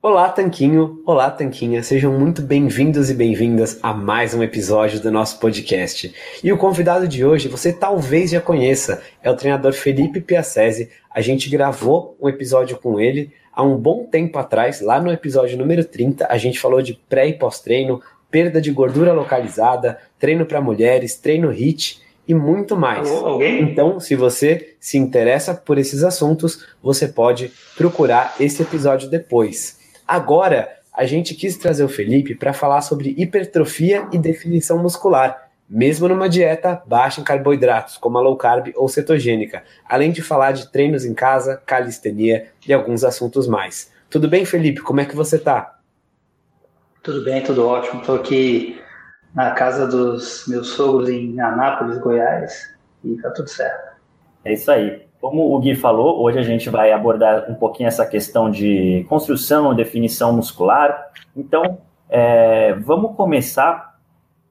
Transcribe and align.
Olá, 0.00 0.28
Tanquinho! 0.28 1.02
Olá, 1.04 1.28
Tanquinha! 1.28 1.82
Sejam 1.82 2.16
muito 2.16 2.40
bem-vindos 2.40 3.10
e 3.10 3.14
bem-vindas 3.14 3.80
a 3.82 3.92
mais 3.92 4.32
um 4.32 4.44
episódio 4.44 5.00
do 5.00 5.10
nosso 5.10 5.40
podcast. 5.40 6.14
E 6.42 6.52
o 6.52 6.56
convidado 6.56 7.08
de 7.08 7.24
hoje 7.24 7.48
você 7.48 7.72
talvez 7.72 8.30
já 8.30 8.40
conheça, 8.40 9.02
é 9.20 9.28
o 9.28 9.34
treinador 9.34 9.72
Felipe 9.72 10.20
Piacese. 10.20 10.88
A 11.12 11.20
gente 11.20 11.50
gravou 11.50 12.16
um 12.20 12.28
episódio 12.28 12.78
com 12.78 13.00
ele 13.00 13.32
há 13.52 13.64
um 13.64 13.76
bom 13.76 14.04
tempo 14.04 14.38
atrás, 14.38 14.80
lá 14.80 15.00
no 15.00 15.10
episódio 15.10 15.58
número 15.58 15.84
30. 15.84 16.28
A 16.30 16.38
gente 16.38 16.60
falou 16.60 16.80
de 16.80 16.94
pré 17.08 17.26
e 17.26 17.32
pós-treino, 17.32 18.00
perda 18.30 18.60
de 18.60 18.70
gordura 18.70 19.12
localizada, 19.12 19.98
treino 20.16 20.46
para 20.46 20.60
mulheres, 20.60 21.16
treino 21.16 21.50
HIT 21.50 22.00
e 22.28 22.34
muito 22.34 22.76
mais. 22.76 23.10
Então, 23.60 23.98
se 23.98 24.14
você 24.14 24.76
se 24.78 24.96
interessa 24.96 25.54
por 25.54 25.76
esses 25.76 26.04
assuntos, 26.04 26.64
você 26.80 27.08
pode 27.08 27.50
procurar 27.76 28.36
esse 28.38 28.62
episódio 28.62 29.10
depois. 29.10 29.77
Agora, 30.08 30.70
a 30.90 31.04
gente 31.04 31.34
quis 31.34 31.58
trazer 31.58 31.84
o 31.84 31.88
Felipe 31.88 32.34
para 32.34 32.54
falar 32.54 32.80
sobre 32.80 33.14
hipertrofia 33.18 34.08
e 34.10 34.16
definição 34.16 34.78
muscular, 34.78 35.50
mesmo 35.68 36.08
numa 36.08 36.30
dieta 36.30 36.82
baixa 36.86 37.20
em 37.20 37.24
carboidratos, 37.24 37.98
como 37.98 38.16
a 38.16 38.22
low 38.22 38.34
carb 38.34 38.72
ou 38.74 38.88
cetogênica, 38.88 39.62
além 39.86 40.10
de 40.10 40.22
falar 40.22 40.52
de 40.52 40.72
treinos 40.72 41.04
em 41.04 41.12
casa, 41.12 41.60
calistenia 41.66 42.48
e 42.66 42.72
alguns 42.72 43.04
assuntos 43.04 43.46
mais. 43.46 43.92
Tudo 44.08 44.28
bem, 44.28 44.46
Felipe? 44.46 44.80
Como 44.80 44.98
é 44.98 45.04
que 45.04 45.14
você 45.14 45.36
está? 45.36 45.78
Tudo 47.02 47.22
bem, 47.22 47.42
tudo 47.42 47.66
ótimo. 47.66 48.00
Estou 48.00 48.16
aqui 48.16 48.80
na 49.34 49.50
casa 49.50 49.86
dos 49.86 50.48
meus 50.48 50.68
sogros 50.68 51.10
em 51.10 51.38
Anápolis, 51.38 51.98
Goiás, 51.98 52.74
e 53.04 53.14
tá 53.16 53.30
tudo 53.30 53.50
certo. 53.50 53.92
É 54.42 54.54
isso 54.54 54.70
aí. 54.70 55.07
Como 55.20 55.54
o 55.54 55.58
Gui 55.58 55.74
falou, 55.74 56.22
hoje 56.22 56.38
a 56.38 56.42
gente 56.42 56.70
vai 56.70 56.92
abordar 56.92 57.50
um 57.50 57.54
pouquinho 57.54 57.88
essa 57.88 58.06
questão 58.06 58.50
de 58.50 59.04
construção, 59.08 59.74
definição 59.74 60.32
muscular. 60.32 61.10
Então, 61.36 61.78
é, 62.08 62.74
vamos 62.74 63.16
começar 63.16 63.98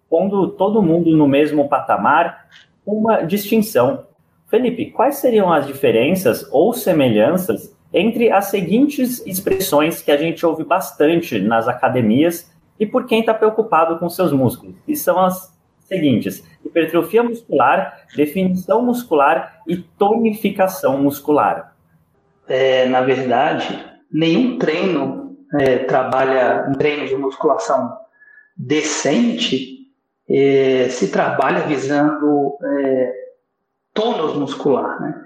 pondo 0.10 0.50
todo 0.50 0.82
mundo 0.82 1.16
no 1.16 1.28
mesmo 1.28 1.68
patamar, 1.68 2.48
uma 2.86 3.22
distinção. 3.22 4.06
Felipe, 4.48 4.92
quais 4.92 5.18
seriam 5.18 5.52
as 5.52 5.68
diferenças 5.68 6.48
ou 6.52 6.74
semelhanças 6.74 7.76
entre 7.94 8.32
as 8.32 8.46
seguintes 8.46 9.26
expressões 9.26 10.02
que 10.02 10.12
a 10.12 10.18
gente 10.18 10.46
ouve 10.46 10.64
bastante 10.64 11.40
nas 11.40 11.68
academias 11.68 12.52
e 12.80 12.86
por 12.86 13.06
quem 13.06 13.22
está 13.22 13.34
preocupado 13.34 13.98
com 13.98 14.10
seus 14.10 14.32
músculos? 14.32 14.76
E 14.88 14.96
são 14.96 15.20
as 15.20 15.57
seguintes: 15.88 16.44
hipertrofia 16.64 17.24
muscular, 17.24 18.06
definição 18.16 18.84
muscular 18.84 19.62
e 19.68 19.78
tonificação 19.78 20.98
muscular. 21.02 21.76
É, 22.48 22.88
na 22.88 23.02
verdade, 23.02 23.86
nenhum 24.12 24.58
treino 24.58 25.38
é, 25.60 25.80
trabalha 25.80 26.66
um 26.70 26.74
treino 26.74 27.08
de 27.08 27.16
musculação 27.16 27.98
decente 28.56 29.78
é, 30.30 30.88
se 30.90 31.10
trabalha 31.10 31.62
visando 31.62 32.58
é, 32.64 33.14
tônus 33.94 34.36
muscular, 34.36 35.02
né? 35.02 35.24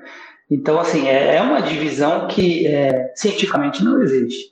Então, 0.50 0.80
assim, 0.80 1.08
é, 1.08 1.38
é 1.38 1.42
uma 1.42 1.62
divisão 1.62 2.28
que 2.28 2.68
é, 2.68 3.14
cientificamente 3.16 3.84
não 3.84 4.02
existe. 4.02 4.52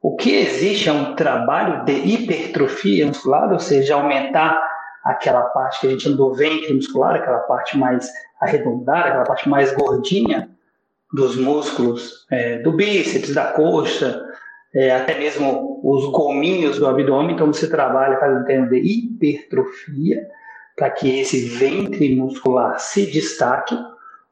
O 0.00 0.14
que 0.16 0.34
existe 0.34 0.88
é 0.88 0.92
um 0.92 1.14
trabalho 1.14 1.84
de 1.84 1.92
hipertrofia 1.92 3.06
muscular, 3.06 3.52
ou 3.52 3.58
seja, 3.58 3.94
aumentar 3.94 4.71
aquela 5.04 5.42
parte 5.42 5.80
que 5.80 5.86
a 5.86 5.90
gente 5.90 6.08
do 6.10 6.32
ventre 6.32 6.72
muscular, 6.72 7.16
aquela 7.16 7.40
parte 7.40 7.76
mais 7.76 8.10
arredondada, 8.40 9.08
aquela 9.08 9.24
parte 9.24 9.48
mais 9.48 9.72
gordinha 9.74 10.48
dos 11.12 11.36
músculos 11.36 12.26
é, 12.30 12.58
do 12.58 12.72
bíceps, 12.72 13.34
da 13.34 13.52
coxa, 13.52 14.22
é, 14.74 14.90
até 14.90 15.18
mesmo 15.18 15.80
os 15.84 16.10
gominhos 16.10 16.78
do 16.78 16.86
abdômen. 16.86 17.34
Então 17.34 17.46
você 17.46 17.68
trabalha 17.68 18.18
fazendo 18.18 18.44
treino 18.44 18.68
de 18.68 18.78
hipertrofia 18.78 20.26
para 20.76 20.90
que 20.90 21.20
esse 21.20 21.46
ventre 21.48 22.14
muscular 22.16 22.78
se 22.78 23.06
destaque. 23.10 23.76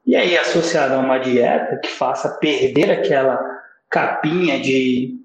E 0.05 0.15
aí, 0.15 0.35
associado 0.35 0.95
a 0.95 0.97
uma 0.97 1.19
dieta 1.19 1.77
que 1.77 1.89
faça 1.89 2.37
perder 2.39 2.89
aquela 2.89 3.39
capinha 3.87 4.59
de, 4.59 5.20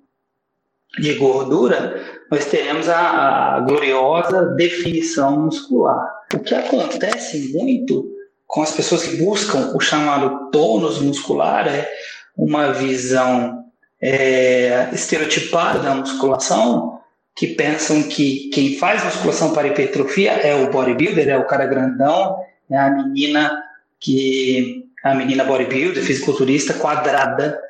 de 0.99 1.15
gordura, 1.15 2.03
nós 2.31 2.47
teremos 2.47 2.89
a, 2.89 3.57
a 3.57 3.61
gloriosa 3.61 4.47
definição 4.57 5.39
muscular. 5.39 6.07
O 6.35 6.39
que 6.39 6.55
acontece 6.55 7.53
muito 7.53 8.13
com 8.47 8.63
as 8.63 8.73
pessoas 8.73 9.05
que 9.05 9.17
buscam 9.17 9.73
o 9.75 9.81
chamado 9.81 10.51
tônus 10.51 11.01
muscular 11.01 11.69
é 11.69 11.89
uma 12.37 12.73
visão 12.73 13.65
é, 14.01 14.89
estereotipada 14.93 15.81
da 15.81 15.95
musculação, 15.95 17.01
que 17.35 17.49
pensam 17.49 18.03
que 18.05 18.49
quem 18.51 18.79
faz 18.79 19.05
musculação 19.05 19.53
para 19.53 19.69
hipertrofia 19.69 20.33
é 20.33 20.55
o 20.55 20.71
bodybuilder, 20.71 21.29
é 21.29 21.37
o 21.37 21.47
cara 21.47 21.67
grandão, 21.67 22.39
é 22.71 22.79
a 22.79 22.91
menina 22.91 23.63
que 24.01 24.85
a 25.05 25.15
menina 25.15 25.45
bodybuilder, 25.45 26.03
fisiculturista 26.03 26.75
quadrada, 26.75 27.61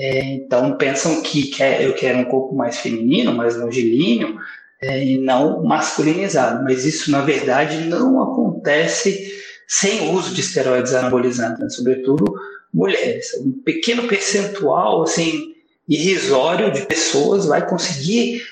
é, 0.00 0.20
então 0.20 0.76
pensam 0.76 1.20
que 1.22 1.48
quer, 1.48 1.82
eu 1.82 1.92
quero 1.92 2.18
um 2.18 2.24
corpo 2.24 2.54
mais 2.54 2.78
feminino, 2.78 3.32
mais 3.32 3.56
longilíneo, 3.56 4.38
é, 4.80 5.04
e 5.04 5.18
não 5.18 5.64
masculinizado. 5.64 6.62
Mas 6.62 6.84
isso, 6.84 7.10
na 7.10 7.20
verdade, 7.22 7.78
não 7.86 8.22
acontece 8.22 9.34
sem 9.66 10.14
uso 10.14 10.32
de 10.32 10.40
esteroides 10.40 10.94
anabolizantes, 10.94 11.58
né? 11.58 11.68
sobretudo 11.68 12.32
mulheres. 12.72 13.34
Um 13.40 13.50
pequeno 13.50 14.06
percentual, 14.06 15.02
assim, 15.02 15.52
irrisório 15.88 16.70
de 16.70 16.82
pessoas 16.82 17.46
vai 17.46 17.66
conseguir, 17.66 18.42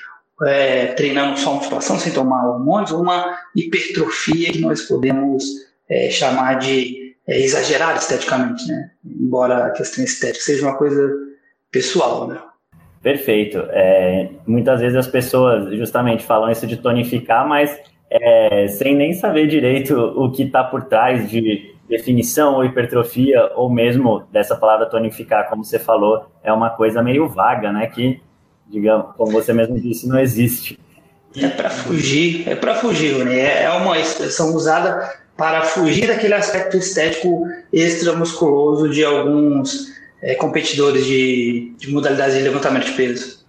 é, 0.43 0.87
treinando 0.87 1.39
só 1.39 1.53
musculação, 1.53 1.97
sem 1.97 2.11
tomar 2.11 2.45
hormônios, 2.45 2.91
uma 2.91 3.39
hipertrofia 3.55 4.51
que 4.51 4.59
nós 4.59 4.81
podemos 4.81 5.45
é, 5.89 6.09
chamar 6.09 6.55
de 6.55 7.15
é, 7.25 7.41
exagerada 7.41 7.99
esteticamente, 7.99 8.67
né? 8.67 8.91
Embora 9.05 9.67
a 9.67 9.69
questão 9.71 10.03
estética 10.03 10.43
seja 10.43 10.63
uma 10.67 10.77
coisa 10.77 11.26
pessoal, 11.71 12.27
né? 12.27 12.39
Perfeito. 13.01 13.59
É, 13.69 14.29
muitas 14.45 14.81
vezes 14.81 14.97
as 14.97 15.07
pessoas 15.07 15.73
justamente 15.75 16.23
falam 16.23 16.51
isso 16.51 16.67
de 16.67 16.77
tonificar, 16.77 17.47
mas 17.47 17.77
é, 18.09 18.67
sem 18.67 18.95
nem 18.95 19.13
saber 19.13 19.47
direito 19.47 19.93
o 19.95 20.31
que 20.31 20.43
está 20.43 20.63
por 20.63 20.85
trás 20.85 21.29
de 21.29 21.75
definição 21.87 22.55
ou 22.55 22.65
hipertrofia, 22.65 23.51
ou 23.55 23.69
mesmo 23.69 24.23
dessa 24.31 24.55
palavra 24.55 24.87
tonificar, 24.87 25.49
como 25.49 25.63
você 25.63 25.79
falou, 25.79 26.25
é 26.43 26.51
uma 26.51 26.69
coisa 26.69 27.01
meio 27.01 27.29
vaga, 27.29 27.71
né? 27.71 27.87
Que, 27.87 28.19
digamos, 28.67 29.15
como 29.15 29.31
você 29.31 29.53
mesmo 29.53 29.79
disse, 29.79 30.07
não 30.07 30.19
existe. 30.19 30.77
É 31.35 31.47
para 31.47 31.69
fugir, 31.69 32.47
é 32.47 32.55
para 32.55 32.75
fugir, 32.75 33.23
né? 33.23 33.63
É 33.63 33.69
uma 33.69 33.97
expressão 33.97 34.53
usada 34.53 35.13
para 35.37 35.61
fugir 35.61 36.07
daquele 36.07 36.33
aspecto 36.33 36.77
estético 36.77 37.45
extramusculoso 37.71 38.89
de 38.89 39.05
alguns 39.05 39.96
é, 40.21 40.35
competidores 40.35 41.05
de, 41.05 41.73
de 41.77 41.91
modalidades 41.91 42.35
de 42.35 42.43
levantamento 42.43 42.85
de 42.85 42.93
peso. 42.93 43.45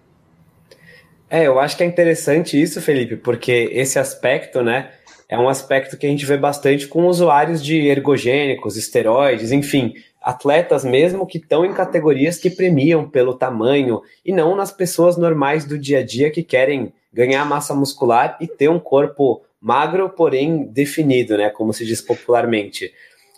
É, 1.30 1.46
eu 1.46 1.58
acho 1.58 1.76
que 1.76 1.82
é 1.82 1.86
interessante 1.86 2.60
isso, 2.60 2.80
Felipe, 2.80 3.16
porque 3.16 3.70
esse 3.72 3.98
aspecto, 3.98 4.62
né, 4.62 4.90
é 5.28 5.38
um 5.38 5.48
aspecto 5.48 5.96
que 5.98 6.06
a 6.06 6.08
gente 6.08 6.24
vê 6.24 6.38
bastante 6.38 6.88
com 6.88 7.06
usuários 7.06 7.62
de 7.62 7.86
ergogênicos, 7.86 8.76
esteroides, 8.76 9.52
enfim, 9.52 9.92
atletas 10.22 10.84
mesmo 10.84 11.26
que 11.26 11.36
estão 11.36 11.66
em 11.66 11.74
categorias 11.74 12.38
que 12.38 12.48
premiam 12.48 13.08
pelo 13.08 13.34
tamanho 13.34 14.00
e 14.24 14.32
não 14.32 14.56
nas 14.56 14.72
pessoas 14.72 15.18
normais 15.18 15.66
do 15.66 15.78
dia 15.78 15.98
a 15.98 16.02
dia 16.02 16.30
que 16.30 16.42
querem 16.42 16.92
ganhar 17.12 17.44
massa 17.44 17.74
muscular 17.74 18.38
e 18.40 18.46
ter 18.46 18.70
um 18.70 18.78
corpo 18.78 19.42
magro, 19.60 20.08
porém 20.08 20.64
definido, 20.64 21.36
né, 21.36 21.50
como 21.50 21.74
se 21.74 21.84
diz 21.84 22.00
popularmente. 22.00 22.92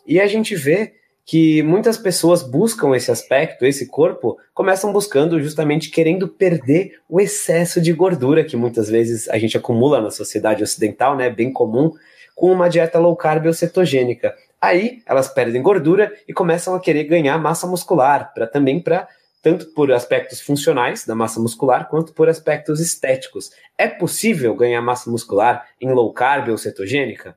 E 0.06 0.20
a 0.20 0.28
gente 0.28 0.54
vê 0.54 0.94
que 1.30 1.62
muitas 1.62 1.96
pessoas 1.96 2.42
buscam 2.42 2.92
esse 2.96 3.08
aspecto, 3.08 3.64
esse 3.64 3.86
corpo, 3.86 4.36
começam 4.52 4.92
buscando 4.92 5.40
justamente 5.40 5.88
querendo 5.88 6.26
perder 6.26 6.98
o 7.08 7.20
excesso 7.20 7.80
de 7.80 7.92
gordura 7.92 8.42
que 8.42 8.56
muitas 8.56 8.88
vezes 8.88 9.28
a 9.28 9.38
gente 9.38 9.56
acumula 9.56 10.00
na 10.00 10.10
sociedade 10.10 10.60
ocidental, 10.60 11.16
né, 11.16 11.30
bem 11.30 11.52
comum, 11.52 11.92
com 12.34 12.50
uma 12.50 12.68
dieta 12.68 12.98
low 12.98 13.14
carb 13.14 13.46
ou 13.46 13.52
cetogênica. 13.52 14.34
Aí 14.60 15.04
elas 15.06 15.28
perdem 15.28 15.62
gordura 15.62 16.12
e 16.26 16.32
começam 16.32 16.74
a 16.74 16.80
querer 16.80 17.04
ganhar 17.04 17.38
massa 17.38 17.64
muscular, 17.64 18.34
para 18.34 18.48
também 18.48 18.80
para 18.80 19.06
tanto 19.40 19.66
por 19.66 19.92
aspectos 19.92 20.40
funcionais 20.40 21.06
da 21.06 21.14
massa 21.14 21.38
muscular 21.38 21.88
quanto 21.88 22.12
por 22.12 22.28
aspectos 22.28 22.80
estéticos. 22.80 23.52
É 23.78 23.86
possível 23.86 24.52
ganhar 24.56 24.82
massa 24.82 25.08
muscular 25.08 25.64
em 25.80 25.92
low 25.92 26.12
carb 26.12 26.48
ou 26.48 26.58
cetogênica? 26.58 27.36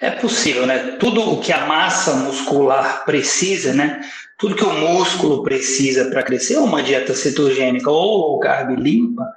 É 0.00 0.10
possível, 0.10 0.66
né? 0.66 0.96
Tudo 0.98 1.32
o 1.32 1.40
que 1.40 1.52
a 1.52 1.66
massa 1.66 2.14
muscular 2.14 3.04
precisa, 3.04 3.74
né? 3.74 4.00
Tudo 4.38 4.56
que 4.56 4.64
o 4.64 4.72
músculo 4.72 5.42
precisa 5.42 6.08
para 6.10 6.22
crescer, 6.22 6.56
uma 6.56 6.82
dieta 6.82 7.14
cetogênica 7.14 7.90
ou 7.90 8.16
low 8.16 8.38
carb 8.38 8.70
limpa, 8.78 9.30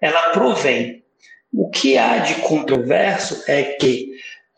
ela 0.00 0.30
provém. 0.30 1.04
O 1.52 1.70
que 1.70 1.96
há 1.96 2.18
de 2.18 2.34
controverso 2.36 3.44
é 3.46 3.62
que 3.62 4.10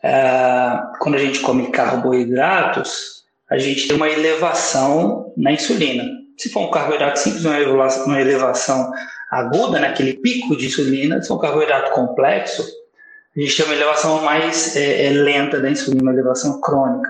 uh, 0.03 0.97
quando 0.99 1.15
a 1.15 1.19
gente 1.19 1.39
come 1.41 1.69
carboidratos, 1.69 3.21
a 3.49 3.59
gente 3.59 3.87
tem 3.87 3.95
uma 3.95 4.09
elevação 4.09 5.31
na 5.37 5.51
insulina. 5.51 6.05
Se 6.37 6.49
for 6.49 6.61
um 6.61 6.71
carboidrato 6.71 7.19
simples, 7.19 7.45
uma 7.45 8.19
elevação, 8.19 8.91
aguda, 9.29 9.79
naquele 9.79 10.13
né? 10.13 10.19
pico 10.23 10.57
de 10.57 10.65
insulina, 10.65 11.21
se 11.21 11.27
for 11.27 11.35
um 11.35 11.39
carboidrato 11.39 11.91
complexo, 11.91 12.65
a 13.35 13.39
gente 13.39 13.55
tem 13.55 13.65
uma 13.65 13.75
elevação 13.75 14.21
mais 14.23 14.75
é, 14.75 15.05
é, 15.05 15.09
lenta 15.09 15.59
da 15.59 15.69
insulina, 15.69 16.03
uma 16.03 16.13
elevação 16.13 16.59
crônica. 16.59 17.09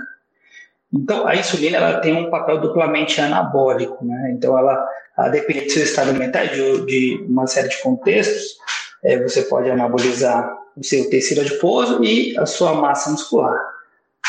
Então, 0.93 1.25
a 1.25 1.35
insulina 1.35 1.77
ela 1.77 1.99
tem 1.99 2.13
um 2.13 2.29
papel 2.29 2.59
duplamente 2.59 3.19
anabólico, 3.19 4.05
né? 4.05 4.31
Então, 4.35 4.57
ela, 4.57 4.85
a 5.17 5.29
depender 5.29 5.61
do 5.61 5.71
seu 5.71 5.83
estado 5.83 6.09
alimentar, 6.09 6.45
de, 6.45 6.85
de 6.85 7.25
uma 7.27 7.47
série 7.47 7.69
de 7.69 7.81
contextos, 7.81 8.57
é, 9.03 9.21
você 9.23 9.43
pode 9.43 9.69
anabolizar 9.69 10.53
o 10.75 10.83
seu 10.83 11.09
tecido 11.09 11.41
adiposo 11.41 12.03
e 12.03 12.37
a 12.37 12.45
sua 12.45 12.73
massa 12.73 13.09
muscular. 13.09 13.57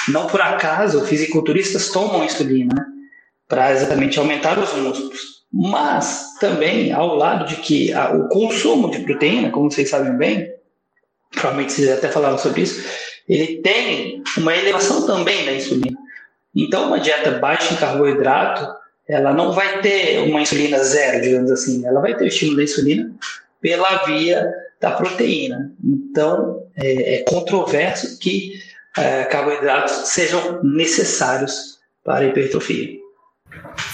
Não 0.08 0.26
por 0.26 0.40
acaso, 0.40 1.04
fisiculturistas 1.04 1.90
tomam 1.90 2.24
insulina 2.24 2.74
né? 2.74 2.84
para 3.46 3.72
exatamente 3.72 4.18
aumentar 4.18 4.58
os 4.58 4.72
músculos. 4.74 5.42
Mas 5.52 6.34
também, 6.40 6.92
ao 6.92 7.14
lado 7.14 7.46
de 7.46 7.56
que 7.56 7.92
a, 7.92 8.12
o 8.12 8.28
consumo 8.28 8.90
de 8.90 9.00
proteína, 9.00 9.50
como 9.50 9.70
vocês 9.70 9.90
sabem 9.90 10.16
bem, 10.16 10.50
provavelmente 11.32 11.72
vocês 11.72 11.90
até 11.90 12.08
falaram 12.08 12.38
sobre 12.38 12.62
isso, 12.62 12.84
ele 13.28 13.60
tem 13.62 14.22
uma 14.36 14.54
elevação 14.56 15.06
também 15.06 15.44
da 15.44 15.52
insulina. 15.52 15.98
Então, 16.54 16.86
uma 16.86 17.00
dieta 17.00 17.32
baixa 17.32 17.72
em 17.72 17.76
carboidrato, 17.76 18.66
ela 19.08 19.32
não 19.32 19.52
vai 19.52 19.80
ter 19.80 20.18
uma 20.20 20.40
insulina 20.40 20.78
zero, 20.78 21.22
digamos 21.22 21.50
assim, 21.50 21.86
ela 21.86 22.00
vai 22.00 22.14
ter 22.16 22.24
o 22.24 22.28
estímulo 22.28 22.58
da 22.58 22.64
insulina 22.64 23.10
pela 23.60 24.04
via 24.04 24.52
da 24.80 24.90
proteína. 24.90 25.72
Então, 25.82 26.62
é, 26.76 27.16
é 27.16 27.22
controverso 27.22 28.18
que 28.18 28.60
é, 28.98 29.24
carboidratos 29.24 29.92
sejam 30.08 30.60
necessários 30.62 31.78
para 32.04 32.24
a 32.24 32.28
hipertrofia. 32.28 33.00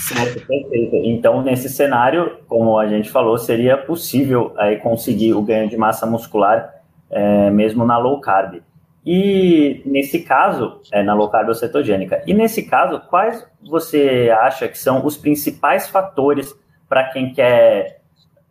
Certo, 0.00 0.46
perfeito. 0.46 0.96
Então, 1.04 1.42
nesse 1.42 1.68
cenário, 1.68 2.38
como 2.48 2.78
a 2.78 2.88
gente 2.88 3.10
falou, 3.10 3.36
seria 3.36 3.76
possível 3.76 4.54
aí 4.56 4.76
conseguir 4.78 5.34
o 5.34 5.42
ganho 5.42 5.68
de 5.68 5.76
massa 5.76 6.06
muscular 6.06 6.77
é, 7.10 7.50
mesmo 7.50 7.84
na 7.84 7.98
low 7.98 8.20
carb. 8.20 8.62
E 9.04 9.80
nesse 9.86 10.20
caso, 10.20 10.80
é 10.92 11.02
na 11.02 11.14
low 11.14 11.30
carb 11.30 11.54
cetogênica. 11.54 12.22
E 12.26 12.34
nesse 12.34 12.64
caso, 12.64 13.00
quais 13.08 13.46
você 13.62 14.34
acha 14.40 14.68
que 14.68 14.78
são 14.78 15.04
os 15.04 15.16
principais 15.16 15.88
fatores 15.88 16.54
para 16.88 17.04
quem 17.04 17.32
quer 17.32 17.98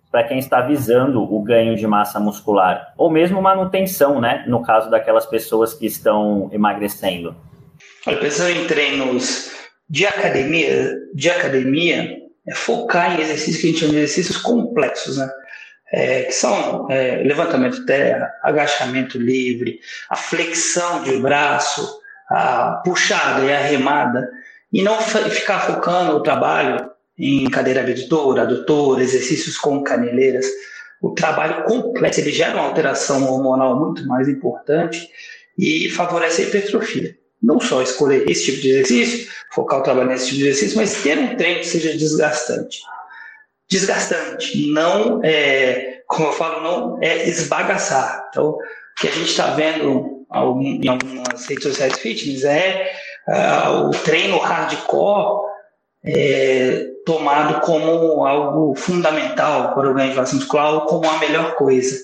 para 0.10 0.24
quem 0.24 0.40
está 0.40 0.62
visando 0.62 1.22
o 1.22 1.44
ganho 1.44 1.76
de 1.76 1.86
massa 1.86 2.20
muscular 2.20 2.94
ou 2.98 3.10
mesmo 3.10 3.42
manutenção, 3.42 4.22
né, 4.22 4.46
no 4.48 4.64
caso 4.64 4.90
daquelas 4.90 5.26
pessoas 5.26 5.74
que 5.74 5.86
estão 5.86 6.50
emagrecendo? 6.52 7.36
Olha, 8.06 8.18
pensando 8.18 8.52
em 8.52 8.66
treinos 8.66 9.52
de 9.90 10.08
academia, 10.08 10.96
de 11.14 11.30
academia 11.30 12.18
é 12.48 12.56
focar 12.56 13.16
em 13.16 13.22
exercícios 13.22 13.62
que 13.62 13.68
a 13.68 13.70
gente 13.70 13.80
chama 13.80 13.92
de 13.92 13.98
exercícios 13.98 14.38
complexos, 14.38 15.18
né? 15.18 15.30
É, 15.92 16.24
que 16.24 16.34
são 16.34 16.88
é, 16.92 17.24
levantamento 17.24 17.80
de 17.80 17.86
terra, 17.86 18.30
agachamento 18.44 19.18
livre, 19.18 19.80
a 20.10 20.18
flexão 20.18 21.04
de 21.04 21.18
braço, 21.18 22.02
a 22.30 22.82
puxada 22.84 23.46
e 23.46 23.54
a 23.54 23.60
remada, 23.60 24.30
e 24.72 24.84
não 24.84 25.00
ficar 25.00 25.60
focando 25.62 26.18
o 26.18 26.24
trabalho 26.24 26.90
em 27.18 27.50
cadeira 27.50 27.80
abdutora, 27.80 28.42
adutora, 28.42 29.02
exercícios 29.02 29.58
com 29.58 29.82
caneleiras. 29.82 30.46
O 31.02 31.12
trabalho 31.12 31.64
complexo 31.64 32.20
ele 32.20 32.32
gera 32.32 32.56
uma 32.56 32.66
alteração 32.66 33.24
hormonal 33.32 33.80
muito 33.80 34.06
mais 34.06 34.28
importante 34.28 35.08
e 35.58 35.90
favorece 35.90 36.42
a 36.42 36.46
hipertrofia 36.46 37.16
não 37.42 37.60
só 37.60 37.82
escolher 37.82 38.30
esse 38.30 38.46
tipo 38.46 38.62
de 38.62 38.70
exercício, 38.70 39.32
focar 39.52 39.80
o 39.80 39.84
trabalho 39.84 40.10
nesse 40.10 40.28
tipo 40.28 40.38
de 40.40 40.48
exercício, 40.48 40.78
mas 40.78 41.02
ter 41.02 41.18
um 41.18 41.36
treino 41.36 41.60
que 41.60 41.68
seja 41.68 41.96
desgastante. 41.96 42.82
Desgastante, 43.70 44.72
não 44.72 45.22
é, 45.24 46.02
como 46.08 46.30
eu 46.30 46.34
falo, 46.34 46.62
não 46.62 47.00
é 47.02 47.28
esbagaçar. 47.28 48.28
Então, 48.30 48.52
o 48.52 48.60
que 49.00 49.08
a 49.08 49.12
gente 49.12 49.30
está 49.30 49.52
vendo 49.52 50.26
em 50.62 50.88
algumas 50.88 51.46
redes 51.46 51.64
sociais 51.64 52.00
fitness 52.00 52.44
é 52.44 52.92
uh, 53.28 53.88
o 53.88 53.92
treino 53.92 54.38
hardcore 54.38 55.48
é, 56.06 56.88
tomado 57.06 57.62
como 57.62 58.26
algo 58.26 58.76
fundamental 58.76 59.74
para 59.74 59.90
o 59.90 59.94
ganho 59.94 60.12
de 60.12 60.18
massa 60.18 60.36
muscular 60.36 60.74
ou 60.74 60.82
como 60.82 61.10
a 61.10 61.18
melhor 61.20 61.56
coisa. 61.56 61.98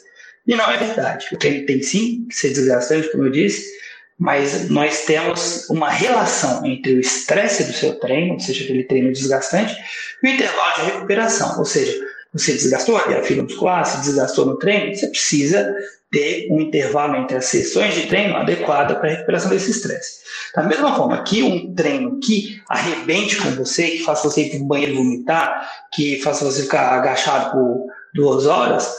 E 0.46 0.56
não 0.56 0.70
é 0.70 0.78
verdade. 0.78 1.28
O 1.32 1.38
treino 1.38 1.66
tem 1.66 1.82
sim 1.82 2.26
que 2.28 2.36
ser 2.36 2.50
desgastante, 2.50 3.10
como 3.12 3.26
eu 3.26 3.32
disse, 3.32 3.72
mas 4.20 4.70
nós 4.70 5.06
temos 5.06 5.70
uma 5.70 5.90
relação 5.90 6.66
entre 6.66 6.94
o 6.94 7.00
estresse 7.00 7.64
do 7.66 7.74
seu 7.74 7.96
treino, 8.00 8.34
ou 8.34 8.40
seja, 8.40 8.64
aquele 8.64 8.84
treino 8.84 9.12
desgastante, 9.12 9.76
e 10.22 10.28
o 10.28 10.32
intervalo 10.32 10.76
de 10.76 10.92
recuperação, 10.92 11.58
ou 11.60 11.66
seja, 11.66 11.94
você 12.34 12.54
desgastou 12.54 12.98
a 12.98 13.22
fibra 13.22 13.44
muscular, 13.44 13.86
se 13.86 14.02
desgastou 14.02 14.46
no 14.46 14.58
treino, 14.58 14.96
você 14.96 15.08
precisa 15.08 15.76
ter 16.12 16.48
um 16.52 16.62
intervalo 16.62 17.16
entre 17.16 17.38
as 17.38 17.46
sessões 17.46 17.96
de 17.96 18.08
treino 18.08 18.36
adequada 18.38 18.96
para 18.96 19.10
a 19.10 19.12
recuperação 19.14 19.50
desse 19.50 19.72
estresse. 19.72 20.20
Da 20.56 20.64
mesma 20.64 20.96
forma 20.96 21.24
que 21.24 21.42
um 21.42 21.74
treino 21.74 22.20
que 22.20 22.62
arrebente 22.70 23.36
com 23.38 23.50
você, 23.52 23.90
que 23.90 24.04
faça 24.04 24.30
você 24.30 24.44
ir 24.44 24.50
para 24.52 24.60
o 24.60 24.66
banheiro 24.66 24.96
vomitar, 24.96 25.70
que 25.92 26.22
faça 26.22 26.46
você 26.46 26.64
ficar 26.64 26.92
agachado 26.94 27.52
por 27.52 27.88
duas 28.14 28.46
horas, 28.46 28.96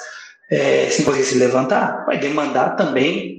é, 0.51 0.89
sem 0.91 1.05
conseguir 1.05 1.25
se 1.25 1.39
levantar, 1.39 2.05
vai 2.05 2.19
demandar 2.19 2.77
também 2.77 3.34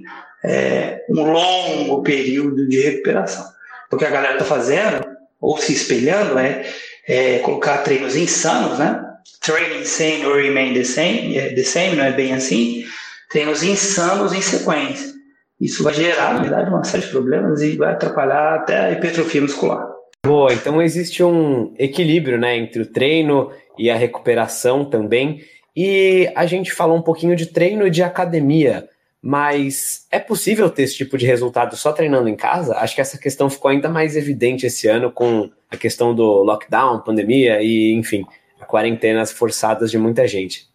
é, 0.46 1.04
um 1.10 1.24
longo 1.24 2.04
período 2.04 2.68
de 2.68 2.80
recuperação. 2.80 3.46
O 3.92 3.98
que 3.98 4.06
a 4.06 4.10
galera 4.10 4.34
está 4.34 4.46
fazendo, 4.46 5.06
ou 5.42 5.58
se 5.58 5.74
espelhando, 5.74 6.38
é, 6.38 6.66
é, 7.08 7.40
colocar 7.40 7.80
treinos 7.80 8.16
insanos, 8.16 8.78
né? 8.78 9.02
Training 9.42 9.86
same 9.86 10.26
or 10.26 10.38
remain 10.38 10.74
the 10.74 10.84
same, 10.84 11.38
é, 11.38 11.54
the 11.54 11.64
same, 11.64 11.96
não 11.96 12.06
é 12.06 12.12
bem 12.12 12.34
assim. 12.34 12.84
Treinos 13.30 13.64
insanos 13.64 14.34
em 14.34 14.42
sequência. 14.42 15.14
Isso 15.60 15.84
vai 15.84 15.94
gerar, 15.94 16.34
na 16.34 16.42
verdade, 16.42 16.70
uma 16.70 16.84
série 16.84 17.04
de 17.04 17.10
problemas 17.10 17.62
e 17.62 17.78
vai 17.78 17.94
atrapalhar 17.94 18.56
até 18.56 18.78
a 18.78 18.92
hipertrofia 18.92 19.42
muscular. 19.42 19.88
Boa, 20.26 20.52
então 20.54 20.82
existe 20.82 21.24
um 21.24 21.74
equilíbrio 21.78 22.38
né, 22.38 22.58
entre 22.58 22.82
o 22.82 22.86
treino 22.86 23.52
e 23.78 23.90
a 23.90 23.96
recuperação 23.96 24.84
também. 24.84 25.42
E 25.76 26.30
a 26.36 26.46
gente 26.46 26.74
falou 26.74 26.98
um 26.98 27.02
pouquinho 27.02 27.36
de 27.36 27.48
treino 27.48 27.90
de 27.90 28.02
academia. 28.04 28.88
Mas 29.28 30.06
é 30.12 30.20
possível 30.20 30.70
ter 30.70 30.84
esse 30.84 30.98
tipo 30.98 31.18
de 31.18 31.26
resultado 31.26 31.76
só 31.76 31.92
treinando 31.92 32.30
em 32.30 32.36
casa? 32.36 32.76
Acho 32.76 32.94
que 32.94 33.02
essa 33.02 33.18
questão 33.18 33.50
ficou 33.50 33.72
ainda 33.72 33.90
mais 33.90 34.16
evidente 34.16 34.68
esse 34.68 34.88
ano 34.88 35.12
com 35.12 35.50
a 35.68 35.76
questão 35.76 36.14
do 36.14 36.44
lockdown, 36.44 37.02
pandemia 37.02 37.60
e, 37.60 37.92
enfim, 37.94 38.24
quarentenas 38.68 39.32
forçadas 39.32 39.90
de 39.90 39.98
muita 39.98 40.28
gente. 40.28 40.70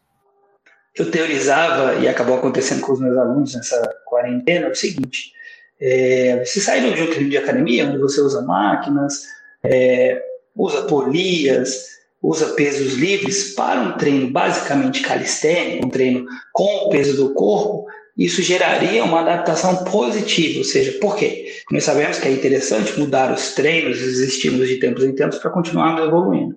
Eu 0.97 1.13
teorizava, 1.13 1.95
e 2.01 2.09
acabou 2.09 2.39
acontecendo 2.39 2.81
com 2.81 2.93
os 2.93 3.01
meus 3.01 3.17
alunos 3.17 3.55
nessa 3.55 3.81
quarentena, 4.05 4.69
o 4.69 4.75
seguinte: 4.75 5.33
é, 5.81 6.45
você 6.45 6.59
sai 6.59 6.81
de 6.81 7.03
um 7.03 7.07
treino 7.07 7.31
de 7.31 7.39
academia, 7.39 7.87
onde 7.87 7.99
você 7.99 8.21
usa 8.21 8.43
máquinas, 8.43 9.27
é, 9.63 10.21
usa 10.57 10.83
polias, 10.89 11.87
usa 12.21 12.47
pesos 12.55 12.95
livres, 12.95 13.55
para 13.55 13.81
um 13.81 13.97
treino 13.97 14.29
basicamente 14.29 15.03
calistênico, 15.03 15.87
um 15.87 15.91
treino 15.91 16.27
com 16.53 16.87
o 16.87 16.89
peso 16.89 17.15
do 17.15 17.33
corpo, 17.33 17.87
isso 18.21 18.43
geraria 18.43 19.03
uma 19.03 19.21
adaptação 19.21 19.83
positiva, 19.85 20.59
ou 20.59 20.65
seja, 20.65 20.93
por 21.01 21.17
quê? 21.17 21.63
Nós 21.71 21.85
sabemos 21.85 22.19
que 22.19 22.29
é 22.29 22.31
interessante 22.31 23.01
mudar 23.01 23.33
os 23.33 23.55
treinos, 23.55 23.99
os 23.99 24.19
estímulos 24.19 24.69
de 24.69 24.77
tempos 24.77 25.05
em 25.05 25.15
tempos 25.15 25.39
para 25.39 25.51
continuarmos 25.51 26.07
evoluindo. 26.07 26.55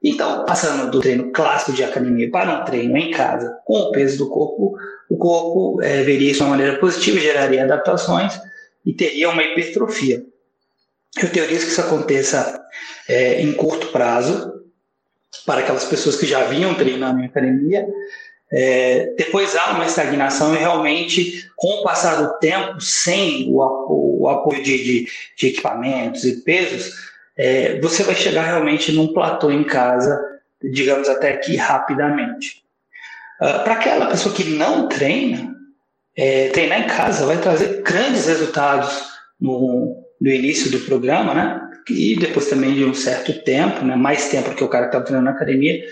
Então, 0.00 0.44
passando 0.44 0.88
do 0.88 1.00
treino 1.00 1.32
clássico 1.32 1.72
de 1.72 1.82
academia 1.82 2.30
para 2.30 2.60
um 2.60 2.64
treino 2.64 2.96
em 2.96 3.10
casa 3.10 3.58
com 3.64 3.74
o 3.80 3.90
peso 3.90 4.18
do 4.18 4.30
corpo, 4.30 4.76
o 5.10 5.16
corpo 5.16 5.82
é, 5.82 6.04
veria 6.04 6.30
isso 6.30 6.38
de 6.38 6.44
uma 6.44 6.50
maneira 6.50 6.78
positiva, 6.78 7.18
geraria 7.18 7.64
adaptações 7.64 8.40
e 8.84 8.92
teria 8.94 9.28
uma 9.28 9.42
hipertrofia. 9.42 10.24
Eu 11.20 11.32
teorizo 11.32 11.64
que 11.64 11.72
isso 11.72 11.80
aconteça 11.80 12.62
é, 13.08 13.42
em 13.42 13.52
curto 13.54 13.88
prazo, 13.88 14.54
para 15.44 15.60
aquelas 15.60 15.84
pessoas 15.84 16.16
que 16.16 16.26
já 16.26 16.44
vinham 16.44 16.74
treinando 16.74 17.20
em 17.20 17.26
academia, 17.26 17.86
é, 18.52 19.12
depois 19.16 19.56
há 19.56 19.72
uma 19.72 19.86
estagnação 19.86 20.54
e 20.54 20.58
realmente, 20.58 21.50
com 21.56 21.80
o 21.80 21.82
passar 21.82 22.22
do 22.22 22.38
tempo, 22.38 22.80
sem 22.80 23.48
o, 23.48 24.20
o 24.20 24.28
apoio 24.28 24.62
de, 24.62 24.76
de, 24.78 25.08
de, 25.36 25.46
equipamentos 25.48 26.24
e 26.24 26.42
pesos, 26.42 26.94
é, 27.36 27.80
você 27.80 28.02
vai 28.04 28.14
chegar 28.14 28.44
realmente 28.44 28.92
num 28.92 29.12
platô 29.12 29.50
em 29.50 29.64
casa, 29.64 30.18
digamos 30.62 31.08
até 31.08 31.32
aqui 31.32 31.56
rapidamente. 31.56 32.64
Uh, 33.40 33.62
Para 33.64 33.74
aquela 33.74 34.06
pessoa 34.06 34.34
que 34.34 34.44
não 34.44 34.88
treina, 34.88 35.54
é, 36.16 36.48
treinar 36.48 36.80
em 36.80 36.86
casa 36.86 37.26
vai 37.26 37.38
trazer 37.38 37.82
grandes 37.82 38.26
resultados 38.26 39.04
no, 39.38 40.02
no 40.20 40.30
início 40.30 40.70
do 40.70 40.80
programa, 40.80 41.34
né? 41.34 41.60
E 41.90 42.16
depois 42.16 42.48
também 42.48 42.74
de 42.74 42.84
um 42.84 42.94
certo 42.94 43.32
tempo, 43.44 43.84
né? 43.84 43.94
mais 43.94 44.28
tempo 44.28 44.54
que 44.54 44.64
o 44.64 44.68
cara 44.68 44.84
que 44.84 44.88
estava 44.88 45.04
treinando 45.04 45.30
na 45.30 45.36
academia, 45.36 45.84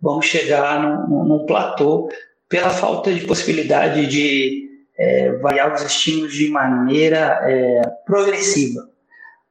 vamos 0.00 0.26
chegar 0.26 0.80
num, 1.08 1.44
platô 1.46 2.08
pela 2.48 2.70
falta 2.70 3.12
de 3.12 3.26
possibilidade 3.26 4.06
de 4.06 4.68
é, 4.98 5.32
variar 5.38 5.74
os 5.74 5.82
estímulos 5.82 6.32
de 6.32 6.48
maneira 6.48 7.40
é, 7.42 7.82
progressiva. 8.06 8.88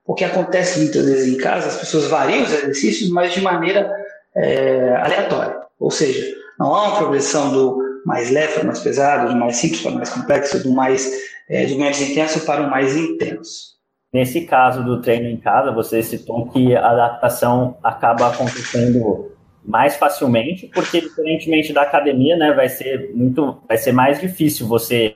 O 0.06 0.14
que 0.14 0.24
acontece 0.24 0.80
muitas 0.80 1.06
vezes 1.06 1.34
em 1.34 1.38
casa, 1.38 1.68
as 1.68 1.78
pessoas 1.78 2.08
variam 2.08 2.44
os 2.44 2.54
exercícios, 2.54 3.10
mas 3.10 3.34
de 3.34 3.42
maneira 3.42 3.92
é, 4.36 4.96
aleatória. 4.98 5.58
Ou 5.80 5.92
seja, 5.92 6.24
não 6.60 6.74
há 6.74 6.88
uma 6.88 6.98
progressão 6.98 7.52
do 7.52 7.84
mais 8.06 8.30
leve 8.30 8.54
para 8.54 8.64
o 8.64 8.68
mais 8.68 8.80
pesado, 8.80 9.34
do 9.34 9.36
mais 9.36 9.58
simples 9.58 9.82
para 9.82 9.92
o 9.92 9.96
mais 9.96 10.10
complexo, 10.10 10.64
do 10.64 10.72
mais 10.72 11.12
é, 11.50 11.66
do 11.66 11.78
menos 11.78 12.00
intenso 12.02 12.46
para 12.46 12.62
o 12.62 12.70
mais 12.70 12.96
intenso. 12.96 13.76
Nesse 14.14 14.42
caso 14.42 14.84
do 14.84 15.02
treino 15.02 15.28
em 15.28 15.38
casa, 15.38 15.72
você 15.72 16.02
citou 16.02 16.48
que 16.50 16.76
a 16.76 16.92
adaptação 16.92 17.78
acaba 17.84 18.28
acontecendo 18.28 19.32
mais 19.66 19.98
facilmente, 19.98 20.68
porque 20.68 21.02
diferentemente 21.02 21.74
da 21.74 21.82
academia, 21.82 22.38
né, 22.38 22.54
vai 22.54 22.70
ser 22.70 23.12
muito, 23.16 23.62
vai 23.68 23.78
ser 23.78 23.92
mais 23.92 24.20
difícil 24.20 24.68
você 24.68 25.14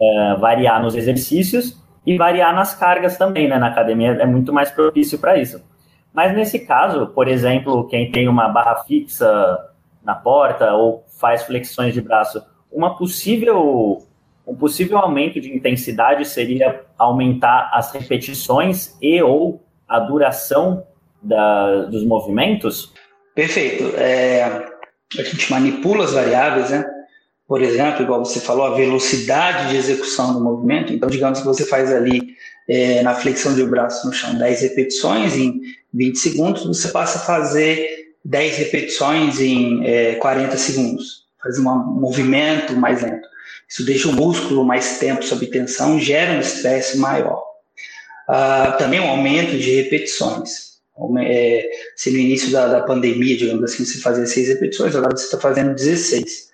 é, 0.00 0.34
variar 0.36 0.80
nos 0.82 0.94
exercícios 0.94 1.82
e 2.06 2.16
variar 2.16 2.54
nas 2.54 2.74
cargas 2.74 3.16
também, 3.16 3.48
né? 3.48 3.58
Na 3.58 3.68
academia 3.68 4.10
é 4.12 4.26
muito 4.26 4.52
mais 4.52 4.70
propício 4.70 5.18
para 5.18 5.36
isso. 5.36 5.62
Mas 6.12 6.34
nesse 6.34 6.60
caso, 6.60 7.06
por 7.08 7.28
exemplo, 7.28 7.86
quem 7.88 8.10
tem 8.10 8.28
uma 8.28 8.48
barra 8.48 8.76
fixa 8.84 9.58
na 10.04 10.14
porta 10.14 10.74
ou 10.74 11.04
faz 11.18 11.44
flexões 11.44 11.94
de 11.94 12.00
braço, 12.00 12.42
uma 12.70 12.96
possível 12.96 14.02
um 14.44 14.56
possível 14.56 14.98
aumento 14.98 15.40
de 15.40 15.54
intensidade 15.54 16.26
seria 16.26 16.84
aumentar 16.98 17.70
as 17.72 17.92
repetições 17.92 18.98
e 19.00 19.22
ou 19.22 19.62
a 19.88 20.00
duração 20.00 20.84
da, 21.22 21.84
dos 21.84 22.04
movimentos? 22.04 22.92
Perfeito. 23.34 23.94
É, 23.96 24.42
a 25.18 25.22
gente 25.22 25.50
manipula 25.50 26.04
as 26.04 26.12
variáveis, 26.12 26.70
né? 26.70 26.84
Por 27.46 27.60
exemplo, 27.60 28.02
igual 28.02 28.24
você 28.24 28.40
falou, 28.40 28.64
a 28.64 28.74
velocidade 28.74 29.70
de 29.70 29.76
execução 29.76 30.32
do 30.32 30.40
movimento. 30.40 30.92
Então, 30.92 31.08
digamos 31.08 31.40
que 31.40 31.44
você 31.44 31.66
faz 31.66 31.92
ali 31.92 32.36
é, 32.68 33.02
na 33.02 33.14
flexão 33.14 33.54
de 33.54 33.64
braço 33.64 34.06
no 34.06 34.12
chão 34.12 34.34
10 34.36 34.62
repetições 34.62 35.36
em 35.36 35.60
20 35.92 36.18
segundos, 36.18 36.64
você 36.64 36.88
passa 36.88 37.18
a 37.18 37.22
fazer 37.22 38.14
10 38.24 38.56
repetições 38.56 39.40
em 39.40 39.86
é, 39.86 40.14
40 40.14 40.56
segundos. 40.56 41.26
Faz 41.42 41.58
um 41.58 41.64
movimento 41.64 42.74
mais 42.74 43.02
lento. 43.02 43.28
Isso 43.68 43.84
deixa 43.84 44.08
o 44.08 44.12
músculo 44.12 44.64
mais 44.64 44.98
tempo 44.98 45.24
sob 45.24 45.46
tensão, 45.46 45.98
gera 45.98 46.32
um 46.32 46.40
estresse 46.40 46.98
maior. 46.98 47.42
Uh, 48.28 48.78
também 48.78 49.00
um 49.00 49.08
aumento 49.08 49.58
de 49.58 49.70
repetições. 49.82 50.71
É, 51.20 51.70
se 51.96 52.10
no 52.10 52.18
início 52.18 52.52
da, 52.52 52.66
da, 52.68 52.80
pandemia, 52.82 53.36
digamos 53.36 53.64
assim, 53.64 53.84
você 53.84 53.98
fazia 53.98 54.26
seis 54.26 54.48
repetições, 54.48 54.94
agora 54.94 55.16
você 55.16 55.24
está 55.24 55.38
fazendo 55.38 55.74
16. 55.74 56.50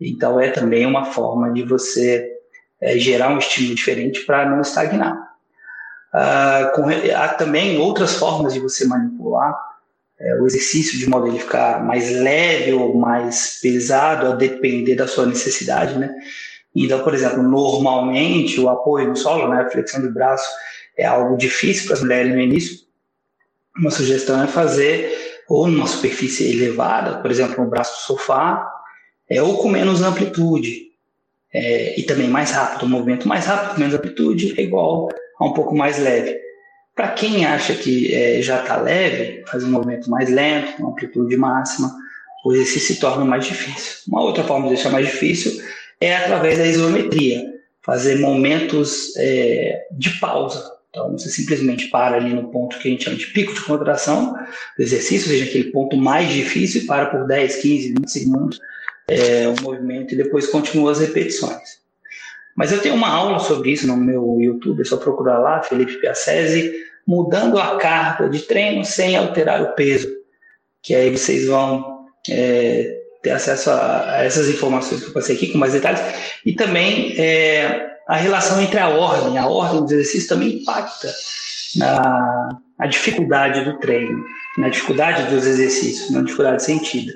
Então 0.00 0.40
é 0.40 0.50
também 0.50 0.86
uma 0.86 1.04
forma 1.04 1.52
de 1.52 1.62
você 1.62 2.32
é, 2.80 2.98
gerar 2.98 3.30
um 3.30 3.38
estímulo 3.38 3.74
diferente 3.74 4.20
para 4.24 4.48
não 4.48 4.60
estagnar. 4.60 5.32
Uh, 6.14 6.70
com, 6.74 6.84
há 7.14 7.28
também 7.28 7.76
outras 7.78 8.14
formas 8.14 8.54
de 8.54 8.60
você 8.60 8.86
manipular 8.86 9.58
é, 10.20 10.40
o 10.40 10.46
exercício 10.46 10.98
de 10.98 11.08
modo 11.08 11.26
ele 11.26 11.40
ficar 11.40 11.84
mais 11.84 12.10
leve 12.10 12.72
ou 12.72 12.94
mais 12.94 13.58
pesado, 13.60 14.28
a 14.28 14.34
depender 14.34 14.94
da 14.94 15.06
sua 15.06 15.26
necessidade, 15.26 15.98
né? 15.98 16.14
Então, 16.74 17.02
por 17.02 17.14
exemplo, 17.14 17.42
normalmente 17.42 18.60
o 18.60 18.68
apoio 18.68 19.08
no 19.08 19.16
solo, 19.16 19.48
né, 19.48 19.62
a 19.62 19.70
flexão 19.70 20.00
de 20.00 20.08
braço, 20.08 20.48
é 20.96 21.04
algo 21.04 21.36
difícil 21.36 21.86
para 21.86 21.94
as 21.94 22.00
mulheres 22.02 22.32
no 22.32 22.40
início. 22.40 22.83
Uma 23.76 23.90
sugestão 23.90 24.42
é 24.42 24.46
fazer 24.46 25.42
ou 25.48 25.66
numa 25.66 25.86
superfície 25.86 26.50
elevada, 26.52 27.18
por 27.18 27.30
exemplo, 27.30 27.62
no 27.62 27.70
braço 27.70 27.94
do 27.94 28.06
sofá, 28.06 28.66
é, 29.28 29.42
ou 29.42 29.58
com 29.58 29.68
menos 29.68 30.02
amplitude. 30.02 30.84
É, 31.52 31.98
e 31.98 32.02
também 32.02 32.28
mais 32.28 32.50
rápido, 32.50 32.86
um 32.86 32.88
movimento 32.88 33.28
mais 33.28 33.46
rápido, 33.46 33.74
com 33.74 33.80
menos 33.80 33.94
amplitude, 33.94 34.54
é 34.58 34.62
igual 34.62 35.08
a 35.38 35.46
um 35.46 35.52
pouco 35.52 35.76
mais 35.76 35.98
leve. 35.98 36.36
Para 36.94 37.08
quem 37.08 37.44
acha 37.44 37.74
que 37.74 38.14
é, 38.14 38.40
já 38.42 38.60
está 38.60 38.76
leve, 38.76 39.44
faz 39.46 39.62
um 39.62 39.70
movimento 39.70 40.10
mais 40.10 40.28
lento, 40.28 40.80
uma 40.80 40.90
amplitude 40.90 41.36
máxima, 41.36 41.92
o 42.44 42.52
exercício 42.52 42.94
se 42.94 43.00
torna 43.00 43.24
mais 43.24 43.46
difícil. 43.46 44.02
Uma 44.08 44.22
outra 44.22 44.44
forma 44.44 44.68
de 44.68 44.74
deixar 44.74 44.90
mais 44.90 45.06
difícil 45.06 45.62
é 46.00 46.16
através 46.16 46.58
da 46.58 46.66
isometria, 46.66 47.42
fazer 47.82 48.18
momentos 48.18 49.16
é, 49.16 49.86
de 49.92 50.10
pausa. 50.18 50.73
Então, 50.94 51.10
você 51.10 51.28
simplesmente 51.28 51.88
para 51.88 52.14
ali 52.14 52.32
no 52.32 52.52
ponto 52.52 52.78
que 52.78 52.86
a 52.86 52.90
gente 52.92 53.02
chama 53.02 53.16
de 53.16 53.26
pico 53.26 53.52
de 53.52 53.64
contração 53.64 54.32
do 54.76 54.82
exercício, 54.82 55.28
ou 55.28 55.36
seja, 55.36 55.44
aquele 55.44 55.72
ponto 55.72 55.96
mais 55.96 56.28
difícil, 56.28 56.82
e 56.82 56.86
para 56.86 57.06
por 57.06 57.26
10, 57.26 57.56
15, 57.56 57.94
20 57.98 58.08
segundos 58.08 58.60
é, 59.08 59.48
o 59.48 59.60
movimento 59.60 60.14
e 60.14 60.16
depois 60.16 60.46
continua 60.46 60.92
as 60.92 61.00
repetições. 61.00 61.82
Mas 62.56 62.70
eu 62.70 62.80
tenho 62.80 62.94
uma 62.94 63.08
aula 63.08 63.40
sobre 63.40 63.72
isso 63.72 63.88
no 63.88 63.96
meu 63.96 64.38
YouTube, 64.40 64.82
é 64.82 64.84
só 64.84 64.96
procurar 64.96 65.40
lá, 65.40 65.64
Felipe 65.64 66.00
Piacese, 66.00 66.72
mudando 67.04 67.58
a 67.58 67.76
carga 67.76 68.28
de 68.28 68.42
treino 68.42 68.84
sem 68.84 69.16
alterar 69.16 69.62
o 69.62 69.74
peso. 69.74 70.08
Que 70.80 70.94
aí 70.94 71.10
vocês 71.10 71.48
vão 71.48 72.06
é, 72.30 73.02
ter 73.24 73.30
acesso 73.30 73.70
a, 73.70 74.10
a, 74.10 74.24
essas 74.24 74.48
informações 74.48 75.02
que 75.02 75.08
eu 75.08 75.12
passei 75.12 75.34
aqui 75.34 75.48
com 75.48 75.58
mais 75.58 75.72
detalhes. 75.72 76.00
E 76.44 76.52
também 76.52 77.14
é, 77.18 77.96
a 78.06 78.16
relação 78.16 78.60
entre 78.60 78.78
a 78.78 78.88
ordem. 78.88 79.38
A 79.38 79.48
ordem 79.48 79.80
dos 79.80 79.90
exercícios 79.90 80.26
também 80.28 80.60
impacta 80.60 81.12
na, 81.76 82.60
dificuldade 82.88 83.64
do 83.64 83.78
treino, 83.78 84.22
na 84.58 84.68
dificuldade 84.68 85.34
dos 85.34 85.46
exercícios, 85.46 86.10
na 86.10 86.20
dificuldade 86.20 86.62
sentida. 86.62 87.12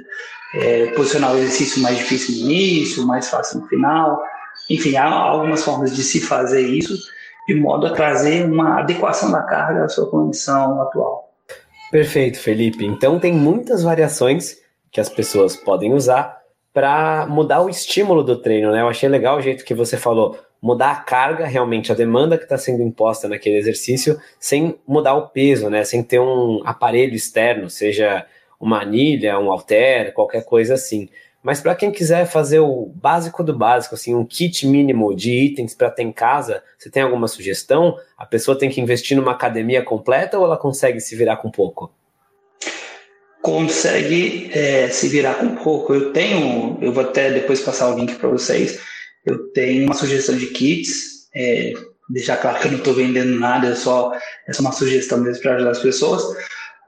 É, 0.54 0.86
posicionar 0.92 1.34
o 1.34 1.36
exercício 1.36 1.82
mais 1.82 1.98
difícil 1.98 2.36
no 2.36 2.50
início, 2.50 3.06
mais 3.06 3.28
fácil 3.28 3.60
no 3.60 3.68
final. 3.68 4.18
Enfim, 4.70 4.96
há 4.96 5.04
algumas 5.04 5.62
formas 5.62 5.94
de 5.94 6.02
se 6.02 6.20
fazer 6.20 6.62
isso 6.62 6.98
de 7.46 7.54
modo 7.54 7.86
a 7.86 7.90
trazer 7.90 8.44
uma 8.44 8.80
adequação 8.80 9.30
da 9.30 9.42
carga 9.42 9.84
à 9.84 9.88
sua 9.88 10.10
condição 10.10 10.80
atual. 10.82 11.32
Perfeito, 11.90 12.38
Felipe. 12.38 12.84
Então 12.84 13.18
tem 13.18 13.32
muitas 13.32 13.82
variações 13.82 14.56
que 14.90 15.00
as 15.00 15.08
pessoas 15.08 15.56
podem 15.56 15.92
usar 15.92 16.38
para 16.72 17.26
mudar 17.26 17.60
o 17.60 17.68
estímulo 17.68 18.22
do 18.22 18.40
treino, 18.40 18.70
né? 18.70 18.80
Eu 18.80 18.88
achei 18.88 19.08
legal 19.08 19.38
o 19.38 19.42
jeito 19.42 19.64
que 19.64 19.74
você 19.74 19.96
falou, 19.96 20.38
mudar 20.60 20.90
a 20.92 20.96
carga, 20.96 21.46
realmente 21.46 21.90
a 21.90 21.94
demanda 21.94 22.36
que 22.36 22.44
está 22.44 22.58
sendo 22.58 22.82
imposta 22.82 23.28
naquele 23.28 23.56
exercício, 23.56 24.20
sem 24.38 24.78
mudar 24.86 25.14
o 25.14 25.28
peso, 25.28 25.70
né? 25.70 25.84
Sem 25.84 26.02
ter 26.02 26.20
um 26.20 26.62
aparelho 26.64 27.14
externo, 27.14 27.70
seja 27.70 28.26
uma 28.60 28.80
anilha, 28.80 29.38
um 29.38 29.50
halter, 29.50 30.12
qualquer 30.12 30.44
coisa 30.44 30.74
assim. 30.74 31.08
Mas 31.42 31.60
para 31.60 31.74
quem 31.74 31.90
quiser 31.90 32.26
fazer 32.26 32.58
o 32.58 32.92
básico 32.94 33.44
do 33.44 33.56
básico, 33.56 33.94
assim, 33.94 34.14
um 34.14 34.24
kit 34.24 34.66
mínimo 34.66 35.14
de 35.14 35.32
itens 35.32 35.74
para 35.74 35.90
ter 35.90 36.02
em 36.02 36.12
casa, 36.12 36.62
você 36.76 36.90
tem 36.90 37.02
alguma 37.02 37.28
sugestão? 37.28 37.96
A 38.16 38.26
pessoa 38.26 38.58
tem 38.58 38.68
que 38.68 38.80
investir 38.80 39.16
numa 39.16 39.32
academia 39.32 39.82
completa 39.82 40.38
ou 40.38 40.44
ela 40.44 40.56
consegue 40.56 41.00
se 41.00 41.14
virar 41.14 41.36
com 41.36 41.50
pouco? 41.50 41.92
Consegue 43.42 44.50
é, 44.52 44.88
se 44.88 45.08
virar 45.08 45.34
com 45.34 45.56
pouco. 45.56 45.94
Eu 45.94 46.12
tenho, 46.12 46.78
eu 46.80 46.92
vou 46.92 47.04
até 47.04 47.30
depois 47.30 47.60
passar 47.60 47.94
o 47.94 47.98
link 47.98 48.14
para 48.16 48.28
vocês. 48.28 48.80
Eu 49.24 49.50
tenho 49.52 49.84
uma 49.84 49.94
sugestão 49.94 50.36
de 50.36 50.46
kits. 50.46 51.28
É, 51.34 51.72
deixar 52.08 52.36
claro 52.38 52.58
que 52.58 52.66
eu 52.66 52.72
não 52.72 52.78
estou 52.78 52.94
vendendo 52.94 53.38
nada, 53.38 53.68
é 53.68 53.74
só, 53.74 54.12
é 54.46 54.52
só 54.52 54.62
uma 54.62 54.72
sugestão 54.72 55.18
mesmo 55.18 55.42
para 55.42 55.56
ajudar 55.56 55.70
as 55.70 55.80
pessoas. 55.80 56.22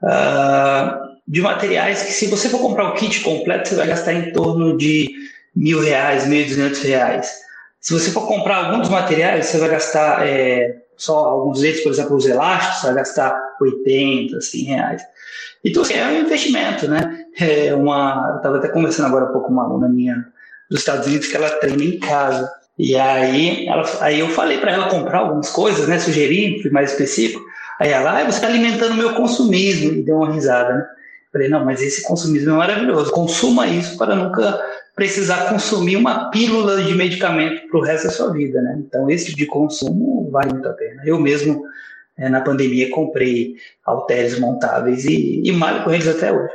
Uh, 0.03 1.11
de 1.27 1.41
materiais 1.41 2.01
que, 2.03 2.11
se 2.11 2.25
você 2.27 2.49
for 2.49 2.59
comprar 2.59 2.89
o 2.89 2.93
kit 2.95 3.21
completo, 3.21 3.69
você 3.69 3.75
vai 3.75 3.87
gastar 3.87 4.13
em 4.13 4.31
torno 4.33 4.75
de 4.75 5.09
mil 5.55 5.79
reais, 5.79 6.27
mil 6.27 6.41
e 6.41 6.45
duzentos 6.45 6.81
reais. 6.81 7.31
Se 7.79 7.93
você 7.93 8.11
for 8.11 8.27
comprar 8.27 8.65
alguns 8.65 8.89
materiais, 8.89 9.45
você 9.45 9.57
vai 9.57 9.69
gastar 9.69 10.27
é, 10.27 10.75
só 10.97 11.17
alguns 11.17 11.61
deles, 11.61 11.81
por 11.81 11.91
exemplo, 11.91 12.15
os 12.15 12.25
elásticos, 12.25 12.81
você 12.81 12.87
vai 12.87 12.95
gastar 12.95 13.50
80, 13.65 14.39
100 14.39 14.63
reais. 14.63 15.01
Então, 15.63 15.83
assim, 15.83 15.93
é 15.93 16.07
um 16.07 16.21
investimento, 16.21 16.87
né? 16.87 17.25
É 17.39 17.73
uma, 17.73 18.29
eu 18.31 18.37
estava 18.37 18.57
até 18.57 18.67
conversando 18.67 19.07
agora 19.07 19.25
há 19.25 19.27
pouco 19.29 19.47
com 19.47 19.53
uma 19.53 19.63
aluna 19.63 19.87
minha 19.87 20.25
dos 20.69 20.79
Estados 20.79 21.07
Unidos 21.07 21.27
que 21.27 21.35
ela 21.35 21.49
treina 21.49 21.83
em 21.83 21.99
casa. 21.99 22.51
E 22.77 22.95
aí, 22.95 23.67
ela, 23.67 23.83
aí 23.99 24.19
eu 24.19 24.29
falei 24.29 24.57
para 24.57 24.71
ela 24.71 24.89
comprar 24.89 25.19
algumas 25.19 25.49
coisas, 25.49 25.87
né? 25.87 25.99
Sugeri, 25.99 26.61
fui 26.61 26.71
mais 26.71 26.91
específico. 26.91 27.43
Aí 27.79 27.89
ela, 27.89 28.19
ah, 28.19 28.23
você 28.23 28.37
está 28.37 28.47
alimentando 28.47 28.93
o 28.93 28.97
meu 28.97 29.13
consumismo. 29.13 29.91
E 29.91 30.03
deu 30.03 30.17
uma 30.17 30.31
risada, 30.31 30.73
né? 30.73 30.85
Falei, 31.31 31.47
não, 31.47 31.63
mas 31.63 31.81
esse 31.81 32.03
consumismo 32.03 32.51
é 32.51 32.57
maravilhoso. 32.57 33.11
Consuma 33.11 33.67
isso 33.67 33.97
para 33.97 34.15
nunca 34.15 34.59
precisar 34.95 35.49
consumir 35.49 35.95
uma 35.95 36.29
pílula 36.29 36.83
de 36.83 36.93
medicamento 36.93 37.67
para 37.69 37.79
o 37.79 37.83
resto 37.83 38.05
da 38.05 38.11
sua 38.11 38.33
vida, 38.33 38.61
né? 38.61 38.75
Então, 38.85 39.09
esse 39.09 39.27
tipo 39.27 39.37
de 39.37 39.45
consumo 39.45 40.29
vale 40.31 40.51
muito 40.51 40.67
a 40.67 40.73
pena. 40.73 41.01
Eu 41.05 41.19
mesmo, 41.19 41.63
é, 42.21 42.29
na 42.29 42.41
pandemia, 42.41 42.91
comprei 42.91 43.55
halteres 43.85 44.39
montáveis 44.39 45.05
e, 45.05 45.41
e 45.43 45.51
malho 45.51 45.83
com 45.83 45.91
eles 45.91 46.07
até 46.07 46.31
hoje. 46.31 46.53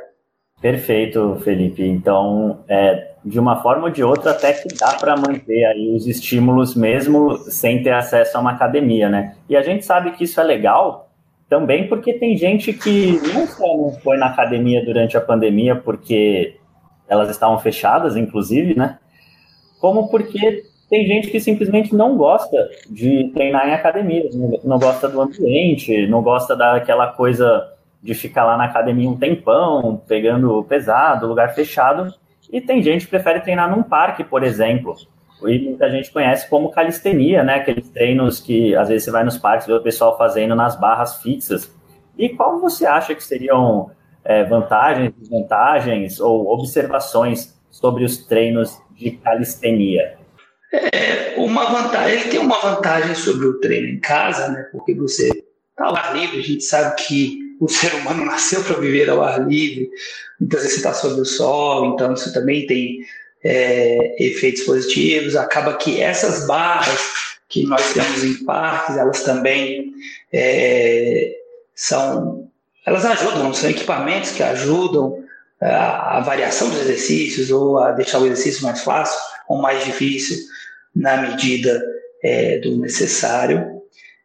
Perfeito, 0.60 1.36
Felipe. 1.44 1.82
Então, 1.82 2.60
é, 2.68 3.14
de 3.24 3.38
uma 3.38 3.60
forma 3.60 3.84
ou 3.84 3.90
de 3.90 4.02
outra, 4.02 4.30
até 4.30 4.52
que 4.52 4.68
dá 4.74 4.94
para 4.94 5.16
manter 5.16 5.64
aí 5.64 5.94
os 5.94 6.06
estímulos 6.06 6.74
mesmo 6.74 7.36
sem 7.50 7.82
ter 7.82 7.92
acesso 7.92 8.36
a 8.36 8.40
uma 8.40 8.52
academia, 8.52 9.08
né? 9.08 9.36
E 9.48 9.56
a 9.56 9.62
gente 9.62 9.84
sabe 9.84 10.12
que 10.12 10.24
isso 10.24 10.40
é 10.40 10.44
legal 10.44 11.10
também 11.48 11.88
porque 11.88 12.14
tem 12.14 12.36
gente 12.36 12.72
que 12.72 13.20
não 13.34 13.46
só 13.46 13.76
não 13.76 13.92
foi 14.02 14.16
na 14.16 14.26
academia 14.26 14.84
durante 14.84 15.16
a 15.16 15.20
pandemia 15.20 15.76
porque 15.76 16.56
elas 17.08 17.28
estavam 17.30 17.58
fechadas, 17.58 18.16
inclusive, 18.16 18.74
né? 18.76 18.98
Como 19.80 20.08
porque 20.08 20.62
tem 20.88 21.06
gente 21.06 21.30
que 21.30 21.40
simplesmente 21.40 21.94
não 21.94 22.16
gosta 22.16 22.70
de 22.88 23.30
treinar 23.34 23.68
em 23.68 23.74
academia, 23.74 24.28
não 24.62 24.78
gosta 24.78 25.08
do 25.08 25.20
ambiente, 25.20 26.06
não 26.06 26.22
gosta 26.22 26.54
daquela 26.54 27.08
coisa 27.08 27.72
de 28.00 28.14
ficar 28.14 28.44
lá 28.44 28.56
na 28.56 28.66
academia 28.66 29.08
um 29.08 29.16
tempão, 29.16 30.00
pegando 30.06 30.62
pesado, 30.64 31.26
lugar 31.26 31.54
fechado. 31.54 32.14
E 32.52 32.60
tem 32.60 32.82
gente 32.82 33.04
que 33.04 33.10
prefere 33.10 33.40
treinar 33.40 33.68
num 33.68 33.82
parque, 33.82 34.22
por 34.22 34.44
exemplo, 34.44 34.94
e 35.42 35.58
muita 35.58 35.90
gente 35.90 36.12
conhece 36.12 36.48
como 36.48 36.70
calistenia, 36.70 37.42
né? 37.42 37.56
Aqueles 37.56 37.90
treinos 37.90 38.40
que 38.40 38.74
às 38.76 38.88
vezes 38.88 39.04
você 39.04 39.10
vai 39.10 39.24
nos 39.24 39.36
parques 39.36 39.66
vê 39.66 39.72
o 39.72 39.82
pessoal 39.82 40.16
fazendo 40.16 40.54
nas 40.54 40.78
barras 40.78 41.20
fixas. 41.20 41.74
E 42.16 42.28
qual 42.28 42.60
você 42.60 42.86
acha 42.86 43.14
que 43.14 43.22
seriam 43.22 43.90
é, 44.24 44.44
vantagens, 44.44 45.12
desvantagens 45.18 46.20
ou 46.20 46.46
observações 46.46 47.60
sobre 47.70 48.04
os 48.04 48.24
treinos 48.24 48.80
de 48.94 49.10
calistenia? 49.10 50.16
É, 50.92 51.34
uma 51.36 51.70
vantagem, 51.70 52.20
ele 52.20 52.30
tem 52.30 52.40
uma 52.40 52.60
vantagem 52.60 53.14
sobre 53.14 53.46
o 53.46 53.60
treino 53.60 53.88
em 53.88 54.00
casa, 54.00 54.48
né? 54.48 54.68
Porque 54.72 54.94
você 54.94 55.28
está 55.28 55.86
ao 55.86 55.96
ar 55.96 56.16
livre, 56.16 56.38
a 56.38 56.42
gente 56.42 56.64
sabe 56.64 56.96
que 56.96 57.38
o 57.60 57.68
ser 57.68 57.94
humano 57.94 58.24
nasceu 58.26 58.62
para 58.62 58.78
viver 58.78 59.08
ao 59.08 59.22
ar 59.22 59.46
livre, 59.46 59.88
muitas 60.40 60.62
vezes 60.62 60.74
você 60.74 60.88
está 60.88 60.92
sob 60.92 61.20
o 61.20 61.24
sol, 61.24 61.94
então 61.94 62.12
isso 62.14 62.32
também 62.32 62.66
tem 62.66 63.00
é, 63.42 64.16
efeitos 64.22 64.62
positivos. 64.62 65.36
Acaba 65.36 65.74
que 65.74 66.00
essas 66.00 66.46
barras 66.46 67.00
que 67.48 67.64
nós 67.64 67.92
temos 67.92 68.24
em 68.24 68.44
parques, 68.44 68.96
elas 68.96 69.22
também 69.22 69.92
é, 70.32 71.36
são, 71.74 72.50
elas 72.84 73.04
ajudam, 73.04 73.54
são 73.54 73.70
equipamentos 73.70 74.32
que 74.32 74.42
ajudam 74.42 75.24
a, 75.60 76.18
a, 76.18 76.20
variação 76.20 76.68
dos 76.68 76.80
exercícios 76.80 77.50
ou 77.50 77.78
a 77.78 77.92
deixar 77.92 78.18
o 78.18 78.26
exercício 78.26 78.64
mais 78.64 78.82
fácil 78.82 79.18
ou 79.48 79.58
mais 79.62 79.84
difícil 79.84 80.36
na 80.96 81.18
medida 81.18 81.80
é, 82.24 82.58
do 82.58 82.78
necessário. 82.78 83.82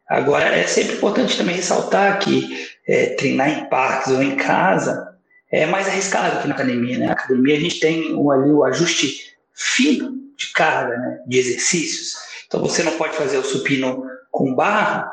Agora, 0.08 0.46
é 0.46 0.66
sempre 0.66 0.96
importante 0.96 1.36
também 1.36 1.54
ressaltar 1.54 2.18
que 2.18 2.66
é, 2.88 3.14
treinar 3.14 3.50
em 3.50 3.68
parques 3.68 4.10
ou 4.10 4.22
em 4.22 4.36
casa 4.36 5.12
é 5.52 5.66
mais 5.66 5.86
arriscado 5.86 6.40
que 6.40 6.48
na 6.48 6.54
academia. 6.54 6.98
Né? 6.98 7.06
Na 7.06 7.12
academia 7.12 7.56
a 7.56 7.60
gente 7.60 7.78
tem 7.78 8.00
ali 8.30 8.50
o 8.50 8.64
ajuste 8.64 9.36
fino 9.52 10.12
de 10.36 10.50
carga, 10.52 10.96
né, 10.96 11.20
de 11.26 11.38
exercícios. 11.38 12.16
Então 12.46 12.60
você 12.60 12.82
não 12.82 12.92
pode 12.92 13.14
fazer 13.14 13.36
o 13.36 13.44
supino 13.44 14.02
com 14.30 14.54
barra. 14.54 15.10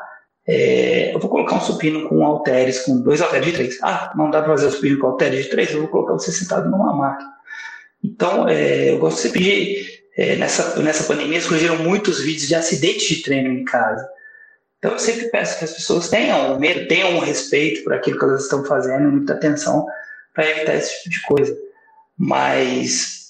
É, 0.48 1.14
eu 1.14 1.20
vou 1.20 1.30
colocar 1.30 1.56
um 1.56 1.60
supino 1.60 2.08
com 2.08 2.24
halteres, 2.24 2.80
com 2.80 3.00
dois 3.02 3.20
halteres 3.20 3.46
de 3.46 3.52
três. 3.52 3.78
Ah, 3.82 4.12
não 4.16 4.30
dá 4.30 4.40
para 4.40 4.54
fazer 4.54 4.66
o 4.66 4.72
supino 4.72 4.98
com 4.98 5.08
halteres 5.08 5.44
de 5.44 5.50
três? 5.50 5.70
Eu 5.72 5.80
vou 5.80 5.88
colocar 5.88 6.14
você 6.14 6.32
sentado 6.32 6.70
numa 6.70 6.94
máquina. 6.94 7.30
Então, 8.02 8.48
é, 8.48 8.90
eu 8.90 8.98
gosto 8.98 9.18
sempre 9.18 9.44
de. 9.44 9.99
É, 10.16 10.36
nessa, 10.36 10.80
nessa 10.82 11.04
pandemia 11.04 11.40
surgiram 11.40 11.78
muitos 11.78 12.20
vídeos 12.20 12.48
de 12.48 12.54
acidentes 12.54 13.08
de 13.08 13.22
treino 13.22 13.48
em 13.48 13.64
casa. 13.64 14.08
Então, 14.78 14.92
eu 14.92 14.98
sempre 14.98 15.28
peço 15.28 15.58
que 15.58 15.64
as 15.64 15.72
pessoas 15.72 16.08
tenham 16.08 16.58
medo, 16.58 16.88
tenham 16.88 17.16
um 17.16 17.18
respeito 17.18 17.84
por 17.84 17.92
aquilo 17.92 18.18
que 18.18 18.24
elas 18.24 18.42
estão 18.42 18.64
fazendo, 18.64 19.10
muita 19.10 19.34
atenção 19.34 19.86
para 20.34 20.48
evitar 20.48 20.74
esse 20.74 21.02
tipo 21.02 21.10
de 21.10 21.22
coisa. 21.22 21.56
Mas 22.16 23.20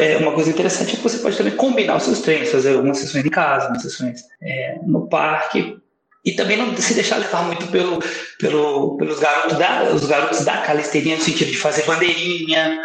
é, 0.00 0.16
uma 0.18 0.32
coisa 0.32 0.50
interessante 0.50 0.92
é 0.92 0.96
que 0.96 1.02
você 1.02 1.18
pode 1.18 1.36
também 1.36 1.56
combinar 1.56 1.96
os 1.96 2.04
seus 2.04 2.20
treinos, 2.20 2.50
fazer 2.50 2.74
algumas 2.74 2.98
sessões 2.98 3.24
em 3.24 3.30
casa, 3.30 3.64
algumas 3.64 3.82
sessões 3.82 4.22
é, 4.42 4.78
no 4.84 5.08
parque, 5.08 5.76
e 6.24 6.32
também 6.32 6.56
não 6.56 6.74
se 6.76 6.94
deixar 6.94 7.16
levar 7.16 7.42
muito 7.44 7.66
pelo, 7.68 7.98
pelo, 8.38 8.96
pelos 8.96 9.20
garotos 9.20 9.58
da, 9.58 9.84
os 9.92 10.06
garotos 10.06 10.44
da 10.44 10.58
calistenia, 10.58 11.16
no 11.16 11.22
sentido 11.22 11.50
de 11.50 11.58
fazer 11.58 11.84
bandeirinha, 11.84 12.82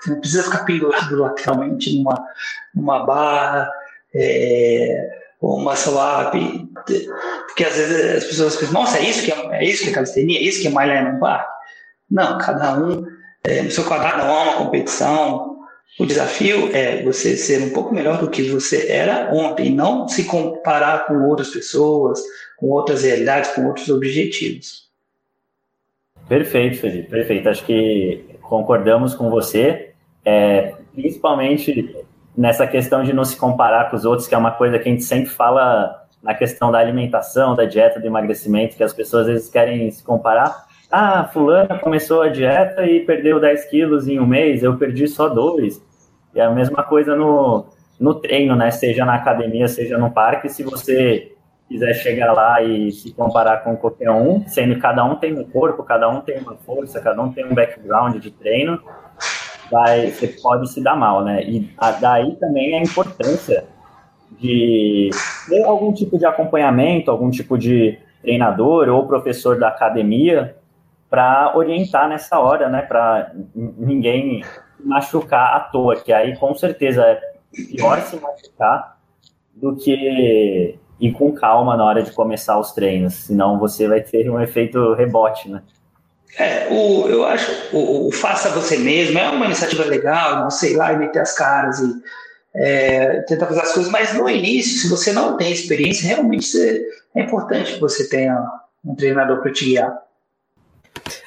você 0.00 0.10
não 0.10 0.20
precisa 0.20 0.44
ficar 0.44 0.64
pendurado 0.64 1.16
lateralmente 1.16 1.96
numa, 1.96 2.24
numa 2.74 3.04
barra, 3.04 3.70
é, 4.14 5.18
ou 5.40 5.58
uma 5.58 5.76
swap, 5.76 6.34
porque 7.46 7.64
às 7.64 7.76
vezes 7.76 8.16
as 8.16 8.24
pessoas 8.24 8.56
pensam, 8.56 8.74
nossa, 8.74 8.98
é 8.98 9.02
isso 9.02 9.22
que 9.22 9.32
é, 9.32 9.58
é 9.58 9.64
isso 9.64 9.84
que 9.84 9.90
é 9.90 9.92
calistenia, 9.92 10.38
é 10.38 10.42
isso 10.42 10.60
que 10.60 10.66
é 10.66 10.70
malhar 10.70 11.12
num 11.12 11.20
parque? 11.20 11.52
Não, 12.10 12.38
cada 12.38 12.78
um 12.78 13.06
é, 13.44 13.62
no 13.62 13.70
seu 13.70 13.84
quadrado 13.84 14.18
não 14.18 14.34
há 14.34 14.42
uma 14.44 14.56
competição. 14.56 15.58
O 15.98 16.06
desafio 16.06 16.70
é 16.74 17.02
você 17.02 17.36
ser 17.36 17.62
um 17.62 17.70
pouco 17.70 17.94
melhor 17.94 18.18
do 18.18 18.30
que 18.30 18.50
você 18.50 18.88
era 18.88 19.30
ontem, 19.32 19.74
não 19.74 20.08
se 20.08 20.24
comparar 20.24 21.06
com 21.06 21.22
outras 21.24 21.48
pessoas, 21.48 22.20
com 22.58 22.66
outras 22.68 23.04
realidades, 23.04 23.50
com 23.52 23.66
outros 23.66 23.88
objetivos. 23.88 24.88
Perfeito, 26.28 26.78
Felipe, 26.78 27.08
perfeito. 27.08 27.48
Acho 27.48 27.64
que 27.64 28.36
concordamos 28.42 29.14
com 29.14 29.30
você, 29.30 29.92
é, 30.24 30.74
principalmente 30.94 31.96
nessa 32.36 32.66
questão 32.66 33.02
de 33.02 33.12
não 33.12 33.24
se 33.24 33.36
comparar 33.36 33.90
com 33.90 33.96
os 33.96 34.04
outros, 34.04 34.28
que 34.28 34.34
é 34.34 34.38
uma 34.38 34.50
coisa 34.50 34.78
que 34.78 34.88
a 34.88 34.92
gente 34.92 35.04
sempre 35.04 35.30
fala 35.30 36.06
na 36.22 36.34
questão 36.34 36.70
da 36.70 36.78
alimentação, 36.78 37.54
da 37.54 37.64
dieta, 37.64 38.00
do 38.00 38.06
emagrecimento, 38.06 38.76
que 38.76 38.82
as 38.82 38.92
pessoas 38.92 39.26
às 39.26 39.32
vezes 39.32 39.48
querem 39.48 39.90
se 39.90 40.02
comparar. 40.02 40.66
Ah, 40.90 41.24
fulana 41.32 41.78
começou 41.78 42.22
a 42.22 42.28
dieta 42.28 42.86
e 42.86 43.00
perdeu 43.00 43.40
10 43.40 43.66
quilos 43.66 44.08
em 44.08 44.18
um 44.18 44.26
mês, 44.26 44.62
eu 44.62 44.76
perdi 44.76 45.06
só 45.06 45.28
dois. 45.28 45.82
E 46.34 46.40
é 46.40 46.44
a 46.44 46.50
mesma 46.50 46.82
coisa 46.82 47.14
no, 47.14 47.66
no 47.98 48.14
treino, 48.14 48.56
né? 48.56 48.70
Seja 48.70 49.04
na 49.04 49.14
academia, 49.14 49.68
seja 49.68 49.96
no 49.96 50.10
parque, 50.10 50.48
se 50.48 50.62
você 50.62 51.32
quiser 51.68 51.92
chegar 51.94 52.32
lá 52.32 52.62
e 52.62 52.90
se 52.90 53.12
comparar 53.12 53.58
com 53.58 53.76
qualquer 53.76 54.10
um, 54.10 54.46
sendo 54.48 54.74
que 54.74 54.80
cada 54.80 55.04
um 55.04 55.16
tem 55.16 55.38
um 55.38 55.44
corpo, 55.44 55.82
cada 55.82 56.08
um 56.08 56.20
tem 56.20 56.38
uma 56.38 56.56
força, 56.56 57.00
cada 57.00 57.22
um 57.22 57.30
tem 57.30 57.44
um 57.44 57.54
background 57.54 58.16
de 58.16 58.30
treino, 58.30 58.80
vai, 59.70 60.10
você 60.10 60.28
pode 60.28 60.70
se 60.72 60.82
dar 60.82 60.96
mal, 60.96 61.22
né? 61.22 61.42
E 61.44 61.70
a, 61.76 61.90
daí 61.92 62.34
também 62.36 62.78
a 62.78 62.82
importância 62.82 63.64
de 64.40 65.10
ter 65.48 65.62
algum 65.64 65.92
tipo 65.92 66.18
de 66.18 66.24
acompanhamento, 66.24 67.10
algum 67.10 67.30
tipo 67.30 67.58
de 67.58 67.98
treinador 68.22 68.88
ou 68.88 69.06
professor 69.06 69.58
da 69.58 69.68
academia 69.68 70.56
para 71.10 71.52
orientar 71.54 72.08
nessa 72.08 72.38
hora, 72.38 72.68
né? 72.68 72.82
Para 72.82 73.32
ninguém 73.54 74.42
machucar 74.82 75.54
à 75.54 75.60
toa, 75.60 75.96
que 75.96 76.12
aí 76.12 76.36
com 76.36 76.54
certeza 76.54 77.02
é 77.02 77.20
pior 77.52 78.00
se 78.00 78.16
machucar 78.16 78.98
do 79.54 79.76
que 79.76 80.78
ir 81.00 81.12
com 81.12 81.32
calma 81.32 81.76
na 81.76 81.84
hora 81.84 82.02
de 82.02 82.10
começar 82.12 82.58
os 82.58 82.72
treinos, 82.72 83.14
senão 83.14 83.58
você 83.58 83.86
vai 83.86 84.00
ter 84.00 84.30
um 84.30 84.40
efeito 84.40 84.94
rebote, 84.94 85.48
né? 85.48 85.62
É, 86.38 86.68
o, 86.70 87.08
eu 87.08 87.24
acho 87.24 87.50
o, 87.72 88.08
o 88.08 88.12
faça 88.12 88.50
você 88.50 88.76
mesmo 88.76 89.18
é 89.18 89.28
uma 89.30 89.46
iniciativa 89.46 89.84
legal, 89.84 90.44
você 90.44 90.72
ir 90.72 90.76
lá 90.76 90.92
e 90.92 90.98
meter 90.98 91.20
as 91.20 91.34
caras 91.34 91.80
e 91.80 92.02
é, 92.54 93.22
tentar 93.22 93.46
fazer 93.46 93.60
as 93.60 93.72
coisas, 93.72 93.90
mas 93.90 94.14
no 94.14 94.28
início, 94.28 94.80
se 94.80 94.88
você 94.88 95.12
não 95.12 95.36
tem 95.36 95.52
experiência, 95.52 96.06
realmente 96.06 96.46
você, 96.46 96.86
é 97.14 97.22
importante 97.22 97.74
que 97.74 97.80
você 97.80 98.08
tenha 98.08 98.44
um 98.84 98.94
treinador 98.94 99.40
para 99.40 99.52
te 99.52 99.64
guiar. 99.64 99.96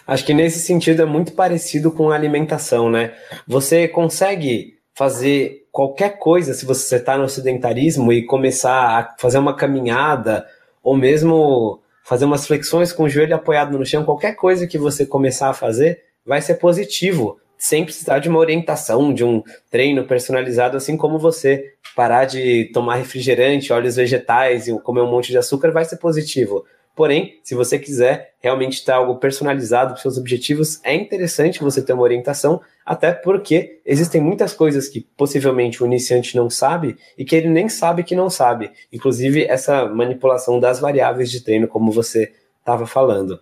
Acho 0.05 0.25
que 0.25 0.33
nesse 0.33 0.59
sentido 0.59 1.01
é 1.01 1.05
muito 1.05 1.33
parecido 1.33 1.91
com 1.91 2.11
a 2.11 2.15
alimentação, 2.15 2.89
né? 2.89 3.13
Você 3.47 3.87
consegue 3.87 4.80
fazer 4.93 5.67
qualquer 5.71 6.17
coisa 6.17 6.53
se 6.53 6.65
você 6.65 6.97
está 6.97 7.17
no 7.17 7.29
sedentarismo 7.29 8.11
e 8.11 8.25
começar 8.25 8.99
a 8.99 9.15
fazer 9.17 9.37
uma 9.37 9.55
caminhada 9.55 10.45
ou 10.83 10.95
mesmo 10.95 11.81
fazer 12.03 12.25
umas 12.25 12.45
flexões 12.45 12.91
com 12.91 13.03
o 13.03 13.09
joelho 13.09 13.35
apoiado 13.35 13.77
no 13.77 13.85
chão, 13.85 14.03
qualquer 14.03 14.35
coisa 14.35 14.67
que 14.67 14.77
você 14.77 15.05
começar 15.05 15.49
a 15.49 15.53
fazer 15.53 16.03
vai 16.25 16.41
ser 16.41 16.55
positivo, 16.55 17.39
sem 17.57 17.85
precisar 17.85 18.19
de 18.19 18.27
uma 18.27 18.39
orientação, 18.39 19.13
de 19.13 19.23
um 19.23 19.43
treino 19.69 20.05
personalizado, 20.05 20.75
assim 20.75 20.97
como 20.97 21.19
você 21.19 21.73
parar 21.95 22.25
de 22.25 22.69
tomar 22.73 22.95
refrigerante, 22.95 23.71
óleos 23.71 23.95
vegetais 23.95 24.67
e 24.67 24.79
comer 24.79 25.01
um 25.01 25.11
monte 25.11 25.31
de 25.31 25.37
açúcar 25.37 25.71
vai 25.71 25.85
ser 25.85 25.97
positivo. 25.97 26.65
Porém, 26.95 27.39
se 27.43 27.55
você 27.55 27.79
quiser 27.79 28.33
realmente 28.39 28.83
ter 28.83 28.91
algo 28.91 29.15
personalizado 29.15 29.93
para 29.93 30.01
seus 30.01 30.17
objetivos, 30.17 30.79
é 30.83 30.93
interessante 30.93 31.61
você 31.61 31.81
ter 31.81 31.93
uma 31.93 32.03
orientação, 32.03 32.61
até 32.85 33.11
porque 33.11 33.81
existem 33.85 34.19
muitas 34.19 34.53
coisas 34.53 34.87
que 34.87 35.01
possivelmente 35.15 35.83
o 35.83 35.85
iniciante 35.85 36.35
não 36.35 36.49
sabe 36.49 36.97
e 37.17 37.23
que 37.23 37.35
ele 37.35 37.49
nem 37.49 37.69
sabe 37.69 38.03
que 38.03 38.15
não 38.15 38.29
sabe. 38.29 38.71
Inclusive 38.91 39.45
essa 39.45 39.85
manipulação 39.85 40.59
das 40.59 40.79
variáveis 40.79 41.29
de 41.31 41.41
treino, 41.41 41.67
como 41.67 41.91
você 41.91 42.31
estava 42.59 42.85
falando. 42.87 43.39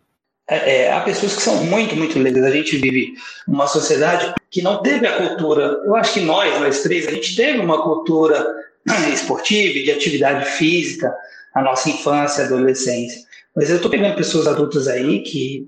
É, 0.50 0.82
é, 0.82 0.92
há 0.92 1.02
pessoas 1.02 1.36
que 1.36 1.42
são 1.42 1.64
muito, 1.66 1.96
muito 1.96 2.18
leigas. 2.18 2.44
A 2.44 2.52
gente 2.52 2.76
vive 2.78 3.14
numa 3.48 3.68
sociedade 3.68 4.34
que 4.50 4.62
não 4.62 4.82
teve 4.82 5.06
a 5.06 5.18
cultura. 5.18 5.80
Eu 5.86 5.96
acho 5.96 6.16
que 6.16 6.22
nós, 6.22 6.60
nós 6.60 6.82
três, 6.82 7.08
a 7.08 7.12
gente 7.12 7.36
teve 7.36 7.60
uma 7.60 7.84
cultura 7.84 8.46
esportiva 9.14 9.78
e 9.78 9.84
de 9.84 9.92
atividade 9.92 10.46
física 10.52 11.14
na 11.56 11.62
nossa 11.62 11.90
infância 11.90 12.46
adolescência. 12.46 13.22
Mas 13.56 13.70
eu 13.70 13.76
estou 13.76 13.92
pegando 13.92 14.16
pessoas 14.16 14.48
adultas 14.48 14.88
aí 14.88 15.20
que 15.20 15.66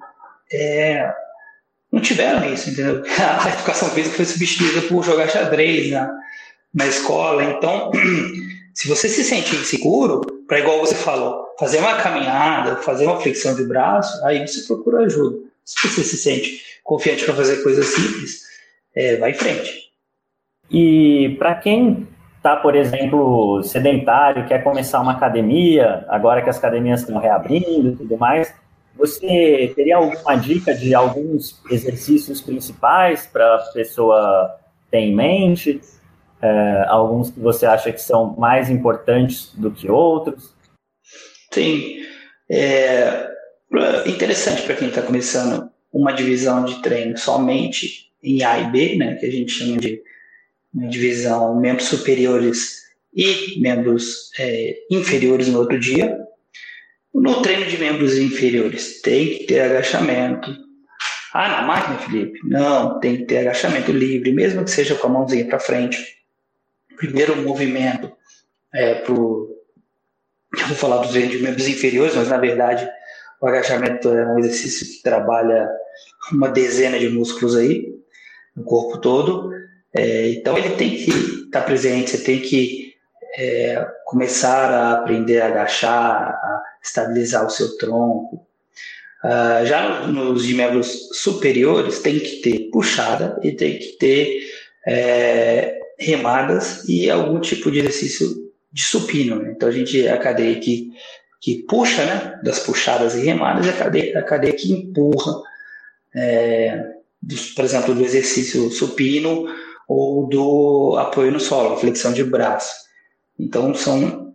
é, 0.51 1.13
não 1.91 1.99
tiveram 1.99 2.51
isso, 2.53 2.69
entendeu? 2.69 3.03
A 3.19 3.49
educação 3.49 3.89
física 3.89 4.15
foi 4.15 4.25
substituída 4.25 4.87
por 4.87 5.03
jogar 5.03 5.27
xadrez 5.29 5.91
na, 5.91 6.11
na 6.73 6.87
escola. 6.87 7.43
Então, 7.43 7.91
se 8.73 8.87
você 8.87 9.09
se 9.09 9.23
sente 9.23 9.55
inseguro, 9.55 10.21
para 10.47 10.59
igual 10.59 10.79
você 10.79 10.95
falou, 10.95 11.45
fazer 11.59 11.79
uma 11.79 11.95
caminhada, 11.95 12.77
fazer 12.77 13.05
uma 13.05 13.19
flexão 13.19 13.55
de 13.55 13.63
braço, 13.63 14.25
aí 14.25 14.47
você 14.47 14.65
procura 14.67 15.05
ajuda. 15.05 15.37
Se 15.65 15.87
você 15.87 16.03
se 16.03 16.17
sente 16.17 16.61
confiante 16.83 17.23
para 17.25 17.35
fazer 17.35 17.61
coisas 17.63 17.85
simples, 17.85 18.41
é, 18.95 19.17
vai 19.17 19.31
em 19.31 19.35
frente. 19.35 19.91
E 20.69 21.35
para 21.37 21.55
quem 21.55 22.07
está, 22.37 22.55
por 22.55 22.75
exemplo, 22.75 23.61
sedentário, 23.63 24.47
quer 24.47 24.63
começar 24.63 24.99
uma 24.99 25.11
academia, 25.11 26.05
agora 26.09 26.41
que 26.41 26.49
as 26.49 26.57
academias 26.57 27.01
estão 27.01 27.19
reabrindo 27.19 27.89
e 27.89 27.95
tudo 27.95 28.17
mais, 28.17 28.53
você 28.95 29.71
teria 29.75 29.97
alguma 29.97 30.35
dica 30.35 30.73
de 30.73 30.93
alguns 30.93 31.61
exercícios 31.69 32.41
principais 32.41 33.25
para 33.25 33.55
a 33.55 33.59
pessoa 33.73 34.59
ter 34.89 34.99
em 34.99 35.15
mente? 35.15 35.81
É, 36.41 36.85
alguns 36.87 37.29
que 37.29 37.39
você 37.39 37.65
acha 37.65 37.91
que 37.91 38.01
são 38.01 38.35
mais 38.37 38.69
importantes 38.69 39.51
do 39.55 39.71
que 39.71 39.89
outros? 39.89 40.53
Sim. 41.51 41.97
É 42.49 43.31
interessante 44.05 44.63
para 44.63 44.75
quem 44.75 44.89
está 44.89 45.01
começando 45.01 45.69
uma 45.91 46.11
divisão 46.11 46.65
de 46.65 46.81
treino 46.81 47.17
somente 47.17 48.11
em 48.23 48.43
A 48.43 48.59
e 48.59 48.71
B, 48.71 48.95
né, 48.97 49.15
que 49.15 49.25
a 49.25 49.31
gente 49.31 49.51
chama 49.51 49.77
de 49.77 50.01
divisão 50.73 51.59
membros 51.59 51.87
superiores 51.87 52.81
e 53.13 53.59
membros 53.59 54.31
é, 54.39 54.75
inferiores 54.89 55.47
no 55.47 55.59
outro 55.59 55.79
dia. 55.79 56.17
No 57.13 57.41
treino 57.41 57.65
de 57.65 57.77
membros 57.77 58.17
inferiores, 58.17 59.01
tem 59.01 59.37
que 59.37 59.45
ter 59.45 59.61
agachamento. 59.61 60.49
Ah, 61.33 61.49
na 61.49 61.61
máquina, 61.61 61.97
Felipe? 61.97 62.39
Não, 62.43 62.99
tem 62.99 63.17
que 63.17 63.25
ter 63.25 63.39
agachamento 63.39 63.91
livre, 63.91 64.31
mesmo 64.31 64.63
que 64.63 64.71
seja 64.71 64.95
com 64.95 65.07
a 65.07 65.09
mãozinha 65.09 65.45
para 65.45 65.59
frente. 65.59 65.97
Primeiro 66.97 67.35
movimento 67.37 68.11
é 68.73 68.95
pro. 68.95 69.49
Eu 70.57 70.67
vou 70.67 70.75
falar 70.75 70.97
dos 70.97 71.13
membros 71.13 71.67
inferiores, 71.67 72.15
mas 72.15 72.27
na 72.27 72.37
verdade 72.37 72.87
o 73.41 73.47
agachamento 73.47 74.09
é 74.09 74.27
um 74.27 74.39
exercício 74.39 74.85
que 74.85 75.01
trabalha 75.01 75.67
uma 76.31 76.49
dezena 76.49 76.99
de 76.99 77.09
músculos 77.09 77.55
aí 77.55 77.87
no 78.55 78.63
corpo 78.63 78.99
todo. 78.99 79.51
É, 79.93 80.29
então 80.31 80.57
ele 80.57 80.75
tem 80.75 80.91
que 80.91 81.09
estar 81.09 81.61
tá 81.61 81.65
presente, 81.65 82.11
você 82.11 82.23
tem 82.23 82.39
que 82.39 82.93
é, 83.37 83.85
começar 84.05 84.69
a 84.71 84.91
aprender 84.93 85.41
a 85.41 85.47
agachar, 85.47 86.29
a 86.33 86.63
estabilizar 86.83 87.45
o 87.45 87.49
seu 87.49 87.77
tronco. 87.77 88.45
Uh, 89.23 89.65
já 89.65 90.07
nos 90.07 90.45
de 90.45 90.53
membros 90.55 91.09
superiores 91.13 91.99
tem 91.99 92.19
que 92.19 92.37
ter 92.37 92.69
puxada 92.71 93.39
e 93.43 93.51
tem 93.51 93.77
que 93.77 93.97
ter 93.99 94.41
é, 94.87 95.79
remadas 95.99 96.83
e 96.89 97.09
algum 97.09 97.39
tipo 97.39 97.69
de 97.69 97.79
exercício 97.79 98.51
de 98.71 98.81
supino. 98.81 99.37
Né? 99.37 99.53
Então 99.55 99.69
a 99.69 99.71
gente 99.71 100.07
a 100.07 100.17
cadeia 100.17 100.59
que, 100.59 100.91
que 101.39 101.63
puxa, 101.63 102.03
né? 102.03 102.39
das 102.43 102.59
puxadas 102.59 103.13
e 103.15 103.23
remadas, 103.23 103.65
e 103.65 103.69
a 103.69 103.73
cadeia, 103.73 104.19
a 104.19 104.23
cadeia 104.23 104.53
que 104.53 104.71
empurra, 104.73 105.39
é, 106.15 106.83
por 107.55 107.63
exemplo, 107.63 107.93
do 107.93 108.03
exercício 108.03 108.71
supino 108.71 109.45
ou 109.87 110.27
do 110.27 110.95
apoio 110.97 111.31
no 111.31 111.39
solo, 111.39 111.77
flexão 111.77 112.11
de 112.11 112.23
braço. 112.23 112.73
Então 113.37 113.73
são 113.75 114.30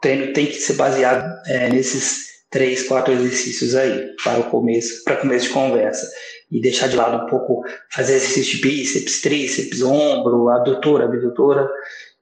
treino 0.00 0.32
tem 0.32 0.46
que 0.46 0.54
ser 0.54 0.74
baseado 0.74 1.24
é, 1.46 1.68
nesses 1.68 2.30
três, 2.50 2.82
quatro 2.88 3.12
exercícios 3.12 3.74
aí 3.74 4.14
para 4.22 4.40
o 4.40 4.50
começo, 4.50 5.04
para 5.04 5.16
começo 5.16 5.46
de 5.46 5.52
conversa 5.52 6.10
e 6.50 6.60
deixar 6.60 6.88
de 6.88 6.96
lado 6.96 7.24
um 7.24 7.28
pouco 7.28 7.62
fazer 7.90 8.14
exercício 8.14 8.56
de 8.56 8.62
bíceps, 8.62 9.20
tríceps, 9.20 9.82
ombro, 9.82 10.48
adutora, 10.48 11.04
abdutora. 11.04 11.68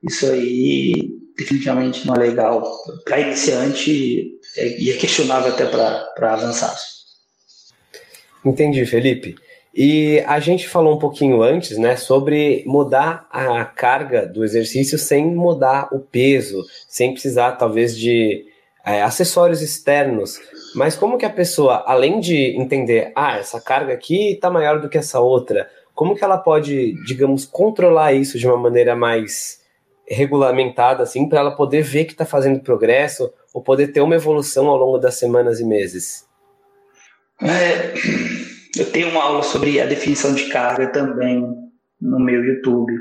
Isso 0.03 0.27
aí 0.31 1.11
definitivamente 1.37 2.07
não 2.07 2.15
é 2.15 2.19
legal 2.19 2.71
para 3.05 3.21
iniciante 3.21 4.39
e 4.57 4.91
é 4.91 4.97
questionável 4.97 5.53
até 5.53 5.65
para 5.65 6.33
avançados. 6.35 6.99
Entendi, 8.45 8.85
Felipe. 8.85 9.37
E 9.81 10.25
a 10.27 10.41
gente 10.41 10.69
falou 10.69 10.97
um 10.97 10.99
pouquinho 10.99 11.41
antes, 11.41 11.79
né, 11.79 11.95
sobre 11.95 12.65
mudar 12.67 13.29
a 13.31 13.65
carga 13.65 14.27
do 14.27 14.43
exercício 14.43 14.99
sem 14.99 15.25
mudar 15.25 15.87
o 15.93 16.01
peso, 16.01 16.65
sem 16.89 17.13
precisar 17.13 17.53
talvez 17.53 17.97
de 17.97 18.45
é, 18.85 19.03
acessórios 19.03 19.63
externos. 19.63 20.41
Mas 20.75 20.97
como 20.97 21.17
que 21.17 21.25
a 21.25 21.31
pessoa, 21.31 21.85
além 21.87 22.19
de 22.19 22.59
entender, 22.61 23.13
ah, 23.15 23.39
essa 23.39 23.61
carga 23.61 23.95
aqui 23.95 24.33
está 24.33 24.51
maior 24.51 24.81
do 24.81 24.89
que 24.89 24.99
essa 24.99 25.21
outra, 25.21 25.71
como 25.95 26.17
que 26.17 26.25
ela 26.25 26.39
pode, 26.39 26.95
digamos, 27.05 27.47
controlar 27.47 28.13
isso 28.13 28.37
de 28.37 28.49
uma 28.49 28.57
maneira 28.57 28.97
mais 28.97 29.61
regulamentada, 30.09 31.05
assim, 31.05 31.29
para 31.29 31.39
ela 31.39 31.51
poder 31.53 31.83
ver 31.83 32.05
que 32.05 32.15
está 32.15 32.27
fazendo 32.27 32.59
progresso 32.59 33.33
ou 33.55 33.63
poder 33.63 33.93
ter 33.93 34.01
uma 34.01 34.17
evolução 34.17 34.67
ao 34.67 34.77
longo 34.77 34.99
das 34.99 35.15
semanas 35.15 35.61
e 35.61 35.65
meses? 35.65 36.27
É, 37.41 37.93
eu 38.77 38.91
tenho 38.91 39.11
uma 39.11 39.23
aula 39.23 39.43
sobre 39.43 39.81
a 39.81 39.87
definição 39.87 40.35
de 40.35 40.49
carga 40.49 40.89
também 40.89 41.43
no 42.01 42.21
meu 42.21 42.45
YouTube. 42.45 42.93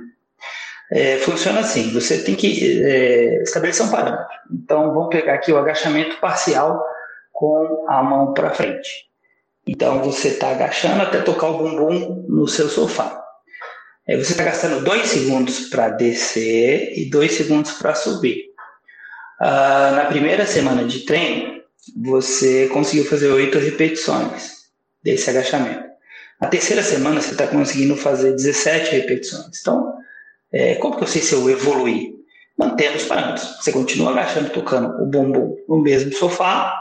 É, 0.92 1.18
funciona 1.18 1.60
assim: 1.60 1.92
você 1.92 2.24
tem 2.24 2.36
que 2.36 2.82
é, 2.84 3.42
estabelecer 3.44 3.86
um 3.86 3.92
parâmetro. 3.92 4.26
Então, 4.52 4.94
vamos 4.94 5.10
pegar 5.10 5.34
aqui 5.34 5.52
o 5.52 5.58
agachamento 5.58 6.18
parcial 6.20 6.84
com 7.32 7.86
a 7.90 8.02
mão 8.02 8.34
para 8.34 8.52
frente. 8.52 9.08
Então, 9.68 10.02
você 10.02 10.30
está 10.30 10.52
agachando 10.52 11.02
até 11.02 11.20
tocar 11.20 11.48
o 11.48 11.58
bumbum 11.58 12.26
no 12.30 12.48
seu 12.48 12.70
sofá. 12.70 13.22
Aí 14.08 14.16
você 14.16 14.32
está 14.32 14.46
gastando 14.46 14.86
dois 14.86 15.08
segundos 15.08 15.68
para 15.68 15.90
descer 15.90 16.98
e 16.98 17.10
dois 17.10 17.34
segundos 17.34 17.74
para 17.74 17.94
subir. 17.94 18.46
Ah, 19.42 19.92
na 19.94 20.06
primeira 20.06 20.46
semana 20.46 20.86
de 20.86 21.02
treino, 21.02 21.62
você 22.02 22.68
conseguiu 22.68 23.06
fazer 23.06 23.28
oito 23.28 23.60
repetições 23.60 24.57
desse 25.08 25.30
agachamento. 25.30 25.88
Na 26.40 26.50
terceira 26.50 26.84
semana, 26.84 27.22
você 27.22 27.32
está 27.32 27.48
conseguindo 27.48 27.96
fazer 27.96 28.32
17 28.34 28.92
repetições. 28.92 29.60
Então, 29.62 29.94
é, 30.52 30.76
como 30.76 30.98
que 30.98 31.04
eu 31.04 31.08
sei 31.08 31.22
se 31.22 31.34
eu 31.34 31.50
evoluí? 31.50 32.14
Mantendo 32.58 32.98
os 32.98 33.06
parâmetros. 33.06 33.58
Você 33.58 33.72
continua 33.72 34.12
agachando, 34.12 34.50
tocando 34.50 35.02
o 35.02 35.06
bumbum 35.06 35.56
no 35.68 35.82
mesmo 35.82 36.12
sofá, 36.12 36.78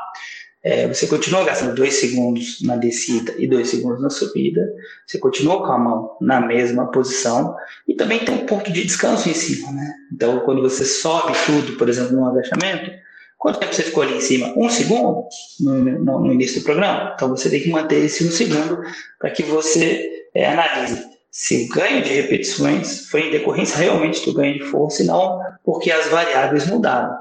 é, 0.62 0.88
você 0.88 1.06
continua 1.06 1.44
gastando 1.44 1.76
dois 1.76 1.94
segundos 1.94 2.60
na 2.62 2.76
descida 2.76 3.32
e 3.38 3.46
dois 3.46 3.68
segundos 3.68 4.02
na 4.02 4.10
subida, 4.10 4.60
você 5.06 5.16
continua 5.16 5.58
com 5.58 5.70
a 5.70 5.78
mão 5.78 6.16
na 6.20 6.40
mesma 6.40 6.90
posição 6.90 7.54
e 7.86 7.94
também 7.94 8.18
tem 8.18 8.34
um 8.34 8.46
ponto 8.46 8.72
de 8.72 8.82
descanso 8.82 9.28
em 9.28 9.34
cima, 9.34 9.70
né? 9.70 9.94
Então, 10.12 10.40
quando 10.40 10.62
você 10.62 10.84
sobe 10.84 11.32
tudo, 11.46 11.76
por 11.76 11.88
exemplo, 11.88 12.16
no 12.16 12.26
agachamento, 12.26 12.90
quanto 13.36 13.58
tempo 13.58 13.74
você 13.74 13.82
ficou 13.82 14.02
ali 14.02 14.16
em 14.16 14.20
cima? 14.20 14.52
Um 14.56 14.68
segundo 14.68 15.26
no, 15.60 15.74
no, 15.74 16.20
no 16.20 16.32
início 16.32 16.60
do 16.60 16.64
programa? 16.64 17.12
Então, 17.14 17.28
você 17.28 17.50
tem 17.50 17.60
que 17.60 17.70
manter 17.70 18.04
esse 18.04 18.24
um 18.24 18.30
segundo 18.30 18.80
para 19.18 19.30
que 19.30 19.42
você 19.42 20.10
é, 20.34 20.46
analise 20.46 21.16
se 21.30 21.66
o 21.66 21.74
ganho 21.74 22.02
de 22.02 22.14
repetições 22.14 23.10
foi 23.10 23.28
em 23.28 23.30
decorrência 23.30 23.76
realmente 23.76 24.24
do 24.24 24.32
ganho 24.32 24.54
de 24.58 24.64
força 24.64 25.02
e 25.02 25.06
não 25.06 25.38
porque 25.62 25.90
as 25.90 26.08
variáveis 26.08 26.66
mudaram. 26.66 27.14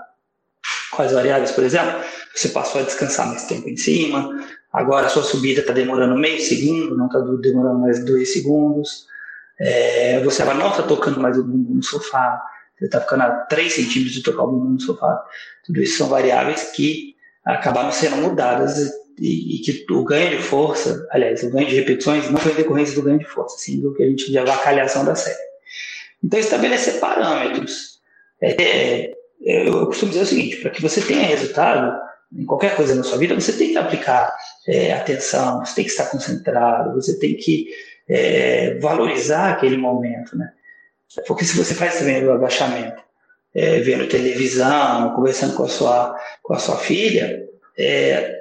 Quais 0.91 1.11
variáveis, 1.11 1.51
por 1.51 1.65
exemplo? 1.65 1.99
Você 2.33 2.47
passou 2.47 2.79
a 2.79 2.85
descansar 2.85 3.27
mais 3.27 3.43
tempo 3.43 3.67
em 3.67 3.75
cima, 3.75 4.29
agora 4.71 5.07
a 5.07 5.09
sua 5.09 5.23
subida 5.23 5.59
está 5.59 5.73
demorando 5.73 6.15
meio 6.15 6.39
segundo, 6.39 6.95
não 6.95 7.07
está 7.07 7.19
demorando 7.19 7.79
mais 7.79 8.05
dois 8.05 8.31
segundos, 8.31 9.05
é, 9.59 10.21
você 10.23 10.43
agora 10.43 10.59
não 10.59 10.69
está 10.69 10.83
tocando 10.83 11.19
mais 11.19 11.37
o 11.37 11.43
bumbum 11.43 11.75
no 11.75 11.83
sofá, 11.83 12.41
você 12.77 12.85
está 12.85 13.01
ficando 13.01 13.23
a 13.23 13.29
3 13.45 13.73
centímetros 13.73 14.13
de 14.13 14.23
tocar 14.23 14.43
o 14.43 14.47
bumbum 14.47 14.71
no 14.71 14.79
sofá. 14.79 15.23
Tudo 15.65 15.81
isso 15.81 15.97
são 15.97 16.09
variáveis 16.09 16.71
que 16.71 17.15
acabaram 17.43 17.91
sendo 17.91 18.17
mudadas 18.17 18.91
e, 19.19 19.55
e, 19.55 19.59
que 19.59 19.85
o 19.93 20.03
ganho 20.03 20.37
de 20.37 20.43
força, 20.43 21.07
aliás, 21.11 21.41
o 21.43 21.49
ganho 21.49 21.67
de 21.67 21.75
repetições 21.75 22.29
não 22.29 22.37
foi 22.37 22.53
decorrência 22.53 22.95
do 22.95 23.01
ganho 23.01 23.19
de 23.19 23.25
força, 23.25 23.57
sim 23.57 23.79
do 23.79 23.93
que 23.93 24.03
a 24.03 24.07
gente 24.07 24.29
de 24.29 24.37
avacalhação 24.37 25.05
da 25.05 25.15
série. 25.15 25.37
Então, 26.23 26.39
estabelecer 26.39 26.99
parâmetros. 26.99 27.99
É, 28.41 29.13
é, 29.45 29.67
eu 29.67 29.85
costumo 29.85 30.11
dizer 30.11 30.23
o 30.23 30.27
seguinte: 30.27 30.57
para 30.57 30.71
que 30.71 30.81
você 30.81 31.01
tenha 31.01 31.27
resultado 31.27 31.97
em 32.33 32.45
qualquer 32.45 32.75
coisa 32.75 32.95
na 32.95 33.03
sua 33.03 33.17
vida, 33.17 33.35
você 33.35 33.53
tem 33.53 33.71
que 33.71 33.77
aplicar 33.77 34.35
é, 34.67 34.91
atenção, 34.93 35.63
você 35.63 35.75
tem 35.75 35.85
que 35.85 35.91
estar 35.91 36.09
concentrado, 36.09 36.93
você 36.93 37.17
tem 37.17 37.35
que 37.35 37.69
é, 38.09 38.77
valorizar 38.79 39.51
aquele 39.51 39.77
momento, 39.77 40.37
né? 40.37 40.51
Porque 41.27 41.45
se 41.45 41.57
você 41.57 41.73
faz 41.73 41.99
também 41.99 42.23
o 42.25 42.33
agachamento, 42.33 43.01
é, 43.53 43.79
vendo 43.79 44.07
televisão, 44.09 45.13
conversando 45.15 45.55
com 45.55 45.63
a 45.63 45.67
sua, 45.69 46.19
com 46.43 46.53
a 46.53 46.59
sua 46.59 46.77
filha, 46.77 47.43
é, 47.77 48.35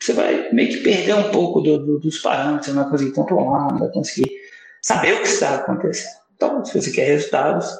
você 0.00 0.12
vai 0.12 0.50
meio 0.52 0.68
que 0.68 0.78
perder 0.78 1.14
um 1.14 1.30
pouco 1.30 1.60
do, 1.60 1.78
do, 1.78 2.00
dos 2.00 2.18
parâmetros, 2.18 2.74
não 2.74 2.82
vai 2.82 2.90
conseguir 2.90 3.12
controlar, 3.12 3.72
não 3.72 3.78
vai 3.78 3.88
conseguir 3.90 4.30
saber 4.82 5.14
o 5.14 5.22
que 5.22 5.28
está 5.28 5.54
acontecendo. 5.56 6.16
Então, 6.34 6.64
se 6.64 6.80
você 6.80 6.90
quer 6.90 7.06
resultados, 7.06 7.70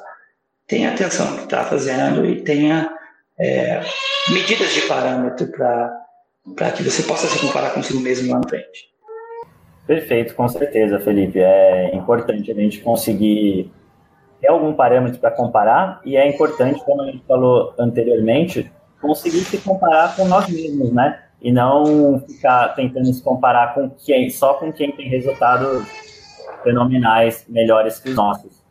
tenha 0.65 0.91
atenção 0.91 1.31
no 1.31 1.37
que 1.37 1.43
está 1.43 1.63
fazendo 1.63 2.25
e 2.25 2.41
tenha 2.41 2.91
é, 3.39 3.81
medidas 4.29 4.73
de 4.73 4.81
parâmetro 4.81 5.47
para 5.51 6.71
que 6.71 6.83
você 6.83 7.03
possa 7.03 7.27
se 7.27 7.39
comparar 7.39 7.73
consigo 7.73 7.99
mesmo 7.99 8.31
lá 8.31 8.39
na 8.39 8.49
frente. 8.49 8.89
Perfeito, 9.85 10.35
com 10.35 10.47
certeza, 10.49 10.99
Felipe. 10.99 11.39
É 11.39 11.95
importante 11.95 12.51
a 12.51 12.55
gente 12.55 12.79
conseguir 12.79 13.71
ter 14.39 14.47
algum 14.47 14.73
parâmetro 14.73 15.19
para 15.19 15.31
comparar 15.31 16.01
e 16.05 16.15
é 16.15 16.27
importante, 16.27 16.83
como 16.83 17.01
a 17.01 17.05
gente 17.05 17.23
falou 17.27 17.73
anteriormente, 17.77 18.71
conseguir 19.01 19.41
se 19.41 19.57
comparar 19.59 20.15
com 20.15 20.25
nós 20.25 20.47
mesmos, 20.47 20.91
né? 20.91 21.19
e 21.41 21.51
não 21.51 22.19
ficar 22.27 22.69
tentando 22.69 23.11
se 23.13 23.21
comparar 23.21 23.73
com 23.73 23.89
quem, 23.89 24.29
só 24.29 24.55
com 24.55 24.71
quem 24.71 24.91
tem 24.91 25.07
resultados 25.07 25.87
fenomenais 26.63 27.45
melhores 27.47 27.99
que 27.99 28.09
os 28.09 28.15
nossos. 28.15 28.65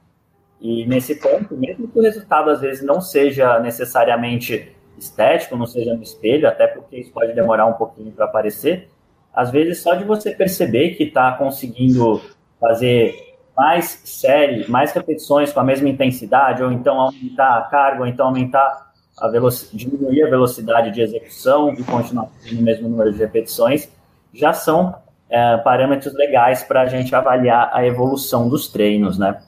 E 0.60 0.86
nesse 0.86 1.14
ponto, 1.16 1.56
mesmo 1.56 1.86
que 1.86 1.98
o 1.98 2.02
resultado 2.02 2.50
às 2.50 2.60
vezes 2.60 2.84
não 2.84 3.00
seja 3.00 3.58
necessariamente 3.60 4.74
estético, 4.98 5.56
não 5.56 5.66
seja 5.66 5.94
no 5.94 6.02
espelho, 6.02 6.48
até 6.48 6.66
porque 6.66 6.96
isso 6.96 7.12
pode 7.12 7.34
demorar 7.34 7.66
um 7.66 7.74
pouquinho 7.74 8.10
para 8.10 8.24
aparecer, 8.24 8.88
às 9.32 9.50
vezes 9.50 9.82
só 9.82 9.94
de 9.94 10.04
você 10.04 10.34
perceber 10.34 10.94
que 10.94 11.04
está 11.04 11.32
conseguindo 11.32 12.20
fazer 12.58 13.35
mais 13.56 14.00
série, 14.04 14.68
mais 14.68 14.92
repetições 14.92 15.52
com 15.52 15.60
a 15.60 15.64
mesma 15.64 15.88
intensidade, 15.88 16.62
ou 16.62 16.70
então 16.70 17.00
aumentar 17.00 17.58
a 17.58 17.62
carga, 17.62 18.00
ou 18.00 18.06
então 18.06 18.26
aumentar 18.26 18.92
a 19.18 19.28
diminuir 19.72 20.24
a 20.24 20.30
velocidade 20.30 20.90
de 20.90 21.00
execução 21.00 21.72
e 21.72 21.82
continuar 21.82 22.28
no 22.52 22.62
mesmo 22.62 22.88
número 22.88 23.12
de 23.12 23.18
repetições, 23.18 23.88
já 24.34 24.52
são 24.52 24.94
é, 25.30 25.56
parâmetros 25.58 26.14
legais 26.14 26.62
para 26.62 26.82
a 26.82 26.86
gente 26.86 27.14
avaliar 27.14 27.70
a 27.72 27.86
evolução 27.86 28.48
dos 28.48 28.68
treinos, 28.68 29.18
né? 29.18 29.40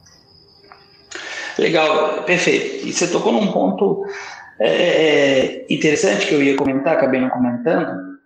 Legal, 1.59 2.23
perfeito. 2.23 2.87
E 2.87 2.93
você 2.93 3.11
tocou 3.11 3.33
num 3.33 3.53
ponto 3.53 4.07
é, 4.59 5.67
é 5.67 5.67
interessante 5.69 6.27
que 6.27 6.35
eu 6.35 6.43
ia 6.43 6.57
comentar, 6.57 6.95
acabei 6.95 7.21
não 7.21 7.29
comentando, 7.29 8.19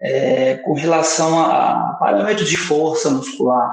é, 0.00 0.54
com 0.56 0.72
relação 0.74 1.38
a 1.40 1.96
parâmetros 1.98 2.48
de 2.48 2.56
força 2.56 3.10
muscular. 3.10 3.70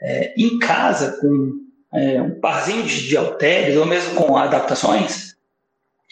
É, 0.00 0.34
em 0.36 0.58
casa, 0.58 1.18
com 1.20 1.60
é, 1.92 2.20
um 2.22 2.38
parzinho 2.40 2.84
de, 2.84 3.16
halteres, 3.16 3.76
ou 3.76 3.86
mesmo 3.86 4.14
com 4.14 4.36
adaptações, 4.36 5.34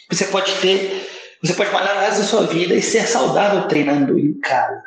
você 0.09 0.25
pode 0.25 0.53
ter, 0.59 1.09
você 1.41 1.53
pode 1.53 1.71
malhar 1.71 1.97
o 1.97 1.99
resto 1.99 2.21
da 2.21 2.27
sua 2.27 2.47
vida 2.47 2.73
e 2.73 2.81
ser 2.81 3.07
saudável 3.07 3.67
treinando 3.67 4.17
em 4.17 4.33
casa. 4.39 4.81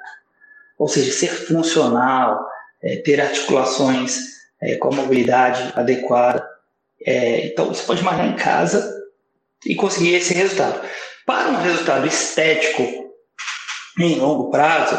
Ou 0.79 0.89
seja, 0.89 1.13
ser 1.13 1.29
funcional, 1.29 2.47
é, 2.83 2.97
ter 2.97 3.21
articulações 3.21 4.19
é, 4.61 4.77
com 4.77 4.89
a 4.89 4.97
mobilidade 4.97 5.73
adequada. 5.77 6.47
É, 7.05 7.47
então, 7.47 7.67
você 7.67 7.83
pode 7.85 8.03
malhar 8.03 8.27
em 8.27 8.37
casa 8.37 8.99
e 9.65 9.75
conseguir 9.75 10.15
esse 10.15 10.35
resultado. 10.35 10.81
Para 11.27 11.49
um 11.51 11.63
resultado 11.63 12.07
estético 12.07 12.83
em 13.99 14.17
longo 14.19 14.51
prazo, 14.51 14.97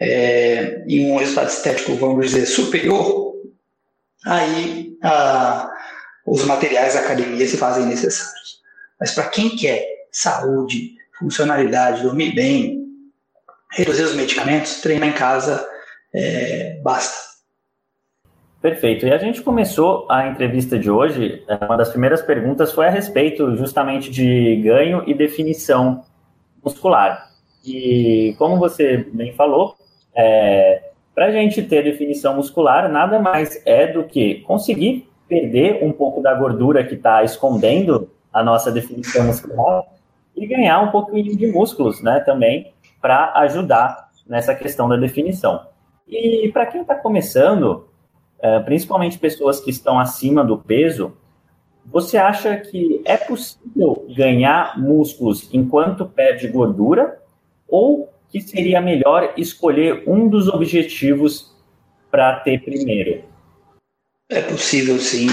é, 0.00 0.84
e 0.86 1.10
um 1.10 1.16
resultado 1.16 1.48
estético, 1.48 1.94
vamos 1.96 2.26
dizer, 2.26 2.46
superior, 2.46 3.27
aí 4.24 4.96
a 5.02 5.70
os 6.30 6.44
materiais 6.44 6.94
da 6.94 7.00
academia 7.00 7.46
se 7.46 7.56
fazem 7.56 7.86
necessários. 7.86 8.60
Mas 9.00 9.12
para 9.12 9.28
quem 9.28 9.56
quer 9.56 9.82
saúde, 10.12 10.94
funcionalidade, 11.18 12.02
dormir 12.02 12.34
bem, 12.34 12.86
reduzir 13.72 14.02
os 14.02 14.14
medicamentos, 14.14 14.80
treinar 14.80 15.08
em 15.08 15.12
casa 15.12 15.66
é, 16.14 16.80
basta. 16.82 17.28
Perfeito. 18.60 19.06
E 19.06 19.12
a 19.12 19.18
gente 19.18 19.40
começou 19.42 20.10
a 20.10 20.26
entrevista 20.28 20.78
de 20.78 20.90
hoje, 20.90 21.44
é, 21.48 21.64
uma 21.64 21.76
das 21.76 21.90
primeiras 21.90 22.20
perguntas 22.20 22.72
foi 22.72 22.86
a 22.86 22.90
respeito 22.90 23.56
justamente 23.56 24.10
de 24.10 24.56
ganho 24.56 25.04
e 25.06 25.14
definição 25.14 26.04
muscular. 26.62 27.30
E 27.64 28.34
como 28.36 28.58
você 28.58 28.98
bem 29.12 29.32
falou, 29.34 29.76
é, 30.14 30.87
para 31.18 31.26
a 31.26 31.30
gente 31.32 31.60
ter 31.64 31.82
definição 31.82 32.36
muscular, 32.36 32.88
nada 32.88 33.18
mais 33.18 33.60
é 33.66 33.88
do 33.88 34.04
que 34.04 34.36
conseguir 34.42 35.10
perder 35.28 35.82
um 35.82 35.90
pouco 35.90 36.22
da 36.22 36.32
gordura 36.32 36.84
que 36.84 36.94
está 36.94 37.24
escondendo 37.24 38.08
a 38.32 38.40
nossa 38.40 38.70
definição 38.70 39.26
muscular 39.26 39.82
e 40.36 40.46
ganhar 40.46 40.80
um 40.80 40.92
pouquinho 40.92 41.36
de 41.36 41.48
músculos, 41.48 42.00
né, 42.00 42.20
também, 42.20 42.72
para 43.02 43.32
ajudar 43.40 44.10
nessa 44.28 44.54
questão 44.54 44.88
da 44.88 44.94
definição. 44.94 45.66
E 46.06 46.48
para 46.52 46.66
quem 46.66 46.82
está 46.82 46.94
começando, 46.94 47.88
é, 48.38 48.60
principalmente 48.60 49.18
pessoas 49.18 49.58
que 49.58 49.70
estão 49.70 49.98
acima 49.98 50.44
do 50.44 50.56
peso, 50.56 51.16
você 51.84 52.16
acha 52.16 52.56
que 52.58 53.02
é 53.04 53.16
possível 53.16 54.06
ganhar 54.16 54.78
músculos 54.78 55.52
enquanto 55.52 56.06
perde 56.06 56.46
gordura? 56.46 57.20
Ou 57.68 58.08
que 58.30 58.40
seria 58.40 58.80
melhor 58.80 59.34
escolher 59.36 60.04
um 60.06 60.28
dos 60.28 60.48
objetivos 60.48 61.54
para 62.10 62.40
ter 62.40 62.62
primeiro? 62.62 63.24
É 64.28 64.42
possível 64.42 64.98
sim, 64.98 65.28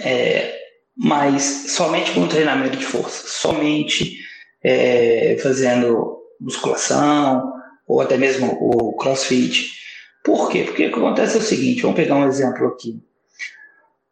é, 0.00 0.58
mas 0.96 1.42
somente 1.72 2.12
com 2.12 2.26
treinamento 2.26 2.76
de 2.76 2.84
força, 2.84 3.26
somente 3.28 4.18
é, 4.62 5.36
fazendo 5.42 6.18
musculação 6.40 7.52
ou 7.86 8.00
até 8.00 8.16
mesmo 8.16 8.56
o 8.60 8.96
crossfit 8.96 9.82
por 10.22 10.48
quê? 10.50 10.64
Porque 10.64 10.86
o 10.86 10.92
que 10.92 10.98
acontece 10.98 11.36
é 11.36 11.40
o 11.40 11.42
seguinte, 11.42 11.82
vamos 11.82 11.96
pegar 11.96 12.14
um 12.14 12.28
exemplo 12.28 12.68
aqui. 12.68 13.02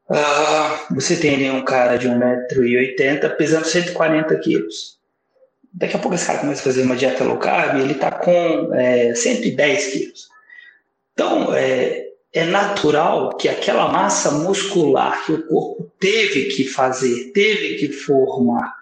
Uh, 0.09 0.95
você 0.95 1.17
tem 1.17 1.37
ali 1.37 1.51
um 1.51 1.65
cara 1.65 1.97
de 1.97 2.09
1,80m 2.09 3.37
pesando 3.37 3.65
140 3.65 4.37
quilos. 4.41 4.99
Daqui 5.73 5.97
a 5.97 5.99
pouco 5.99 6.15
esse 6.15 6.27
cara 6.27 6.39
começa 6.39 6.61
a 6.61 6.65
fazer 6.65 6.83
uma 6.83 6.97
dieta 6.97 7.25
low 7.25 7.39
carb 7.39 7.79
e 7.79 7.83
ele 7.83 7.93
está 7.93 8.11
com 8.11 8.75
é, 8.75 9.15
110 9.15 9.87
quilos. 9.87 10.29
Então, 11.13 11.55
é, 11.55 12.07
é 12.33 12.45
natural 12.45 13.37
que 13.37 13.49
aquela 13.49 13.89
massa 13.89 14.31
muscular 14.31 15.25
que 15.25 15.33
o 15.33 15.47
corpo 15.47 15.91
teve 15.99 16.45
que 16.47 16.65
fazer, 16.65 17.33
teve 17.33 17.75
que 17.77 17.93
formar 17.93 18.75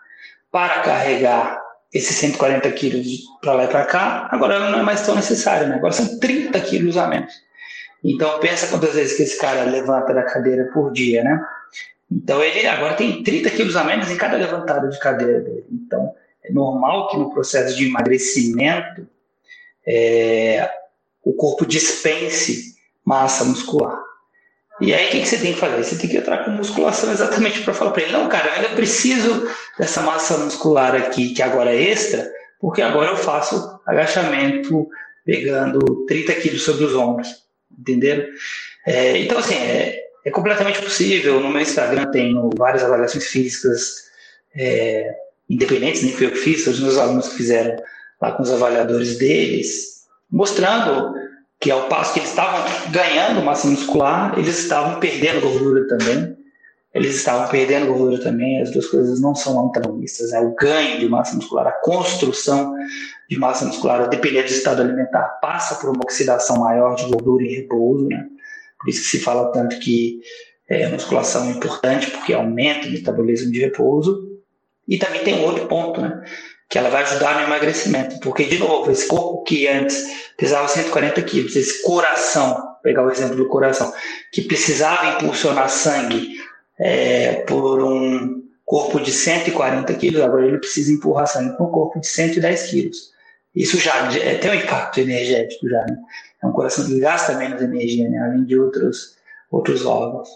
para 0.50 0.80
carregar 0.80 1.60
esses 1.92 2.16
140 2.16 2.70
quilos 2.72 3.06
para 3.40 3.54
lá 3.54 3.64
e 3.64 3.68
para 3.68 3.84
cá, 3.84 4.28
agora 4.30 4.70
não 4.70 4.80
é 4.80 4.82
mais 4.82 5.04
tão 5.04 5.14
necessário, 5.14 5.68
né? 5.68 5.76
agora 5.76 5.92
são 5.92 6.18
30 6.18 6.60
quilos 6.60 6.96
a 6.96 7.06
menos. 7.06 7.32
Então, 8.04 8.38
pensa 8.38 8.68
quantas 8.68 8.94
vezes 8.94 9.16
que 9.16 9.22
esse 9.22 9.38
cara 9.38 9.64
levanta 9.64 10.14
da 10.14 10.22
cadeira 10.22 10.70
por 10.72 10.92
dia, 10.92 11.24
né? 11.24 11.40
Então, 12.10 12.42
ele 12.42 12.66
agora 12.66 12.94
tem 12.94 13.22
30 13.22 13.50
quilos 13.50 13.76
a 13.76 13.84
menos 13.84 14.10
em 14.10 14.16
cada 14.16 14.36
levantada 14.36 14.88
de 14.88 14.98
cadeira 14.98 15.40
dele. 15.40 15.66
Então, 15.72 16.14
normal 16.50 17.08
que 17.08 17.16
no 17.16 17.32
processo 17.32 17.76
de 17.76 17.86
emagrecimento 17.86 19.06
é, 19.86 20.70
o 21.24 21.32
corpo 21.34 21.66
dispense 21.66 22.76
massa 23.04 23.44
muscular. 23.44 23.98
E 24.80 24.94
aí, 24.94 25.08
o 25.08 25.10
que, 25.10 25.20
que, 25.20 25.28
você 25.28 25.38
tem 25.38 25.54
que 25.54 25.58
fazer? 25.58 25.82
Você 25.82 25.98
tem 25.98 26.08
que 26.08 26.16
entrar 26.18 26.44
com 26.44 26.52
musculação 26.52 27.10
exatamente 27.10 27.62
para 27.62 27.74
falar 27.74 27.90
para 27.90 28.02
ele: 28.02 28.12
não, 28.12 28.28
cara, 28.28 28.46
eu 28.48 28.52
ainda 28.52 28.68
preciso 28.76 29.48
dessa 29.76 30.02
massa 30.02 30.38
muscular 30.38 30.94
aqui, 30.94 31.34
que 31.34 31.42
agora 31.42 31.74
é 31.74 31.82
extra, 31.82 32.30
porque 32.60 32.80
agora 32.80 33.10
eu 33.10 33.16
faço 33.16 33.80
agachamento 33.84 34.88
pegando 35.24 36.06
30 36.06 36.34
quilos 36.34 36.62
sobre 36.62 36.84
os 36.84 36.94
ombros. 36.94 37.28
Entenderam? 37.76 38.24
É, 38.86 39.18
então, 39.18 39.38
assim, 39.38 39.54
é, 39.54 40.00
é, 40.24 40.30
completamente 40.30 40.80
possível. 40.80 41.40
No 41.40 41.50
meu 41.50 41.60
Instagram 41.60 42.10
tenho 42.10 42.48
várias 42.56 42.84
avaliações 42.84 43.26
físicas 43.26 44.08
é, 44.54 45.12
independentes, 45.48 46.02
nem 46.02 46.12
fui 46.12 46.26
eu 46.26 46.30
que 46.32 46.38
fiz, 46.38 46.66
os 46.66 46.80
meus 46.80 46.98
alunos 46.98 47.28
que 47.28 47.36
fizeram 47.36 47.76
lá 48.20 48.32
com 48.32 48.42
os 48.42 48.50
avaliadores 48.50 49.16
deles, 49.16 50.04
mostrando 50.30 51.14
que 51.60 51.70
ao 51.70 51.88
passo 51.88 52.12
que 52.12 52.20
eles 52.20 52.30
estavam 52.30 52.64
ganhando 52.90 53.42
massa 53.42 53.66
muscular, 53.66 54.38
eles 54.38 54.58
estavam 54.58 55.00
perdendo 55.00 55.40
gordura 55.40 55.86
também. 55.88 56.36
Eles 56.94 57.16
estavam 57.16 57.48
perdendo 57.48 57.86
gordura 57.86 58.18
também, 58.22 58.60
as 58.60 58.70
duas 58.70 58.86
coisas 58.86 59.20
não 59.20 59.34
são 59.34 59.66
antagonistas. 59.66 60.30
Né? 60.30 60.40
O 60.40 60.54
ganho 60.54 60.98
de 60.98 61.08
massa 61.08 61.36
muscular, 61.36 61.66
a 61.66 61.72
construção 61.72 62.74
de 63.28 63.38
massa 63.38 63.66
muscular, 63.66 64.00
a 64.00 64.06
depender 64.06 64.42
do 64.42 64.48
estado 64.48 64.80
alimentar, 64.80 65.38
passa 65.40 65.74
por 65.76 65.90
uma 65.90 66.02
oxidação 66.02 66.58
maior 66.60 66.94
de 66.94 67.04
gordura 67.04 67.44
em 67.44 67.54
repouso. 67.54 68.08
Né? 68.08 68.26
Por 68.80 68.88
isso 68.88 69.02
que 69.02 69.08
se 69.08 69.20
fala 69.20 69.52
tanto 69.52 69.78
que 69.80 70.20
é, 70.68 70.88
musculação 70.88 71.44
é 71.44 71.50
importante, 71.50 72.10
porque 72.10 72.32
aumenta 72.32 72.88
o 72.88 72.90
metabolismo 72.90 73.52
de 73.52 73.60
repouso. 73.60 74.27
E 74.88 74.98
também 74.98 75.22
tem 75.22 75.44
outro 75.44 75.66
ponto, 75.66 76.00
né? 76.00 76.22
que 76.68 76.76
ela 76.76 76.90
vai 76.90 77.02
ajudar 77.02 77.36
no 77.36 77.46
emagrecimento. 77.46 78.20
Porque, 78.20 78.44
de 78.44 78.58
novo, 78.58 78.90
esse 78.90 79.06
corpo 79.06 79.42
que 79.42 79.66
antes 79.66 80.30
pesava 80.36 80.68
140 80.68 81.22
quilos, 81.22 81.56
esse 81.56 81.82
coração, 81.82 82.76
pegar 82.82 83.04
o 83.04 83.10
exemplo 83.10 83.36
do 83.36 83.48
coração, 83.48 83.92
que 84.32 84.42
precisava 84.42 85.16
impulsionar 85.16 85.70
sangue 85.70 86.36
é, 86.78 87.42
por 87.46 87.82
um 87.82 88.42
corpo 88.64 89.00
de 89.00 89.10
140 89.10 89.92
quilos, 89.94 90.20
agora 90.20 90.46
ele 90.46 90.58
precisa 90.58 90.92
empurrar 90.92 91.26
sangue 91.26 91.56
para 91.56 91.66
um 91.66 91.70
corpo 91.70 91.98
de 92.00 92.06
110 92.06 92.70
quilos. 92.70 93.12
Isso 93.54 93.78
já 93.78 94.12
é, 94.14 94.34
tem 94.34 94.50
um 94.50 94.54
impacto 94.54 95.00
energético 95.00 95.68
já, 95.68 95.80
né? 95.86 95.96
É 96.42 96.46
um 96.46 96.52
coração 96.52 96.84
que 96.84 97.00
gasta 97.00 97.34
menos 97.34 97.60
energia, 97.62 98.08
né? 98.08 98.18
Além 98.18 98.44
de 98.44 98.58
outros, 98.58 99.16
outros 99.50 99.84
órgãos. 99.86 100.28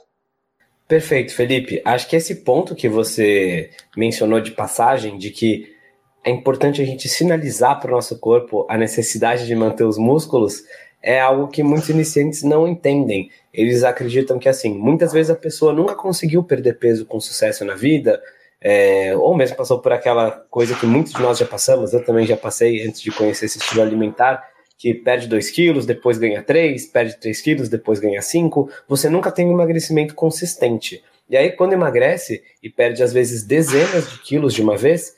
Perfeito, 0.93 1.35
Felipe. 1.35 1.81
Acho 1.87 2.07
que 2.07 2.15
esse 2.15 2.35
ponto 2.43 2.75
que 2.75 2.87
você 2.87 3.71
mencionou 3.97 4.43
de 4.43 4.51
passagem, 4.51 5.17
de 5.17 5.31
que 5.31 5.75
é 6.23 6.31
importante 6.31 6.83
a 6.83 6.85
gente 6.85 7.09
sinalizar 7.09 7.81
para 7.81 7.91
o 7.91 7.95
nosso 7.95 8.19
corpo 8.19 8.67
a 8.69 8.77
necessidade 8.77 9.47
de 9.47 9.57
manter 9.57 9.85
os 9.85 9.97
músculos, 9.97 10.65
é 11.03 11.19
algo 11.19 11.49
que 11.49 11.63
muitos 11.63 11.89
iniciantes 11.89 12.43
não 12.43 12.69
entendem. 12.69 13.31
Eles 13.55 13.85
acreditam 13.85 14.39
que, 14.39 14.51
assim, 14.51 14.75
muitas 14.75 15.15
vezes 15.15 15.31
a 15.31 15.35
pessoa 15.35 15.73
nunca 15.73 15.95
conseguiu 15.95 16.45
perder 16.45 16.79
peso 16.79 17.07
com 17.07 17.19
sucesso 17.19 17.65
na 17.65 17.75
vida, 17.75 18.21
é, 18.61 19.17
ou 19.17 19.35
mesmo 19.35 19.57
passou 19.57 19.79
por 19.79 19.95
aquela 19.95 20.31
coisa 20.51 20.75
que 20.75 20.85
muitos 20.85 21.15
de 21.15 21.23
nós 21.23 21.39
já 21.39 21.47
passamos, 21.47 21.95
eu 21.95 22.05
também 22.05 22.27
já 22.27 22.37
passei 22.37 22.87
antes 22.87 23.01
de 23.01 23.11
conhecer 23.11 23.47
esse 23.47 23.57
estilo 23.57 23.81
alimentar, 23.81 24.47
que 24.83 24.93
perde 24.93 25.29
2 25.29 25.49
quilos, 25.51 25.87
depois 25.87 26.19
ganha 26.19 26.43
3, 26.43 26.87
perde 26.87 27.17
3 27.21 27.41
quilos, 27.41 27.69
depois 27.69 28.01
ganha 28.01 28.21
5. 28.21 28.69
Você 28.89 29.09
nunca 29.09 29.31
tem 29.31 29.47
um 29.47 29.53
emagrecimento 29.53 30.13
consistente. 30.13 31.05
E 31.31 31.37
aí, 31.37 31.53
quando 31.53 31.73
emagrece 31.73 32.43
e 32.61 32.69
perde, 32.69 33.01
às 33.01 33.13
vezes, 33.13 33.45
dezenas 33.45 34.11
de 34.11 34.19
quilos 34.23 34.53
de 34.53 34.61
uma 34.61 34.77
vez, 34.77 35.15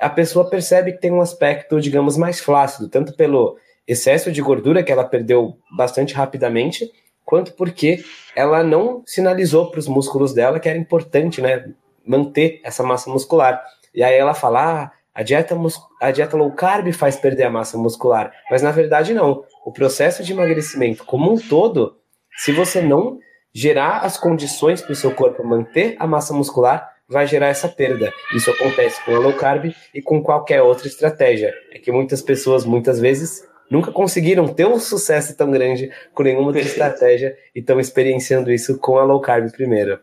a 0.00 0.08
pessoa 0.08 0.48
percebe 0.48 0.92
que 0.92 1.00
tem 1.00 1.10
um 1.10 1.20
aspecto, 1.20 1.80
digamos, 1.80 2.16
mais 2.16 2.38
flácido, 2.38 2.88
tanto 2.88 3.12
pelo 3.16 3.58
excesso 3.88 4.30
de 4.30 4.40
gordura 4.40 4.84
que 4.84 4.92
ela 4.92 5.02
perdeu 5.02 5.58
bastante 5.76 6.14
rapidamente, 6.14 6.88
quanto 7.24 7.54
porque 7.54 8.04
ela 8.36 8.62
não 8.62 9.02
sinalizou 9.04 9.68
para 9.68 9.80
os 9.80 9.88
músculos 9.88 10.32
dela 10.32 10.60
que 10.60 10.68
era 10.68 10.78
importante, 10.78 11.42
né, 11.42 11.68
manter 12.06 12.60
essa 12.62 12.84
massa 12.84 13.10
muscular. 13.10 13.60
E 13.92 14.00
aí 14.00 14.14
ela 14.14 14.32
fala, 14.32 14.82
ah, 14.84 14.92
a 15.18 15.22
dieta, 15.24 15.56
a 16.00 16.12
dieta 16.12 16.36
low 16.36 16.52
carb 16.52 16.92
faz 16.92 17.16
perder 17.16 17.42
a 17.42 17.50
massa 17.50 17.76
muscular, 17.76 18.32
mas 18.48 18.62
na 18.62 18.70
verdade 18.70 19.12
não. 19.12 19.42
O 19.66 19.72
processo 19.72 20.22
de 20.22 20.32
emagrecimento 20.32 21.04
como 21.04 21.32
um 21.32 21.36
todo, 21.36 21.96
se 22.36 22.52
você 22.52 22.80
não 22.80 23.18
gerar 23.52 24.04
as 24.04 24.16
condições 24.16 24.80
para 24.80 24.92
o 24.92 24.94
seu 24.94 25.12
corpo 25.12 25.44
manter 25.44 25.96
a 25.98 26.06
massa 26.06 26.32
muscular, 26.32 26.88
vai 27.08 27.26
gerar 27.26 27.48
essa 27.48 27.68
perda. 27.68 28.12
Isso 28.32 28.48
acontece 28.48 29.04
com 29.04 29.16
a 29.16 29.18
low 29.18 29.32
carb 29.32 29.74
e 29.92 30.00
com 30.00 30.22
qualquer 30.22 30.62
outra 30.62 30.86
estratégia. 30.86 31.52
É 31.72 31.80
que 31.80 31.90
muitas 31.90 32.22
pessoas, 32.22 32.64
muitas 32.64 33.00
vezes, 33.00 33.42
nunca 33.68 33.90
conseguiram 33.90 34.46
ter 34.46 34.68
um 34.68 34.78
sucesso 34.78 35.36
tão 35.36 35.50
grande 35.50 35.90
com 36.14 36.22
nenhuma 36.22 36.46
outra 36.46 36.62
Perfeito. 36.62 36.80
estratégia 36.80 37.36
e 37.52 37.58
estão 37.58 37.80
experienciando 37.80 38.52
isso 38.52 38.78
com 38.78 38.96
a 38.96 39.02
low 39.02 39.20
carb 39.20 39.50
primeiro. 39.50 39.98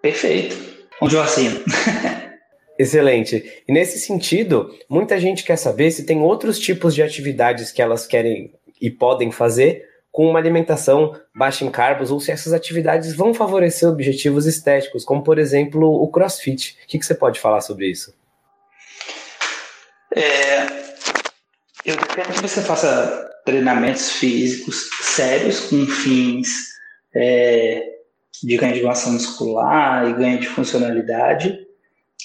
Perfeito. 0.00 0.56
Onde 1.02 1.16
eu 1.16 1.22
assino. 1.22 1.60
Excelente. 2.78 3.62
E 3.68 3.72
nesse 3.72 3.98
sentido, 3.98 4.74
muita 4.88 5.18
gente 5.18 5.44
quer 5.44 5.56
saber 5.56 5.90
se 5.90 6.04
tem 6.04 6.20
outros 6.20 6.58
tipos 6.58 6.94
de 6.94 7.02
atividades 7.02 7.70
que 7.70 7.80
elas 7.80 8.06
querem 8.06 8.52
e 8.80 8.90
podem 8.90 9.30
fazer 9.30 9.88
com 10.10 10.28
uma 10.28 10.38
alimentação 10.38 11.18
baixa 11.34 11.64
em 11.64 11.70
carbos 11.70 12.10
ou 12.10 12.20
se 12.20 12.30
essas 12.30 12.52
atividades 12.52 13.14
vão 13.16 13.34
favorecer 13.34 13.88
objetivos 13.88 14.46
estéticos, 14.46 15.04
como 15.04 15.24
por 15.24 15.38
exemplo 15.38 15.90
o 15.90 16.08
crossfit. 16.08 16.78
O 16.84 16.86
que, 16.86 16.98
que 16.98 17.06
você 17.06 17.14
pode 17.14 17.40
falar 17.40 17.60
sobre 17.60 17.90
isso? 17.90 18.14
É, 20.14 20.62
eu 21.84 21.96
dependo 21.96 22.32
que 22.32 22.42
você 22.42 22.62
faça 22.62 23.28
treinamentos 23.44 24.12
físicos 24.12 24.88
sérios 25.02 25.60
com 25.60 25.84
fins 25.86 26.48
é, 27.12 27.84
de 28.42 28.56
ganho 28.56 28.74
de 28.74 28.82
massa 28.82 29.10
muscular 29.10 30.08
e 30.08 30.14
ganho 30.14 30.38
de 30.38 30.48
funcionalidade, 30.48 31.58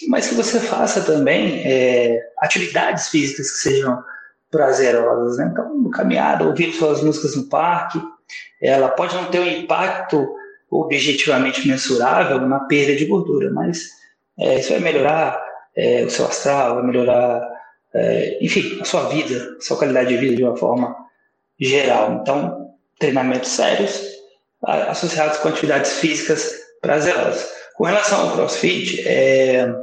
mas 0.08 0.28
que 0.28 0.36
você 0.36 0.60
faça 0.60 1.02
também 1.02 1.62
é, 1.66 2.20
atividades 2.38 3.10
físicas 3.10 3.52
que 3.52 3.58
sejam 3.58 4.02
prazerosas. 4.52 5.38
Né? 5.38 5.50
Então, 5.52 5.90
caminhada, 5.90 6.46
ouvir 6.46 6.74
suas 6.74 7.02
músicas 7.02 7.36
no 7.36 7.50
parque, 7.50 8.02
ela 8.62 8.90
pode 8.90 9.16
não 9.16 9.26
ter 9.26 9.40
um 9.40 9.48
impacto 9.48 10.28
objetivamente 10.70 11.68
mensurável 11.68 12.40
na 12.42 12.60
perda 12.62 12.96
de 12.96 13.06
gordura, 13.06 13.52
mas 13.52 13.90
é, 14.38 14.60
isso 14.60 14.70
vai 14.70 14.80
melhorar 14.80 15.44
é, 15.76 16.04
o 16.04 16.10
seu 16.10 16.26
astral, 16.26 16.76
vai 16.76 16.84
melhorar, 16.86 17.42
é, 17.94 18.38
enfim, 18.44 18.80
a 18.80 18.86
sua 18.86 19.10
vida, 19.10 19.56
a 19.58 19.62
sua 19.62 19.78
qualidade 19.78 20.10
de 20.10 20.18
vida 20.18 20.36
de 20.36 20.44
uma 20.44 20.56
forma 20.56 20.96
geral. 21.60 22.20
Então, 22.22 22.70
treinamentos 23.00 23.50
sérios 23.50 24.20
associados 24.62 25.38
com 25.38 25.48
atividades 25.48 25.94
físicas 25.94 26.54
prazerosas. 26.82 27.50
Com 27.76 27.86
relação 27.86 28.22
ao 28.22 28.36
CrossFit, 28.36 29.08
é, 29.08 29.74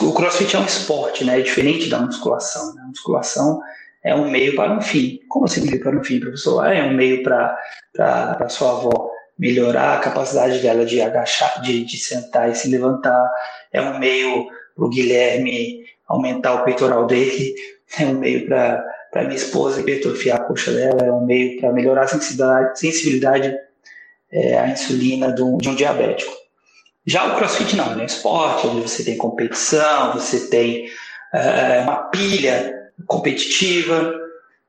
o 0.00 0.12
CrossFit 0.12 0.56
é 0.56 0.58
um 0.58 0.64
esporte, 0.64 1.24
né? 1.24 1.38
É 1.38 1.42
diferente 1.42 1.88
da 1.88 2.00
musculação. 2.00 2.74
Né? 2.74 2.82
A 2.84 2.88
musculação 2.88 3.60
é 4.02 4.14
um 4.14 4.30
meio 4.30 4.54
para 4.54 4.72
um 4.72 4.80
fim. 4.80 5.20
Como 5.28 5.46
assim 5.46 5.62
meio 5.62 5.80
para 5.80 5.98
um 5.98 6.04
fim, 6.04 6.20
professor? 6.20 6.64
É 6.66 6.82
um 6.84 6.94
meio 6.94 7.22
para 7.22 7.58
a 7.98 8.48
sua 8.48 8.70
avó 8.70 9.10
melhorar 9.38 9.94
a 9.94 10.00
capacidade 10.00 10.60
dela 10.60 10.86
de 10.86 11.00
agachar, 11.00 11.60
de, 11.60 11.84
de 11.84 11.98
sentar 11.98 12.50
e 12.50 12.54
se 12.54 12.68
levantar. 12.68 13.30
É 13.72 13.80
um 13.80 13.98
meio 13.98 14.46
para 14.74 14.84
o 14.84 14.88
Guilherme 14.88 15.84
aumentar 16.06 16.54
o 16.54 16.64
peitoral 16.64 17.06
dele. 17.06 17.54
É 18.00 18.04
um 18.04 18.14
meio 18.14 18.48
para 18.48 18.84
minha 19.22 19.36
esposa 19.36 19.80
hipertrofiar 19.80 20.40
a 20.40 20.44
coxa 20.44 20.72
dela. 20.72 21.02
É 21.02 21.12
um 21.12 21.24
meio 21.24 21.60
para 21.60 21.72
melhorar 21.72 22.02
a 22.02 22.08
sensibilidade, 22.08 22.80
sensibilidade 22.80 23.56
é, 24.32 24.58
à 24.58 24.68
insulina 24.68 25.30
do, 25.30 25.56
de 25.58 25.68
um 25.68 25.74
diabético. 25.74 26.32
Já 27.06 27.26
o 27.26 27.36
CrossFit 27.36 27.76
não, 27.76 27.92
é 27.92 27.96
um 27.96 28.04
esporte 28.04 28.66
onde 28.66 28.80
você 28.80 29.04
tem 29.04 29.16
competição, 29.16 30.14
você 30.14 30.48
tem 30.48 30.86
uh, 31.32 31.82
uma 31.82 31.96
pilha 32.08 32.74
competitiva, 33.06 34.12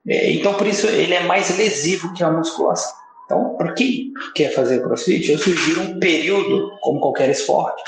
é, 0.08 0.32
então 0.32 0.54
por 0.54 0.68
isso 0.68 0.88
ele 0.88 1.14
é 1.14 1.24
mais 1.24 1.58
lesivo 1.58 2.14
que 2.14 2.24
a 2.24 2.32
musculação. 2.32 2.94
Então, 3.26 3.56
para 3.58 3.74
quem 3.74 4.14
quer 4.36 4.54
fazer 4.54 4.82
CrossFit, 4.82 5.32
eu 5.32 5.38
sugiro 5.38 5.82
um 5.82 6.00
período, 6.00 6.72
como 6.80 7.02
qualquer 7.02 7.30
esporte, 7.30 7.82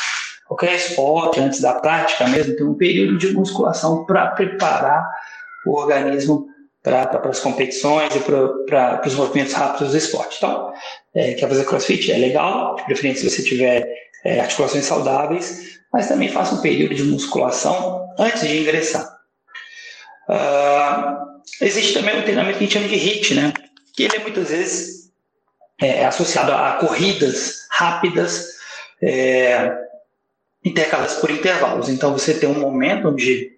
qualquer 0.45 0.75
esporte, 0.75 1.39
antes 1.39 1.61
da 1.61 1.75
prática 1.75 2.27
mesmo, 2.27 2.55
tem 2.55 2.65
um 2.65 2.73
período 2.73 3.17
de 3.17 3.31
musculação 3.33 4.03
para 4.05 4.27
preparar 4.31 5.07
o 5.65 5.77
organismo 5.77 6.47
para 6.83 7.21
as 7.29 7.39
competições 7.39 8.13
e 8.15 8.19
para 8.19 9.01
os 9.05 9.15
movimentos 9.15 9.53
rápidos 9.53 9.91
do 9.91 9.97
esporte. 9.97 10.37
Então, 10.37 10.73
é, 11.13 11.33
quer 11.33 11.47
fazer 11.47 11.65
crossfit? 11.65 12.11
É 12.11 12.17
legal, 12.17 12.75
de 12.75 12.83
preferência 12.83 13.29
se 13.29 13.35
você 13.35 13.43
tiver 13.43 14.08
é, 14.23 14.39
articulações 14.39 14.85
saudáveis, 14.85 15.79
mas 15.91 16.07
também 16.07 16.29
faça 16.29 16.55
um 16.55 16.61
período 16.61 16.95
de 16.95 17.03
musculação 17.03 18.07
antes 18.17 18.47
de 18.47 18.59
ingressar. 18.59 19.19
Uh, 20.27 21.39
existe 21.61 21.93
também 21.93 22.19
um 22.19 22.21
treinamento 22.21 22.59
que 22.59 22.63
a 22.63 22.67
gente 22.67 22.73
chama 22.73 22.87
de 22.87 22.95
HIIT, 22.95 23.33
né? 23.33 23.53
que 23.93 24.03
ele 24.03 24.15
é 24.15 24.19
muitas 24.19 24.49
vezes 24.49 25.11
é, 25.81 26.05
associado 26.05 26.51
a 26.51 26.73
corridas 26.73 27.67
rápidas, 27.71 28.57
é, 29.01 29.75
intercaladas 30.63 31.15
por 31.15 31.31
intervalos. 31.31 31.89
Então 31.89 32.13
você 32.13 32.33
tem 32.33 32.47
um 32.47 32.59
momento 32.59 33.09
onde 33.09 33.57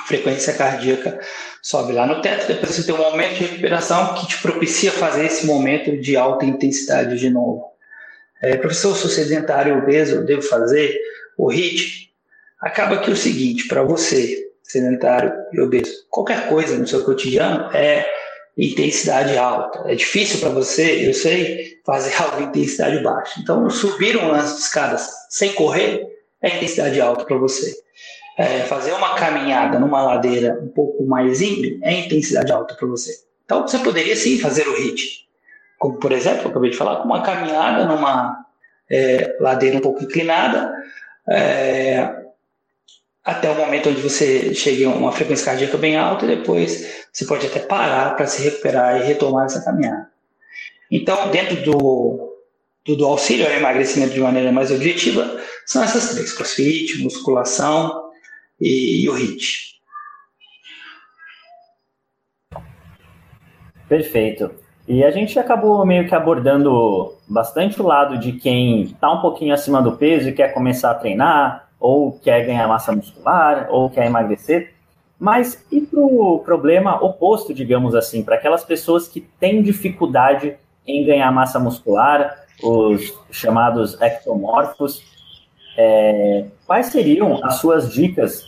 a 0.00 0.06
frequência 0.06 0.52
cardíaca 0.54 1.20
sobe 1.62 1.92
lá 1.92 2.06
no 2.06 2.22
teto, 2.22 2.46
depois 2.46 2.74
você 2.74 2.84
tem 2.84 2.94
um 2.94 2.98
momento 2.98 3.34
de 3.34 3.44
recuperação 3.44 4.14
que 4.14 4.28
te 4.28 4.40
propicia 4.40 4.92
fazer 4.92 5.26
esse 5.26 5.44
momento 5.46 5.96
de 6.00 6.16
alta 6.16 6.44
intensidade 6.44 7.18
de 7.18 7.28
novo. 7.30 7.77
É, 8.40 8.56
professor, 8.56 8.94
sou 8.94 9.10
sedentário 9.10 9.76
obeso, 9.78 10.16
eu 10.16 10.24
devo 10.24 10.42
fazer 10.42 10.96
o 11.36 11.50
HIIT? 11.50 12.12
Acaba 12.60 12.98
que 12.98 13.10
é 13.10 13.12
o 13.12 13.16
seguinte, 13.16 13.66
para 13.66 13.82
você, 13.82 14.50
sedentário 14.62 15.32
e 15.52 15.60
obeso, 15.60 15.92
qualquer 16.08 16.48
coisa 16.48 16.76
no 16.76 16.86
seu 16.86 17.04
cotidiano 17.04 17.70
é 17.74 18.06
intensidade 18.56 19.36
alta. 19.36 19.90
É 19.90 19.94
difícil 19.94 20.40
para 20.40 20.50
você, 20.50 21.08
eu 21.08 21.14
sei, 21.14 21.78
fazer 21.84 22.14
algo 22.20 22.36
de 22.36 22.42
intensidade 22.44 23.02
baixa. 23.02 23.40
Então, 23.40 23.68
subir 23.70 24.16
um 24.16 24.28
lance 24.28 24.54
de 24.54 24.60
escadas 24.62 25.08
sem 25.30 25.52
correr 25.54 26.06
é 26.42 26.56
intensidade 26.56 27.00
alta 27.00 27.24
para 27.24 27.36
você. 27.36 27.74
É, 28.36 28.60
fazer 28.60 28.92
uma 28.92 29.16
caminhada 29.16 29.80
numa 29.80 30.00
ladeira 30.00 30.60
um 30.62 30.68
pouco 30.68 31.04
mais 31.04 31.40
íngreme 31.40 31.80
é 31.82 32.06
intensidade 32.06 32.52
alta 32.52 32.74
para 32.74 32.86
você. 32.86 33.12
Então, 33.44 33.66
você 33.66 33.78
poderia 33.78 34.14
sim 34.14 34.38
fazer 34.38 34.68
o 34.68 34.76
HIIT 34.76 35.27
como 35.78 35.98
por 35.98 36.12
exemplo, 36.12 36.44
eu 36.44 36.50
acabei 36.50 36.70
de 36.70 36.76
falar, 36.76 37.02
uma 37.02 37.22
caminhada 37.22 37.84
numa 37.84 38.44
é, 38.90 39.36
ladeira 39.40 39.76
um 39.76 39.80
pouco 39.80 40.02
inclinada, 40.02 40.72
é, 41.28 42.16
até 43.24 43.50
o 43.50 43.54
momento 43.54 43.90
onde 43.90 44.00
você 44.00 44.54
chegue 44.54 44.84
a 44.84 44.88
uma 44.88 45.12
frequência 45.12 45.44
cardíaca 45.44 45.76
bem 45.76 45.96
alta 45.96 46.24
e 46.24 46.36
depois 46.36 47.06
você 47.12 47.26
pode 47.26 47.46
até 47.46 47.60
parar 47.60 48.16
para 48.16 48.26
se 48.26 48.42
recuperar 48.42 49.00
e 49.00 49.04
retomar 49.04 49.46
essa 49.46 49.62
caminhada. 49.62 50.10
Então, 50.90 51.30
dentro 51.30 51.56
do, 51.62 52.36
do, 52.84 52.96
do 52.96 53.04
auxílio 53.04 53.46
ao 53.46 53.52
emagrecimento 53.52 54.14
de 54.14 54.20
maneira 54.20 54.50
mais 54.50 54.70
objetiva, 54.70 55.38
são 55.66 55.82
essas 55.82 56.14
três: 56.14 56.32
crossfit, 56.32 57.02
musculação 57.02 58.10
e, 58.58 59.04
e 59.04 59.08
o 59.10 59.14
HIIT. 59.14 59.68
Perfeito. 63.88 64.67
E 64.88 65.04
a 65.04 65.10
gente 65.10 65.38
acabou 65.38 65.84
meio 65.84 66.08
que 66.08 66.14
abordando 66.14 67.12
bastante 67.28 67.78
o 67.78 67.84
lado 67.86 68.16
de 68.16 68.32
quem 68.32 68.84
está 68.84 69.12
um 69.12 69.20
pouquinho 69.20 69.52
acima 69.52 69.82
do 69.82 69.92
peso 69.92 70.30
e 70.30 70.32
quer 70.32 70.54
começar 70.54 70.92
a 70.92 70.94
treinar, 70.94 71.68
ou 71.78 72.12
quer 72.12 72.46
ganhar 72.46 72.66
massa 72.66 72.90
muscular, 72.90 73.68
ou 73.70 73.90
quer 73.90 74.06
emagrecer. 74.06 74.72
Mas 75.20 75.62
e 75.70 75.82
para 75.82 76.00
o 76.00 76.38
problema 76.38 77.04
oposto, 77.04 77.52
digamos 77.52 77.94
assim, 77.94 78.22
para 78.22 78.36
aquelas 78.36 78.64
pessoas 78.64 79.06
que 79.06 79.20
têm 79.20 79.60
dificuldade 79.60 80.56
em 80.86 81.04
ganhar 81.04 81.30
massa 81.30 81.58
muscular, 81.58 82.46
os 82.62 83.12
chamados 83.30 84.00
ectomorfos, 84.00 85.02
é, 85.76 86.46
quais 86.66 86.86
seriam 86.86 87.44
as 87.44 87.56
suas 87.56 87.92
dicas 87.92 88.42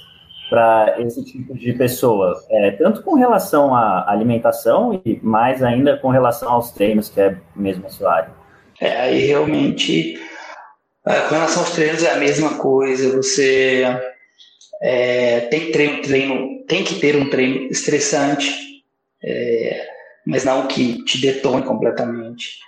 para 0.51 0.97
esse 0.99 1.25
tipo 1.25 1.55
de 1.55 1.73
pessoa, 1.73 2.45
é, 2.51 2.73
tanto 2.73 3.03
com 3.03 3.15
relação 3.15 3.73
à 3.73 4.11
alimentação 4.11 5.01
e 5.05 5.19
mais 5.23 5.63
ainda 5.63 5.97
com 5.97 6.09
relação 6.09 6.51
aos 6.51 6.73
treinos, 6.73 7.09
que 7.09 7.21
é 7.21 7.37
mesmo 7.55 7.87
a 7.87 7.91
sua 7.91 8.13
área. 8.13 8.31
É, 8.81 9.01
aí 9.03 9.27
realmente, 9.27 10.19
é, 11.07 11.21
com 11.21 11.35
relação 11.37 11.63
aos 11.63 11.71
treinos 11.71 12.03
é 12.03 12.11
a 12.11 12.17
mesma 12.17 12.59
coisa, 12.59 13.17
você 13.17 13.85
é, 14.83 15.41
tem, 15.43 15.71
treino, 15.71 16.03
treino, 16.03 16.65
tem 16.67 16.83
que 16.83 16.97
ter 16.97 17.15
um 17.15 17.31
treino 17.31 17.71
estressante, 17.71 18.53
é, 19.23 19.87
mas 20.27 20.45
não 20.45 20.67
que 20.67 21.05
te 21.05 21.21
detone 21.21 21.63
completamente. 21.63 22.59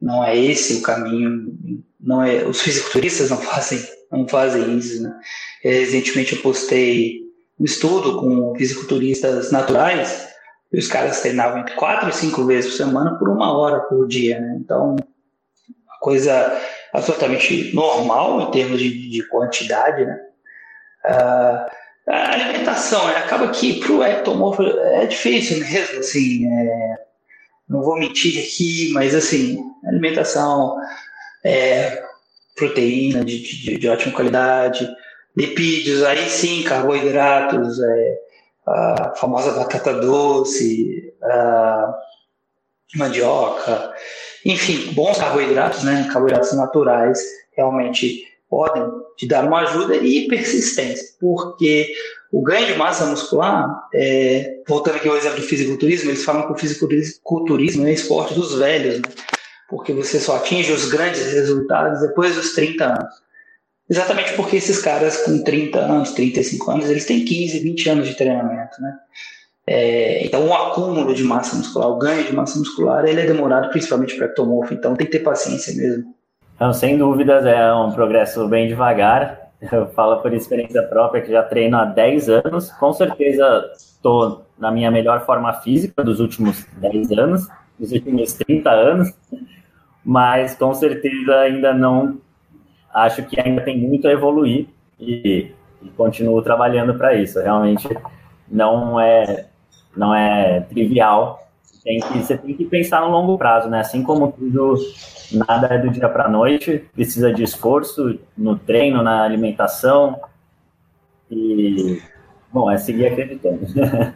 Não 0.00 0.22
é 0.22 0.36
esse 0.36 0.74
o 0.74 0.82
caminho, 0.82 1.82
não 1.98 2.22
é, 2.22 2.44
os 2.44 2.60
fisiculturistas 2.60 3.30
não 3.30 3.38
fazem 3.42 3.95
não 4.10 4.26
fazem 4.28 4.78
isso. 4.78 5.02
Né? 5.02 5.18
Recentemente 5.62 6.34
eu 6.34 6.42
postei 6.42 7.20
um 7.58 7.64
estudo 7.64 8.20
com 8.20 8.54
fisiculturistas 8.56 9.50
naturais 9.50 10.28
e 10.72 10.78
os 10.78 10.88
caras 10.88 11.20
treinavam 11.20 11.60
entre 11.60 11.74
quatro 11.74 12.08
e 12.08 12.12
cinco 12.12 12.44
vezes 12.44 12.70
por 12.70 12.76
semana 12.76 13.18
por 13.18 13.28
uma 13.28 13.56
hora 13.56 13.80
por 13.80 14.06
dia. 14.06 14.40
Né? 14.40 14.56
Então, 14.60 14.96
uma 14.96 15.98
coisa 16.00 16.60
absolutamente 16.92 17.74
normal 17.74 18.42
em 18.42 18.50
termos 18.50 18.78
de, 18.78 19.10
de 19.10 19.22
quantidade. 19.28 20.04
Né? 20.04 20.20
Uh, 21.06 21.86
a 22.08 22.32
alimentação, 22.32 23.06
né? 23.06 23.16
acaba 23.16 23.48
que 23.48 23.80
para 23.80 23.92
o 23.92 24.04
ectomorfo 24.04 24.62
é 24.62 25.06
difícil 25.06 25.58
mesmo, 25.58 25.98
assim, 25.98 26.46
é, 26.46 26.98
não 27.68 27.82
vou 27.82 27.98
mentir 27.98 28.40
aqui, 28.40 28.92
mas 28.92 29.14
assim, 29.14 29.60
alimentação, 29.84 30.76
é, 31.44 32.05
proteína 32.56 33.24
de, 33.24 33.38
de, 33.40 33.78
de 33.78 33.88
ótima 33.88 34.14
qualidade, 34.14 34.88
lipídios, 35.36 36.02
aí 36.02 36.28
sim, 36.28 36.64
carboidratos, 36.64 37.78
é, 37.80 38.18
a 38.66 39.14
famosa 39.16 39.52
batata 39.52 39.92
doce, 39.94 41.12
a 41.22 41.94
mandioca, 42.96 43.92
enfim, 44.44 44.92
bons 44.94 45.18
carboidratos, 45.18 45.84
né, 45.84 46.08
carboidratos 46.10 46.52
naturais, 46.54 47.20
realmente 47.56 48.24
podem 48.48 48.84
te 49.16 49.26
dar 49.26 49.44
uma 49.44 49.60
ajuda 49.60 49.96
e 49.96 50.26
persistência, 50.28 51.04
porque 51.20 51.92
o 52.32 52.42
ganho 52.42 52.66
de 52.66 52.74
massa 52.74 53.06
muscular, 53.06 53.88
é, 53.94 54.60
voltando 54.66 54.96
aqui 54.96 55.08
ao 55.08 55.16
exemplo 55.16 55.40
do 55.40 55.46
fisiculturismo, 55.46 56.10
eles 56.10 56.24
falam 56.24 56.46
que 56.46 56.52
o 56.52 56.56
fisiculturismo 56.56 57.86
é 57.86 57.92
esporte 57.92 58.34
dos 58.34 58.54
velhos, 58.58 59.00
né? 59.00 59.08
Porque 59.68 59.92
você 59.92 60.18
só 60.18 60.36
atinge 60.36 60.72
os 60.72 60.88
grandes 60.90 61.32
resultados 61.32 62.00
depois 62.00 62.34
dos 62.34 62.54
30 62.54 62.84
anos. 62.84 63.26
Exatamente 63.88 64.32
porque 64.34 64.56
esses 64.56 64.80
caras 64.80 65.18
com 65.18 65.42
30 65.42 65.78
anos, 65.78 66.12
35 66.12 66.70
anos, 66.70 66.90
eles 66.90 67.06
têm 67.06 67.24
15, 67.24 67.60
20 67.60 67.90
anos 67.90 68.08
de 68.08 68.14
treinamento, 68.14 68.80
né? 68.80 68.96
É, 69.68 70.24
então, 70.24 70.46
o 70.46 70.54
acúmulo 70.54 71.12
de 71.12 71.24
massa 71.24 71.56
muscular, 71.56 71.88
o 71.88 71.98
ganho 71.98 72.24
de 72.24 72.32
massa 72.32 72.58
muscular, 72.58 73.04
ele 73.04 73.20
é 73.20 73.26
demorado 73.26 73.68
principalmente 73.70 74.14
para 74.16 74.26
ectomorfo, 74.26 74.72
então 74.72 74.94
tem 74.94 75.06
que 75.06 75.12
ter 75.12 75.24
paciência 75.24 75.74
mesmo. 75.74 76.14
Não, 76.58 76.72
sem 76.72 76.96
dúvidas, 76.96 77.44
é 77.44 77.72
um 77.74 77.92
progresso 77.92 78.46
bem 78.48 78.68
devagar. 78.68 79.50
Eu 79.72 79.88
falo 79.88 80.22
por 80.22 80.32
experiência 80.32 80.82
própria 80.82 81.22
que 81.22 81.32
já 81.32 81.42
treino 81.42 81.76
há 81.76 81.84
10 81.84 82.28
anos. 82.28 82.70
Com 82.72 82.92
certeza 82.92 83.72
estou 83.76 84.46
na 84.58 84.70
minha 84.70 84.90
melhor 84.90 85.24
forma 85.26 85.52
física 85.52 86.02
dos 86.02 86.20
últimos 86.20 86.64
10 86.76 87.10
anos, 87.12 87.48
dos 87.78 87.92
últimos 87.92 88.32
30 88.34 88.70
anos, 88.70 89.12
mas 90.06 90.54
com 90.54 90.72
certeza 90.72 91.36
ainda 91.40 91.74
não. 91.74 92.18
Acho 92.94 93.24
que 93.24 93.40
ainda 93.40 93.60
tem 93.62 93.76
muito 93.76 94.06
a 94.06 94.12
evoluir 94.12 94.68
e, 95.00 95.50
e 95.82 95.88
continuo 95.96 96.40
trabalhando 96.42 96.94
para 96.94 97.16
isso. 97.16 97.40
Realmente 97.40 97.88
não 98.48 99.00
é, 99.00 99.46
não 99.96 100.14
é 100.14 100.60
trivial. 100.60 101.44
Tem 101.82 101.98
que, 101.98 102.18
você 102.18 102.38
tem 102.38 102.54
que 102.54 102.64
pensar 102.64 103.00
no 103.00 103.10
longo 103.10 103.36
prazo, 103.36 103.68
né? 103.68 103.80
Assim 103.80 104.04
como 104.04 104.30
tudo 104.30 104.76
nada 105.32 105.66
é 105.74 105.78
do 105.78 105.90
dia 105.90 106.08
para 106.08 106.26
a 106.26 106.30
noite, 106.30 106.84
precisa 106.94 107.32
de 107.32 107.42
esforço 107.42 108.16
no 108.38 108.56
treino, 108.56 109.02
na 109.02 109.24
alimentação 109.24 110.20
e 111.28 112.00
bom, 112.52 112.70
é 112.70 112.78
seguir 112.78 113.08
acreditando. 113.08 113.66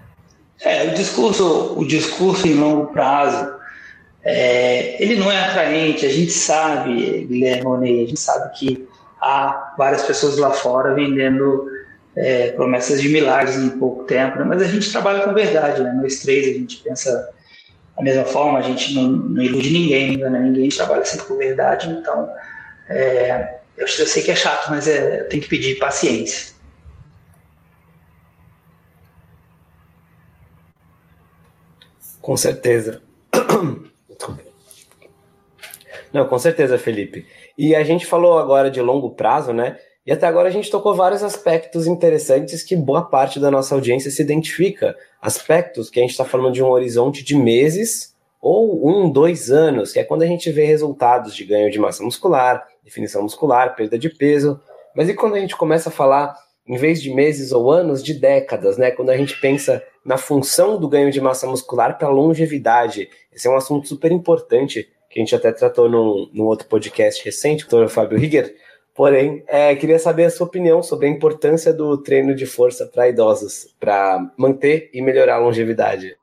é, 0.62 0.88
o 0.88 0.95
discurso, 0.95 1.74
o 1.76 1.84
discurso 1.84 2.47
em 2.47 2.55
longo 2.55 2.93
prazo, 2.93 3.59
é, 4.23 5.03
ele 5.03 5.16
não 5.16 5.31
é 5.31 5.39
atraente. 5.39 6.05
A 6.07 6.11
gente 6.11 6.33
sabe, 6.33 7.25
Guilherme 7.25 7.64
Monet, 7.64 8.05
a 8.05 8.09
gente 8.09 8.21
sabe 8.21 8.59
que 8.59 8.89
há 9.21 9.75
várias 9.77 10.03
pessoas 10.03 10.37
lá 10.37 10.51
fora 10.51 10.95
vendendo 10.95 11.68
é, 12.16 12.51
promessas 12.53 13.01
de 13.01 13.09
milagres 13.09 13.57
em 13.57 13.71
pouco 13.71 14.05
tempo, 14.05 14.39
né? 14.39 14.45
mas 14.45 14.62
a 14.62 14.66
gente 14.66 14.91
trabalha 14.91 15.23
com 15.23 15.33
verdade, 15.33 15.83
né? 15.83 15.93
Nós 15.93 16.21
três 16.21 16.49
a 16.49 16.59
gente 16.59 16.79
pensa 16.79 17.31
da 17.97 18.03
mesma 18.03 18.25
forma, 18.25 18.59
a 18.59 18.62
gente 18.62 18.95
não, 18.95 19.09
não 19.09 19.43
ilude 19.43 19.71
ninguém, 19.71 20.16
né? 20.16 20.29
ninguém 20.41 20.68
trabalha 20.68 21.05
sempre 21.05 21.27
com 21.27 21.37
verdade, 21.37 21.89
então 21.91 22.29
é, 22.89 23.59
eu, 23.77 23.87
eu, 23.87 24.07
sei 24.07 24.23
que 24.23 24.31
é 24.31 24.37
chato, 24.37 24.71
mas 24.71 24.89
é, 24.89 25.25
tem 25.25 25.41
que 25.41 25.49
pedir 25.49 25.79
paciência. 25.79 26.55
Com 32.21 32.37
certeza. 32.37 33.03
Não, 36.12 36.26
com 36.26 36.38
certeza, 36.38 36.78
Felipe. 36.78 37.26
E 37.56 37.74
a 37.74 37.84
gente 37.84 38.06
falou 38.06 38.38
agora 38.38 38.70
de 38.70 38.80
longo 38.80 39.11
prazo, 39.11 39.52
né? 39.52 39.78
E 40.04 40.12
até 40.12 40.26
agora 40.26 40.48
a 40.48 40.50
gente 40.50 40.70
tocou 40.70 40.94
vários 40.94 41.22
aspectos 41.22 41.86
interessantes 41.86 42.62
que 42.62 42.74
boa 42.74 43.02
parte 43.02 43.38
da 43.38 43.50
nossa 43.50 43.74
audiência 43.74 44.11
se 44.11 44.22
identifica. 44.22 44.96
Aspectos 45.20 45.90
que 45.90 46.00
a 46.00 46.02
gente 46.02 46.12
está 46.12 46.24
falando 46.24 46.54
de 46.54 46.62
um 46.62 46.68
horizonte 46.68 47.22
de 47.22 47.36
meses 47.36 48.14
ou 48.40 48.88
um, 48.88 49.11
dois 49.11 49.50
anos, 49.50 49.92
que 49.92 49.98
é 49.98 50.04
quando 50.04 50.22
a 50.22 50.26
gente 50.26 50.50
vê 50.50 50.64
resultados 50.64 51.36
de 51.36 51.44
ganho 51.44 51.70
de 51.70 51.78
massa 51.78 52.02
muscular, 52.02 52.66
definição 52.82 53.22
muscular, 53.22 53.76
perda 53.76 53.98
de 53.98 54.08
peso. 54.08 54.58
Mas 54.96 55.08
e 55.08 55.14
quando 55.14 55.34
a 55.34 55.38
gente 55.38 55.54
começa 55.54 55.90
a 55.90 55.92
falar, 55.92 56.34
em 56.66 56.76
vez 56.76 57.02
de 57.02 57.12
meses 57.14 57.52
ou 57.52 57.70
anos, 57.70 58.02
de 58.02 58.14
décadas, 58.14 58.78
né? 58.78 58.90
Quando 58.90 59.11
a 59.11 59.16
gente 59.16 59.38
pensa 59.40 59.82
na 60.04 60.16
função 60.16 60.78
do 60.78 60.88
ganho 60.88 61.12
de 61.12 61.20
massa 61.20 61.46
muscular 61.46 61.98
para 61.98 62.08
longevidade. 62.08 63.08
Esse 63.32 63.46
é 63.46 63.50
um 63.50 63.56
assunto 63.56 63.86
super 63.86 64.11
importante 64.11 64.88
que 65.11 65.18
a 65.18 65.22
gente 65.22 65.34
até 65.34 65.52
tratou 65.52 65.88
num, 65.88 66.30
num 66.32 66.44
outro 66.44 66.68
podcast 66.68 67.22
recente, 67.24 67.66
com 67.66 67.76
o 67.76 67.84
Dr. 67.84 67.90
Fábio 67.90 68.18
Rigger 68.18 68.54
Porém, 68.94 69.42
é, 69.46 69.74
queria 69.76 69.98
saber 69.98 70.24
a 70.24 70.30
sua 70.30 70.46
opinião 70.46 70.82
sobre 70.82 71.06
a 71.06 71.11
importância 71.11 71.72
do 71.72 71.96
treino 71.96 72.34
de 72.34 72.44
força 72.44 72.84
para 72.84 73.08
idosos, 73.08 73.74
para 73.80 74.30
manter 74.36 74.90
e 74.92 75.00
melhorar 75.00 75.36
a 75.36 75.38
longevidade. 75.38 76.16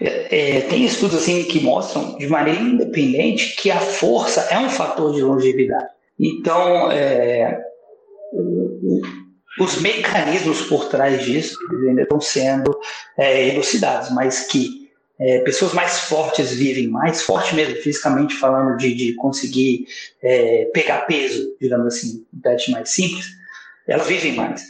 É, 0.00 0.56
é, 0.56 0.60
tem 0.62 0.84
estudos 0.84 1.18
assim 1.18 1.44
que 1.44 1.60
mostram 1.60 2.16
de 2.16 2.26
maneira 2.26 2.60
independente 2.60 3.54
que 3.54 3.70
a 3.70 3.78
força 3.78 4.40
é 4.50 4.58
um 4.58 4.68
fator 4.68 5.14
de 5.14 5.22
longevidade. 5.22 5.88
Então, 6.18 6.90
é, 6.90 7.60
os 9.60 9.80
mecanismos 9.80 10.62
por 10.62 10.86
trás 10.86 11.24
disso 11.24 11.56
ainda 11.86 12.02
estão 12.02 12.20
sendo 12.20 12.76
é, 13.16 13.48
elucidados, 13.50 14.10
mas 14.10 14.48
que 14.48 14.87
é, 15.20 15.40
pessoas 15.40 15.72
mais 15.72 16.00
fortes 16.00 16.52
vivem 16.52 16.88
mais, 16.88 17.22
forte 17.22 17.54
mesmo, 17.54 17.76
fisicamente 17.76 18.34
falando, 18.34 18.76
de, 18.76 18.94
de 18.94 19.14
conseguir 19.14 19.86
é, 20.22 20.70
pegar 20.72 21.06
peso, 21.06 21.56
digamos 21.60 21.86
assim, 21.86 22.24
um 22.32 22.40
teste 22.40 22.70
mais 22.70 22.88
simples, 22.90 23.26
elas 23.86 24.06
vivem 24.06 24.34
mais. 24.34 24.62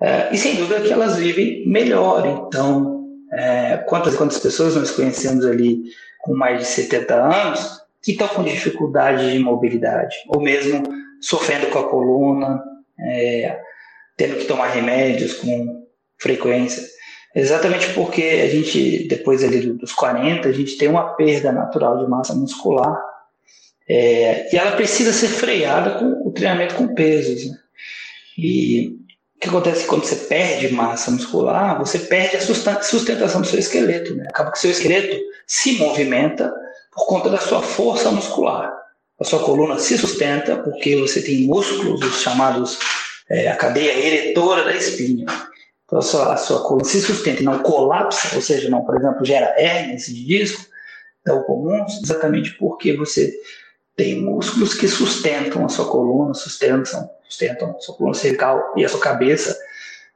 É, 0.00 0.28
e 0.32 0.36
sem 0.36 0.56
dúvida 0.56 0.80
que 0.80 0.92
elas 0.92 1.16
vivem 1.16 1.66
melhor. 1.66 2.26
Então, 2.26 3.06
é, 3.32 3.78
quantas 3.88 4.14
quantas 4.14 4.38
pessoas 4.38 4.76
nós 4.76 4.90
conhecemos 4.90 5.46
ali 5.46 5.84
com 6.20 6.34
mais 6.34 6.58
de 6.58 6.66
70 6.66 7.14
anos 7.14 7.80
que 8.02 8.12
estão 8.12 8.28
com 8.28 8.44
dificuldade 8.44 9.32
de 9.32 9.38
mobilidade, 9.38 10.14
ou 10.28 10.40
mesmo 10.40 10.82
sofrendo 11.20 11.68
com 11.68 11.78
a 11.78 11.88
coluna, 11.88 12.62
é, 13.00 13.58
tendo 14.16 14.36
que 14.36 14.44
tomar 14.44 14.68
remédios 14.68 15.34
com 15.34 15.86
frequência. 16.18 16.84
Exatamente 17.36 17.92
porque 17.92 18.22
a 18.22 18.48
gente, 18.48 19.06
depois 19.08 19.44
ali 19.44 19.60
dos 19.74 19.92
40, 19.92 20.48
a 20.48 20.52
gente 20.52 20.78
tem 20.78 20.88
uma 20.88 21.14
perda 21.16 21.52
natural 21.52 22.02
de 22.02 22.10
massa 22.10 22.34
muscular 22.34 22.98
é, 23.86 24.48
e 24.50 24.58
ela 24.58 24.72
precisa 24.72 25.12
ser 25.12 25.28
freada 25.28 25.98
com 25.98 26.26
o 26.26 26.32
treinamento 26.32 26.76
com 26.76 26.94
pesos. 26.94 27.50
Né? 27.50 27.58
E 28.38 28.96
o 29.36 29.38
que 29.38 29.48
acontece 29.50 29.84
quando 29.86 30.06
você 30.06 30.16
perde 30.16 30.72
massa 30.72 31.10
muscular? 31.10 31.78
Você 31.78 31.98
perde 31.98 32.38
a 32.38 32.82
sustentação 32.82 33.42
do 33.42 33.46
seu 33.46 33.58
esqueleto. 33.58 34.14
Né? 34.14 34.24
Acaba 34.30 34.50
que 34.50 34.56
o 34.56 34.60
seu 34.60 34.70
esqueleto 34.70 35.18
se 35.46 35.72
movimenta 35.72 36.50
por 36.90 37.06
conta 37.06 37.28
da 37.28 37.38
sua 37.38 37.60
força 37.60 38.10
muscular. 38.10 38.74
A 39.20 39.24
sua 39.24 39.40
coluna 39.40 39.78
se 39.78 39.98
sustenta 39.98 40.56
porque 40.56 40.96
você 40.96 41.20
tem 41.20 41.42
músculos, 41.42 42.02
os 42.02 42.22
chamados 42.22 42.78
é, 43.28 43.48
a 43.48 43.56
cadeia 43.56 43.92
eretora 43.92 44.64
da 44.64 44.74
espinha. 44.74 45.26
Então, 45.86 46.00
a 46.00 46.02
sua, 46.02 46.34
a 46.34 46.36
sua 46.36 46.62
coluna 46.62 46.84
se 46.84 47.00
sustenta 47.00 47.42
e 47.42 47.44
não 47.44 47.60
colapsa, 47.60 48.34
ou 48.34 48.42
seja, 48.42 48.68
não, 48.68 48.84
por 48.84 48.96
exemplo, 48.96 49.24
gera 49.24 49.54
hérnias 49.56 50.06
de 50.06 50.26
disco, 50.26 50.66
tão 51.24 51.42
comuns, 51.44 52.02
exatamente 52.02 52.52
porque 52.58 52.96
você 52.96 53.32
tem 53.94 54.20
músculos 54.20 54.74
que 54.74 54.88
sustentam 54.88 55.64
a 55.64 55.68
sua 55.68 55.88
coluna, 55.88 56.34
sustentam, 56.34 57.08
sustentam 57.28 57.70
a 57.76 57.80
sua 57.80 57.96
coluna 57.96 58.14
cervical 58.14 58.74
e 58.76 58.84
a 58.84 58.88
sua 58.88 59.00
cabeça, 59.00 59.56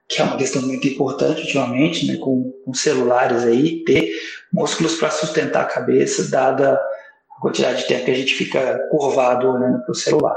que 0.09 0.21
é 0.21 0.25
uma 0.25 0.37
questão 0.37 0.61
muito 0.62 0.87
importante 0.89 1.43
ultimamente, 1.43 2.07
né, 2.07 2.16
com, 2.16 2.53
com 2.64 2.75
celulares 2.75 3.45
aí, 3.45 3.85
ter 3.85 4.12
músculos 4.53 4.97
para 4.97 5.11
sustentar 5.11 5.62
a 5.62 5.68
cabeça, 5.68 6.29
dada 6.29 6.75
a 6.75 7.41
quantidade 7.41 7.83
de 7.83 7.89
tempo 7.89 8.05
que 8.05 8.11
a 8.11 8.16
gente 8.16 8.35
fica 8.35 8.89
curvado 8.91 9.49
olhando 9.49 9.83
para 9.83 9.93
o 9.93 9.95
celular. 9.95 10.37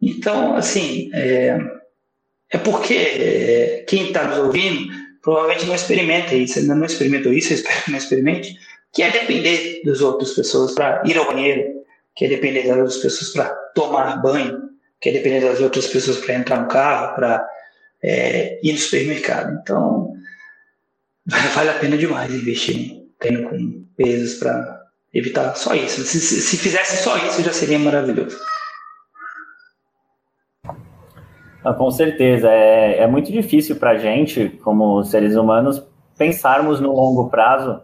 Então, 0.00 0.54
assim, 0.54 1.10
é, 1.12 1.58
é 2.50 2.58
porque 2.58 2.94
é, 2.94 3.84
quem 3.86 4.08
está 4.08 4.24
nos 4.24 4.38
ouvindo 4.38 4.92
provavelmente 5.22 5.66
não 5.66 5.74
experimenta 5.74 6.34
isso, 6.34 6.58
ainda 6.58 6.74
não 6.74 6.86
experimentou 6.86 7.32
isso, 7.32 7.52
eu 7.52 7.56
espero 7.58 7.84
que 7.84 7.90
não 7.90 7.98
experimente, 7.98 8.56
que 8.92 9.02
é 9.02 9.10
depender 9.10 9.82
das 9.84 10.00
outras 10.00 10.32
pessoas 10.32 10.72
para 10.72 11.02
ir 11.04 11.16
ao 11.18 11.26
banheiro, 11.26 11.84
que 12.16 12.24
é 12.24 12.28
depender 12.28 12.62
das 12.62 12.76
outras 12.76 12.96
pessoas 12.96 13.30
para 13.32 13.48
tomar 13.74 14.20
banho, 14.22 14.70
que 15.00 15.10
é 15.10 15.12
depender 15.12 15.40
das 15.40 15.60
outras 15.60 15.86
pessoas 15.86 16.18
para 16.18 16.34
entrar 16.34 16.62
no 16.62 16.68
carro, 16.68 17.14
para 17.14 17.46
é, 18.02 18.58
ir 18.62 18.72
no 18.72 18.78
supermercado. 18.78 19.58
Então, 19.62 20.12
vale 21.54 21.70
a 21.70 21.78
pena 21.78 21.96
demais 21.96 22.32
investir 22.32 23.02
em 23.24 23.42
com 23.44 23.84
pesos 23.96 24.38
para 24.38 24.80
evitar 25.12 25.54
só 25.54 25.74
isso. 25.74 26.02
Se, 26.02 26.20
se, 26.20 26.40
se 26.40 26.56
fizesse 26.56 27.02
só 27.02 27.16
isso, 27.18 27.42
já 27.42 27.52
seria 27.52 27.78
maravilhoso. 27.78 28.38
Ah, 30.64 31.57
com 31.74 31.90
certeza. 31.90 32.48
É, 32.50 32.98
é 33.00 33.06
muito 33.06 33.32
difícil 33.32 33.76
para 33.76 33.90
a 33.90 33.98
gente, 33.98 34.48
como 34.62 35.02
seres 35.04 35.36
humanos, 35.36 35.84
pensarmos 36.16 36.80
no 36.80 36.92
longo 36.92 37.28
prazo, 37.28 37.80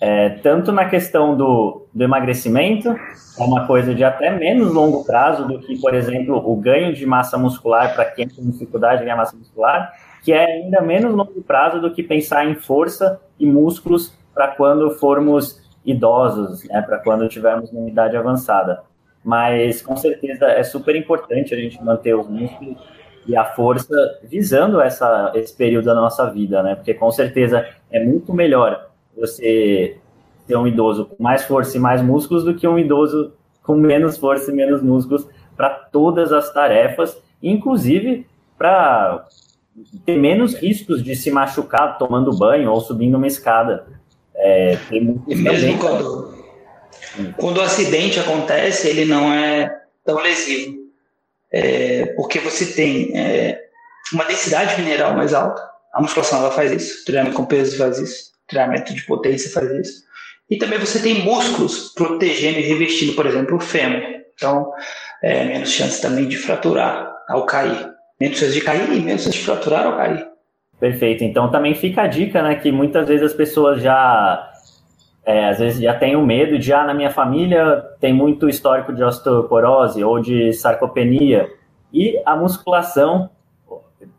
é, 0.00 0.28
tanto 0.28 0.70
na 0.72 0.86
questão 0.86 1.36
do, 1.36 1.86
do 1.92 2.04
emagrecimento, 2.04 2.88
é 2.90 3.42
uma 3.42 3.66
coisa 3.66 3.94
de 3.94 4.04
até 4.04 4.30
menos 4.30 4.72
longo 4.72 5.04
prazo 5.04 5.46
do 5.46 5.58
que, 5.58 5.80
por 5.80 5.94
exemplo, 5.94 6.36
o 6.36 6.56
ganho 6.56 6.92
de 6.92 7.06
massa 7.06 7.38
muscular 7.38 7.94
para 7.94 8.04
quem 8.06 8.28
tem 8.28 8.44
dificuldade 8.44 8.98
de 8.98 9.04
ganhar 9.04 9.16
massa 9.16 9.36
muscular, 9.36 9.92
que 10.22 10.32
é 10.32 10.44
ainda 10.44 10.80
menos 10.80 11.14
longo 11.14 11.42
prazo 11.42 11.80
do 11.80 11.92
que 11.92 12.02
pensar 12.02 12.46
em 12.46 12.54
força 12.54 13.20
e 13.38 13.46
músculos 13.46 14.16
para 14.34 14.48
quando 14.48 14.90
formos 14.90 15.62
idosos, 15.84 16.64
né, 16.64 16.82
para 16.82 16.98
quando 16.98 17.28
tivermos 17.28 17.70
uma 17.70 17.88
idade 17.88 18.16
avançada. 18.16 18.82
Mas 19.24 19.80
com 19.80 19.96
certeza 19.96 20.46
é 20.46 20.62
super 20.62 20.94
importante 20.96 21.54
a 21.54 21.56
gente 21.56 21.82
manter 21.82 22.14
os 22.14 22.28
músculos 22.28 22.76
e 23.26 23.36
a 23.36 23.44
força 23.44 23.94
visando 24.22 24.80
essa, 24.80 25.32
esse 25.34 25.54
período 25.54 25.86
da 25.86 25.94
nossa 25.94 26.30
vida, 26.30 26.62
né? 26.62 26.74
Porque 26.74 26.94
com 26.94 27.10
certeza 27.10 27.66
é 27.90 28.04
muito 28.04 28.32
melhor 28.32 28.90
você 29.16 29.96
ter 30.46 30.56
um 30.56 30.66
idoso 30.66 31.06
com 31.06 31.22
mais 31.22 31.44
força 31.44 31.76
e 31.76 31.80
mais 31.80 32.02
músculos 32.02 32.44
do 32.44 32.54
que 32.54 32.66
um 32.66 32.78
idoso 32.78 33.32
com 33.62 33.74
menos 33.74 34.18
força 34.18 34.50
e 34.50 34.54
menos 34.54 34.82
músculos 34.82 35.26
para 35.56 35.70
todas 35.70 36.32
as 36.32 36.52
tarefas, 36.52 37.16
inclusive 37.42 38.26
para 38.58 39.26
ter 40.04 40.16
menos 40.16 40.54
riscos 40.54 41.02
de 41.02 41.16
se 41.16 41.30
machucar 41.30 41.98
tomando 41.98 42.36
banho 42.36 42.70
ou 42.70 42.80
subindo 42.80 43.16
uma 43.16 43.26
escada. 43.26 43.86
É, 44.36 44.76
tem 44.88 45.22
mesmo 45.26 45.78
quando, 45.78 46.34
quando 47.36 47.58
o 47.58 47.62
acidente 47.62 48.20
acontece, 48.20 48.88
ele 48.88 49.04
não 49.04 49.32
é 49.32 49.82
tão 50.04 50.20
lesivo. 50.20 50.83
É, 51.56 52.06
porque 52.16 52.40
você 52.40 52.66
tem 52.66 53.16
é, 53.16 53.60
uma 54.12 54.24
densidade 54.24 54.80
mineral 54.82 55.14
mais 55.14 55.32
alta, 55.32 55.62
a 55.92 56.02
musculação 56.02 56.40
ela 56.40 56.50
faz 56.50 56.72
isso, 56.72 57.02
o 57.02 57.04
treinamento 57.04 57.36
com 57.36 57.46
peso 57.46 57.78
faz 57.78 57.98
isso, 57.98 58.32
o 58.44 58.48
treinamento 58.48 58.92
de 58.92 59.02
potência 59.02 59.48
faz 59.52 59.70
isso. 59.70 60.02
E 60.50 60.56
também 60.56 60.80
você 60.80 60.98
tem 60.98 61.22
músculos 61.22 61.92
protegendo 61.94 62.58
e 62.58 62.62
revestindo, 62.62 63.14
por 63.14 63.24
exemplo, 63.24 63.56
o 63.56 63.60
fêmur. 63.60 64.02
Então, 64.34 64.72
é, 65.22 65.44
menos 65.44 65.70
chance 65.70 66.02
também 66.02 66.26
de 66.26 66.36
fraturar 66.36 67.14
ao 67.28 67.46
cair. 67.46 67.88
Menos 68.20 68.38
chance 68.38 68.52
de 68.52 68.60
cair 68.60 68.92
e 68.92 69.00
menos 69.00 69.22
chance 69.22 69.38
de 69.38 69.44
fraturar 69.44 69.86
ao 69.86 69.96
cair. 69.96 70.26
Perfeito. 70.80 71.22
Então 71.22 71.50
também 71.52 71.74
fica 71.74 72.02
a 72.02 72.06
dica, 72.08 72.42
né, 72.42 72.56
que 72.56 72.72
muitas 72.72 73.06
vezes 73.06 73.22
as 73.22 73.32
pessoas 73.32 73.80
já 73.80 74.52
é, 75.24 75.48
às 75.48 75.58
vezes 75.58 75.80
já 75.80 75.94
tem 75.94 76.16
o 76.16 76.24
medo 76.24 76.58
de, 76.58 76.72
ah, 76.72 76.84
na 76.84 76.92
minha 76.92 77.10
família 77.10 77.82
tem 77.98 78.12
muito 78.12 78.48
histórico 78.48 78.92
de 78.92 79.02
osteoporose 79.02 80.04
ou 80.04 80.20
de 80.20 80.52
sarcopenia. 80.52 81.50
E 81.92 82.20
a 82.26 82.36
musculação, 82.36 83.30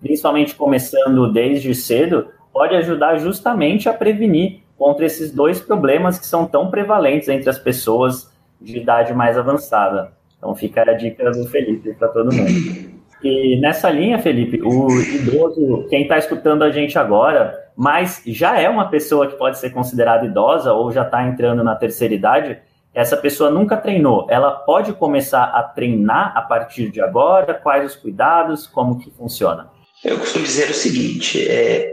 principalmente 0.01 0.55
começando 0.55 1.31
desde 1.31 1.75
cedo, 1.75 2.27
pode 2.51 2.75
ajudar 2.75 3.17
justamente 3.17 3.87
a 3.87 3.93
prevenir 3.93 4.61
contra 4.77 5.05
esses 5.05 5.31
dois 5.31 5.59
problemas 5.59 6.17
que 6.17 6.25
são 6.25 6.47
tão 6.47 6.71
prevalentes 6.71 7.29
entre 7.29 7.49
as 7.49 7.59
pessoas 7.59 8.33
de 8.59 8.79
idade 8.79 9.13
mais 9.13 9.37
avançada. 9.37 10.13
Então 10.37 10.55
fica 10.55 10.81
a 10.81 10.93
dica 10.93 11.29
do 11.31 11.45
Felipe 11.45 11.93
para 11.93 12.07
todo 12.07 12.33
mundo. 12.33 12.94
E 13.23 13.59
nessa 13.59 13.89
linha, 13.89 14.19
Felipe, 14.19 14.61
o 14.61 14.87
idoso, 14.99 15.87
quem 15.89 16.03
está 16.03 16.17
escutando 16.17 16.63
a 16.63 16.69
gente 16.69 16.97
agora, 16.99 17.57
mas 17.75 18.21
já 18.25 18.59
é 18.59 18.69
uma 18.69 18.89
pessoa 18.89 19.27
que 19.27 19.37
pode 19.37 19.57
ser 19.57 19.71
considerada 19.71 20.25
idosa 20.25 20.73
ou 20.73 20.91
já 20.91 21.03
está 21.03 21.23
entrando 21.23 21.63
na 21.63 21.75
terceira 21.75 22.13
idade, 22.13 22.59
essa 22.93 23.17
pessoa 23.17 23.49
nunca 23.49 23.75
treinou. 23.75 24.27
Ela 24.29 24.51
pode 24.51 24.93
começar 24.93 25.43
a 25.43 25.63
treinar 25.63 26.31
a 26.35 26.41
partir 26.41 26.89
de 26.89 27.01
agora? 27.01 27.53
Quais 27.53 27.91
os 27.91 27.95
cuidados? 27.95 28.67
Como 28.67 28.99
que 28.99 29.11
funciona? 29.11 29.69
Eu 30.03 30.17
costumo 30.17 30.45
dizer 30.45 30.69
o 30.69 30.73
seguinte: 30.73 31.45
é, 31.49 31.91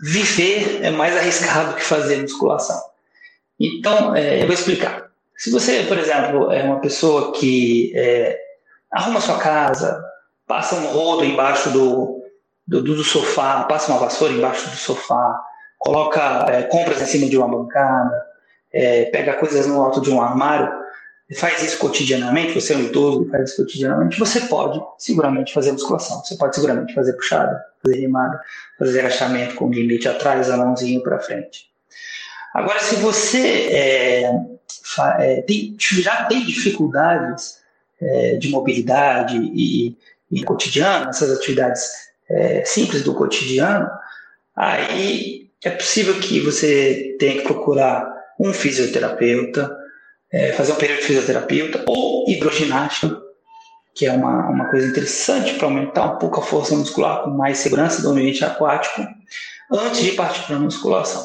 viver 0.00 0.80
é 0.82 0.90
mais 0.90 1.16
arriscado 1.16 1.74
que 1.74 1.82
fazer 1.82 2.20
musculação. 2.20 2.80
Então, 3.58 4.14
é, 4.16 4.42
eu 4.42 4.46
vou 4.46 4.54
explicar. 4.54 5.06
Se 5.36 5.50
você, 5.50 5.84
por 5.84 5.98
exemplo, 5.98 6.50
é 6.50 6.62
uma 6.62 6.80
pessoa 6.80 7.32
que 7.32 7.92
é, 7.94 8.38
arruma 8.90 9.20
sua 9.20 9.38
casa, 9.38 10.02
passa 10.46 10.76
um 10.76 10.86
rodo 10.86 11.24
embaixo 11.24 11.70
do, 11.70 12.22
do, 12.66 12.82
do, 12.82 13.04
sofá, 13.04 13.64
passa 13.64 13.90
uma 13.90 14.00
vassoura 14.00 14.32
embaixo 14.32 14.68
do 14.70 14.76
sofá, 14.76 15.42
coloca 15.78 16.46
é, 16.48 16.62
compras 16.62 17.02
em 17.02 17.06
cima 17.06 17.28
de 17.28 17.36
uma 17.36 17.48
bancada, 17.48 18.24
é, 18.72 19.06
pega 19.06 19.34
coisas 19.34 19.66
no 19.66 19.82
alto 19.82 20.00
de 20.00 20.10
um 20.10 20.20
armário, 20.20 20.72
faz 21.34 21.62
isso 21.62 21.78
cotidianamente, 21.78 22.54
você 22.54 22.74
é 22.74 22.76
um 22.76 22.84
idoso 22.84 23.28
faz 23.30 23.50
isso 23.50 23.62
cotidianamente, 23.62 24.18
você 24.18 24.40
pode 24.42 24.80
seguramente 24.98 25.52
fazer 25.52 25.72
musculação, 25.72 26.22
você 26.24 26.36
pode 26.36 26.54
seguramente 26.54 26.94
fazer 26.94 27.14
puxada, 27.14 27.64
fazer 27.82 28.00
remada, 28.00 28.40
fazer 28.78 29.00
agachamento 29.00 29.56
com 29.56 29.70
limite 29.70 30.08
atrás, 30.08 30.50
a 30.50 30.56
mãozinha 30.56 31.00
para 31.00 31.18
frente. 31.18 31.68
Agora, 32.54 32.80
se 32.80 32.96
você 32.96 33.68
é, 33.70 34.30
é, 35.18 35.42
tem, 35.42 35.76
já 35.78 36.24
tem 36.24 36.44
dificuldades 36.44 37.60
é, 38.00 38.36
de 38.36 38.48
mobilidade 38.48 39.36
e, 39.36 39.96
e 40.30 40.42
cotidiano, 40.42 41.08
essas 41.08 41.30
atividades 41.30 41.82
é, 42.28 42.64
simples 42.64 43.02
do 43.02 43.14
cotidiano, 43.14 43.88
aí 44.54 45.50
é 45.64 45.70
possível 45.70 46.18
que 46.20 46.40
você 46.40 47.16
tenha 47.18 47.38
que 47.38 47.42
procurar 47.42 48.14
um 48.38 48.52
fisioterapeuta, 48.52 49.74
é, 50.32 50.52
fazer 50.52 50.72
um 50.72 50.76
período 50.76 51.00
de 51.00 51.06
fisioterapeuta 51.06 51.84
ou 51.86 52.28
hidroginástica, 52.28 53.16
que 53.94 54.04
é 54.04 54.12
uma, 54.12 54.50
uma 54.50 54.70
coisa 54.70 54.86
interessante 54.86 55.54
para 55.54 55.66
aumentar 55.66 56.04
um 56.04 56.18
pouco 56.18 56.40
a 56.40 56.42
força 56.42 56.76
muscular 56.76 57.22
com 57.22 57.30
mais 57.30 57.58
segurança 57.58 58.02
do 58.02 58.10
ambiente 58.10 58.44
aquático, 58.44 59.06
antes 59.72 60.02
de 60.02 60.12
partir 60.12 60.42
para 60.46 60.56
a 60.56 60.60
musculação. 60.60 61.24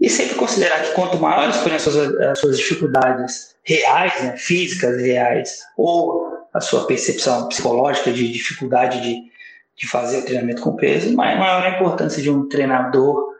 E 0.00 0.08
sempre 0.08 0.36
considerar 0.36 0.82
que 0.82 0.92
quanto 0.92 1.18
maiores 1.18 1.56
forem 1.56 1.76
as 1.76 1.82
suas, 1.82 2.16
as 2.20 2.38
suas 2.38 2.56
dificuldades 2.56 3.54
reais, 3.64 4.22
né, 4.22 4.36
físicas 4.36 5.00
reais, 5.00 5.60
ou 5.76 6.31
a 6.52 6.60
sua 6.60 6.86
percepção 6.86 7.48
psicológica 7.48 8.12
de 8.12 8.30
dificuldade 8.30 9.00
de 9.00 9.32
de 9.76 9.88
fazer 9.88 10.18
o 10.18 10.24
treinamento 10.24 10.62
com 10.62 10.76
peso, 10.76 11.14
mas 11.16 11.38
maior 11.38 11.62
a 11.64 11.70
importância 11.70 12.22
de 12.22 12.30
um 12.30 12.48
treinador 12.48 13.32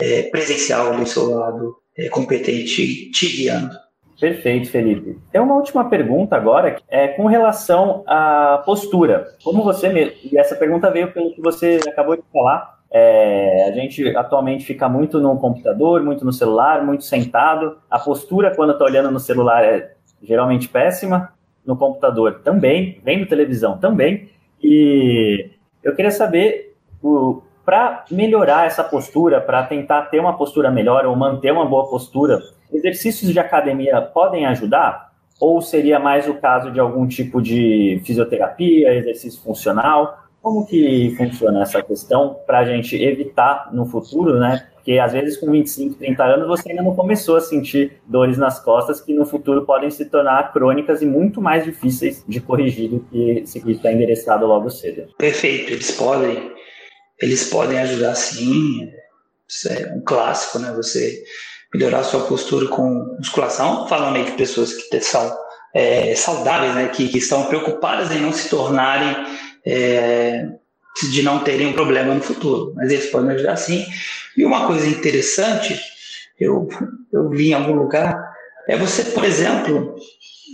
é, 0.00 0.22
presencial 0.24 0.96
do 0.96 1.06
seu 1.06 1.30
lado, 1.30 1.76
é, 1.96 2.08
competente, 2.08 3.10
te 3.10 3.36
guiando. 3.36 3.76
Perfeito, 4.18 4.70
Felipe. 4.70 5.18
Tem 5.32 5.40
uma 5.40 5.54
última 5.54 5.88
pergunta 5.88 6.36
agora, 6.36 6.76
é 6.88 7.08
com 7.08 7.26
relação 7.26 8.02
à 8.06 8.62
postura. 8.64 9.26
Como 9.42 9.62
você 9.62 10.14
e 10.24 10.38
essa 10.38 10.54
pergunta 10.56 10.90
veio 10.90 11.12
pelo 11.12 11.34
que 11.34 11.40
você 11.40 11.80
acabou 11.86 12.16
de 12.16 12.22
falar. 12.32 12.80
É, 12.92 13.68
a 13.68 13.72
gente 13.72 14.16
atualmente 14.16 14.64
fica 14.64 14.88
muito 14.88 15.20
no 15.20 15.38
computador, 15.38 16.02
muito 16.02 16.24
no 16.24 16.32
celular, 16.32 16.84
muito 16.84 17.04
sentado. 17.04 17.78
A 17.90 17.98
postura 17.98 18.54
quando 18.54 18.72
está 18.72 18.84
olhando 18.84 19.10
no 19.10 19.20
celular 19.20 19.64
é 19.64 19.92
geralmente 20.22 20.68
péssima. 20.68 21.32
No 21.64 21.76
computador 21.76 22.40
também, 22.42 23.00
vendo 23.04 23.26
televisão 23.26 23.78
também. 23.78 24.30
E 24.62 25.50
eu 25.82 25.94
queria 25.94 26.10
saber, 26.10 26.74
para 27.64 28.04
melhorar 28.10 28.66
essa 28.66 28.82
postura, 28.82 29.40
para 29.40 29.62
tentar 29.64 30.02
ter 30.02 30.20
uma 30.20 30.36
postura 30.36 30.70
melhor 30.70 31.06
ou 31.06 31.14
manter 31.16 31.52
uma 31.52 31.64
boa 31.64 31.88
postura, 31.88 32.40
exercícios 32.72 33.32
de 33.32 33.38
academia 33.38 34.00
podem 34.00 34.46
ajudar? 34.46 35.10
Ou 35.40 35.62
seria 35.62 35.98
mais 35.98 36.28
o 36.28 36.34
caso 36.34 36.70
de 36.70 36.78
algum 36.78 37.06
tipo 37.06 37.40
de 37.40 38.02
fisioterapia, 38.04 38.94
exercício 38.94 39.40
funcional? 39.42 40.18
Como 40.42 40.66
que 40.66 41.14
funciona 41.16 41.62
essa 41.62 41.82
questão 41.82 42.36
para 42.46 42.58
a 42.60 42.64
gente 42.64 42.96
evitar 42.96 43.70
no 43.72 43.86
futuro, 43.86 44.38
né? 44.38 44.66
Porque 44.80 44.98
às 44.98 45.12
vezes 45.12 45.36
com 45.36 45.50
25, 45.50 45.96
30 45.96 46.24
anos 46.24 46.48
você 46.48 46.70
ainda 46.70 46.82
não 46.82 46.96
começou 46.96 47.36
a 47.36 47.40
sentir 47.40 48.00
dores 48.06 48.38
nas 48.38 48.58
costas 48.58 48.98
que 48.98 49.12
no 49.12 49.26
futuro 49.26 49.66
podem 49.66 49.90
se 49.90 50.06
tornar 50.06 50.52
crônicas 50.54 51.02
e 51.02 51.06
muito 51.06 51.40
mais 51.40 51.64
difíceis 51.64 52.24
de 52.26 52.40
corrigir 52.40 52.88
do 52.88 53.00
que 53.00 53.42
se 53.46 53.58
está 53.70 53.92
endereçado 53.92 54.46
logo 54.46 54.70
cedo. 54.70 55.14
Perfeito, 55.18 55.72
eles 55.72 55.90
podem, 55.90 56.52
eles 57.20 57.50
podem 57.50 57.78
ajudar 57.78 58.14
sim. 58.14 58.90
Isso 59.46 59.68
é 59.68 59.92
um 59.94 60.00
clássico, 60.00 60.58
né? 60.58 60.72
Você 60.74 61.22
melhorar 61.74 62.02
sua 62.02 62.26
postura 62.26 62.66
com 62.68 63.16
musculação, 63.18 63.86
falando 63.86 64.16
aí 64.16 64.24
de 64.24 64.32
pessoas 64.32 64.72
que 64.72 65.00
são 65.00 65.30
é, 65.74 66.14
saudáveis, 66.14 66.74
né? 66.74 66.88
Que, 66.88 67.06
que 67.08 67.18
estão 67.18 67.44
preocupadas 67.44 68.10
em 68.10 68.20
não 68.20 68.32
se 68.32 68.48
tornarem 68.48 69.14
é, 69.66 70.48
de 71.10 71.22
não 71.22 71.38
terem 71.40 71.68
um 71.68 71.72
problema 71.72 72.14
no 72.14 72.20
futuro, 72.20 72.72
mas 72.74 72.90
eles 72.90 73.06
podem 73.06 73.30
ajudar 73.32 73.56
sim. 73.56 73.86
E 74.36 74.44
uma 74.44 74.66
coisa 74.66 74.86
interessante, 74.86 75.78
eu, 76.38 76.68
eu 77.12 77.32
em 77.34 77.52
algum 77.52 77.74
lugar, 77.74 78.16
é 78.68 78.76
você, 78.76 79.04
por 79.04 79.24
exemplo, 79.24 79.96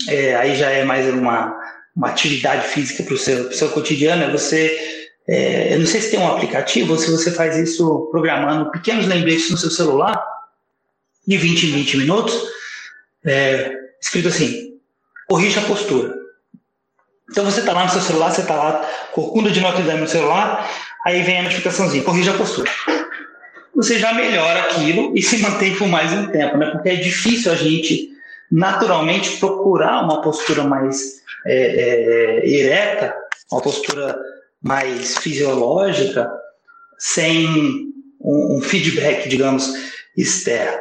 é, 0.08 0.34
aí 0.36 0.56
já 0.56 0.70
é 0.70 0.84
mais 0.84 1.06
uma, 1.12 1.56
uma 1.94 2.08
atividade 2.08 2.68
física 2.68 3.02
para 3.02 3.14
o 3.14 3.18
seu, 3.18 3.52
seu 3.52 3.70
cotidiano, 3.70 4.24
é 4.24 4.30
você, 4.30 4.76
é, 5.26 5.74
eu 5.74 5.80
não 5.80 5.86
sei 5.86 6.00
se 6.00 6.10
tem 6.10 6.20
um 6.20 6.30
aplicativo 6.30 6.92
ou 6.92 6.98
se 6.98 7.10
você 7.10 7.30
faz 7.30 7.56
isso 7.56 8.08
programando 8.10 8.70
pequenos 8.70 9.06
lembretes 9.06 9.50
no 9.50 9.56
seu 9.56 9.70
celular, 9.70 10.22
de 11.26 11.36
20 11.36 11.66
em 11.66 11.72
20 11.72 11.96
minutos, 11.96 12.40
é, 13.24 13.72
escrito 14.00 14.28
assim, 14.28 14.78
corrija 15.26 15.60
a 15.60 15.64
postura. 15.64 16.14
Então 17.30 17.44
você 17.44 17.60
está 17.60 17.72
lá 17.72 17.84
no 17.84 17.90
seu 17.90 18.00
celular, 18.00 18.30
você 18.30 18.42
está 18.42 18.54
lá, 18.54 18.88
corcunda 19.12 19.50
de 19.50 19.60
Notre 19.60 19.82
Dame 19.82 20.02
no 20.02 20.08
celular, 20.08 20.70
aí 21.04 21.22
vem 21.22 21.40
a 21.40 21.42
notificaçãozinha, 21.42 22.04
corrija 22.04 22.32
a 22.32 22.38
postura. 22.38 22.70
Você 23.74 23.98
já 23.98 24.14
melhora 24.14 24.60
aquilo 24.60 25.12
e 25.14 25.22
se 25.22 25.38
mantém 25.38 25.74
por 25.76 25.86
mais 25.88 26.12
um 26.12 26.28
tempo, 26.28 26.56
né? 26.56 26.70
Porque 26.70 26.88
é 26.88 26.96
difícil 26.96 27.52
a 27.52 27.54
gente 27.54 28.10
naturalmente 28.50 29.38
procurar 29.38 30.02
uma 30.02 30.22
postura 30.22 30.64
mais 30.64 31.16
é, 31.44 31.56
é, 31.56 32.48
ereta, 32.48 33.14
uma 33.50 33.60
postura 33.60 34.16
mais 34.62 35.18
fisiológica, 35.18 36.30
sem 36.98 37.46
um, 38.20 38.56
um 38.56 38.60
feedback, 38.60 39.28
digamos, 39.28 39.72
externo. 40.16 40.78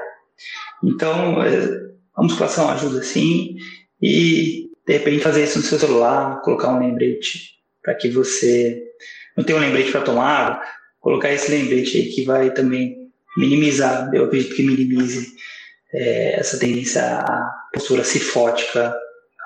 Então, 0.83 1.43
é, 1.43 1.85
a 2.15 2.23
musculação 2.23 2.69
ajuda 2.69 3.03
sim, 3.03 3.57
e 4.01 4.64
de 4.87 4.93
repente 4.93 5.23
fazer 5.23 5.43
isso 5.43 5.59
no 5.59 5.63
seu 5.63 5.79
celular, 5.79 6.41
colocar 6.41 6.69
um 6.69 6.79
lembrete 6.79 7.55
para 7.83 7.95
que 7.95 8.09
você 8.09 8.81
não 9.35 9.43
tenha 9.43 9.57
um 9.57 9.61
lembrete 9.61 9.91
para 9.91 10.01
tomar, 10.01 10.61
colocar 10.99 11.31
esse 11.31 11.51
lembrete 11.51 11.97
aí 11.97 12.05
que 12.05 12.23
vai 12.23 12.51
também 12.51 12.97
minimizar, 13.37 14.09
eu 14.13 14.25
acredito 14.25 14.55
que 14.55 14.63
minimize 14.63 15.33
é, 15.93 16.39
essa 16.39 16.57
tendência 16.57 17.01
à 17.01 17.51
postura 17.73 18.03
cifótica 18.03 18.95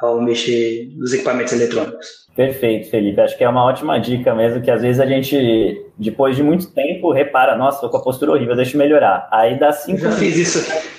ao 0.02 0.22
mexer 0.22 0.90
nos 0.96 1.14
equipamentos 1.14 1.54
eletrônicos. 1.54 2.30
Perfeito, 2.36 2.90
Felipe. 2.90 3.20
Acho 3.20 3.38
que 3.38 3.44
é 3.44 3.50
uma 3.50 3.66
ótima 3.66 4.00
dica 4.00 4.34
mesmo, 4.34 4.62
que 4.62 4.72
às 4.72 4.82
vezes 4.82 5.02
a 5.02 5.06
gente, 5.06 5.84
depois 5.98 6.36
de 6.38 6.44
muito 6.44 6.68
tempo, 6.68 7.12
repara, 7.12 7.58
nossa, 7.58 7.82
tô 7.82 7.90
com 7.90 7.98
a 7.98 8.02
postura 8.02 8.32
horrível, 8.32 8.56
deixa 8.56 8.76
eu 8.76 8.80
melhorar. 8.80 9.28
Aí 9.32 9.60
dá 9.60 9.74
cinco 9.74 10.00
Eu 10.00 10.12
já 10.12 10.18
fiz 10.18 10.38
isso. 10.38 10.90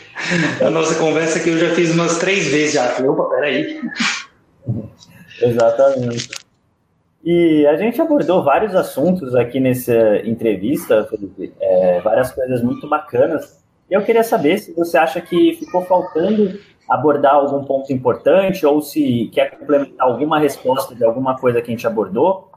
A 0.61 0.69
nossa 0.69 0.97
conversa 0.97 1.39
aqui 1.39 1.49
eu 1.49 1.59
já 1.59 1.71
fiz 1.75 1.93
umas 1.93 2.19
três 2.19 2.49
vezes 2.49 2.75
já. 2.75 2.89
Falei, 2.89 3.11
opa, 3.11 3.25
peraí. 3.35 3.81
Exatamente. 5.41 6.29
E 7.23 7.67
a 7.67 7.77
gente 7.77 8.01
abordou 8.01 8.43
vários 8.43 8.75
assuntos 8.75 9.35
aqui 9.35 9.61
nessa 9.61 10.19
entrevista, 10.25 11.05
Felipe, 11.05 11.53
é, 11.61 12.01
várias 12.01 12.33
coisas 12.33 12.63
muito 12.63 12.89
bacanas. 12.89 13.63
Eu 13.91 14.03
queria 14.03 14.25
saber 14.25 14.59
se 14.59 14.73
você 14.73 14.97
acha 14.97 15.21
que 15.21 15.55
ficou 15.55 15.83
faltando 15.83 16.59
abordar 16.89 17.35
algum 17.35 17.65
ponto 17.65 17.93
importante 17.93 18.65
ou 18.65 18.81
se 18.81 19.31
quer 19.33 19.59
complementar 19.59 20.09
alguma 20.09 20.39
resposta 20.39 20.95
de 20.95 21.05
alguma 21.05 21.39
coisa 21.39 21.61
que 21.61 21.71
a 21.71 21.75
gente 21.75 21.87
abordou. 21.87 22.51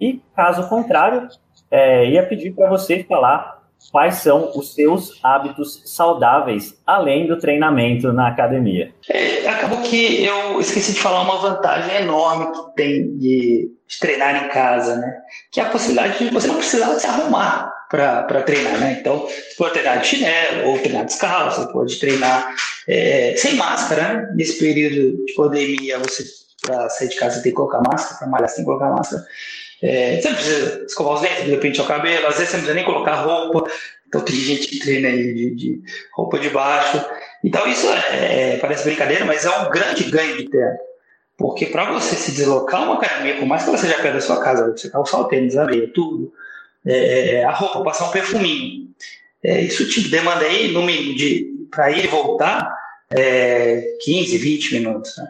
E, 0.00 0.20
caso 0.34 0.68
contrário, 0.68 1.28
é, 1.70 2.06
ia 2.10 2.26
pedir 2.26 2.52
para 2.52 2.68
você 2.68 3.04
falar 3.04 3.55
quais 3.90 4.16
são 4.16 4.52
os 4.54 4.74
seus 4.74 5.18
hábitos 5.22 5.82
saudáveis, 5.84 6.74
além 6.86 7.26
do 7.26 7.38
treinamento 7.38 8.12
na 8.12 8.28
academia? 8.28 8.92
É, 9.08 9.48
acabou 9.48 9.80
que 9.82 10.24
eu 10.24 10.60
esqueci 10.60 10.92
de 10.92 11.00
falar 11.00 11.22
uma 11.22 11.38
vantagem 11.38 11.96
enorme 12.02 12.52
que 12.52 12.76
tem 12.76 13.16
de, 13.16 13.70
de 13.86 13.98
treinar 13.98 14.44
em 14.44 14.48
casa, 14.48 14.96
né? 14.96 15.18
Que 15.50 15.60
é 15.60 15.64
a 15.64 15.70
possibilidade 15.70 16.18
de 16.18 16.30
você 16.30 16.46
não 16.46 16.56
precisar 16.56 16.94
se 16.98 17.06
arrumar 17.06 17.72
para 17.88 18.42
treinar, 18.42 18.78
né? 18.78 18.98
Então, 19.00 19.20
você 19.20 19.54
pode 19.56 19.72
treinar 19.74 20.00
de 20.00 20.06
chinelo 20.06 20.68
ou 20.68 20.78
treinar 20.78 21.04
descalço, 21.04 21.62
você 21.62 21.72
pode 21.72 21.98
treinar 21.98 22.54
é, 22.88 23.34
sem 23.36 23.54
máscara, 23.54 24.02
né? 24.02 24.32
Nesse 24.34 24.58
período 24.58 25.24
de 25.24 25.34
pandemia, 25.34 25.98
você 25.98 26.24
para 26.62 26.88
sair 26.88 27.08
de 27.08 27.16
casa 27.16 27.42
tem 27.42 27.52
que 27.52 27.56
colocar 27.56 27.80
máscara, 27.80 28.18
para 28.18 28.28
malhar 28.28 28.48
sem 28.48 28.64
colocar 28.64 28.90
máscara. 28.90 29.24
É, 29.82 30.20
você 30.20 30.28
não 30.28 30.36
precisa 30.36 30.84
escovar 30.84 31.14
os 31.14 31.20
dentes, 31.20 31.44
de 31.44 31.50
repente, 31.50 31.80
o 31.80 31.86
cabelo, 31.86 32.26
às 32.26 32.36
vezes 32.36 32.50
você 32.50 32.56
não 32.56 32.64
precisa 32.64 32.74
nem 32.74 32.84
colocar 32.84 33.14
roupa. 33.14 33.70
Então 34.08 34.20
tem 34.20 34.36
gente 34.36 34.68
que 34.68 34.78
treina 34.78 35.08
aí 35.08 35.34
de, 35.34 35.54
de 35.54 35.82
roupa 36.14 36.38
de 36.38 36.48
baixo. 36.50 37.04
Então 37.44 37.66
isso 37.66 37.86
é, 37.88 38.54
é, 38.54 38.56
parece 38.58 38.84
brincadeira, 38.84 39.24
mas 39.24 39.44
é 39.44 39.50
um 39.50 39.70
grande 39.70 40.04
ganho 40.04 40.36
de 40.36 40.48
tempo. 40.48 40.78
Porque 41.36 41.66
para 41.66 41.92
você 41.92 42.16
se 42.16 42.32
deslocar 42.32 42.84
uma 42.84 42.94
academia, 42.94 43.36
por 43.36 43.46
mais 43.46 43.62
que 43.62 43.68
ela 43.68 43.78
seja 43.78 43.98
perto 43.98 44.14
da 44.14 44.20
sua 44.20 44.42
casa, 44.42 44.70
você 44.70 44.88
calçar 44.88 45.20
o 45.20 45.24
tênis, 45.24 45.56
a 45.56 45.66
meia, 45.66 45.90
tudo, 45.92 46.32
é, 46.86 47.34
é, 47.34 47.44
a 47.44 47.50
roupa, 47.50 47.84
passar 47.84 48.06
um 48.06 48.10
perfuminho, 48.10 48.88
é, 49.44 49.60
isso 49.60 49.86
te 49.88 50.08
demanda 50.08 50.44
aí, 50.44 50.72
no 50.72 50.82
mínimo, 50.82 51.14
de 51.14 51.54
para 51.70 51.90
ir 51.90 52.04
e 52.04 52.08
voltar, 52.08 52.74
15, 54.00 54.38
20 54.38 54.74
minutos. 54.74 55.16
Né? 55.18 55.28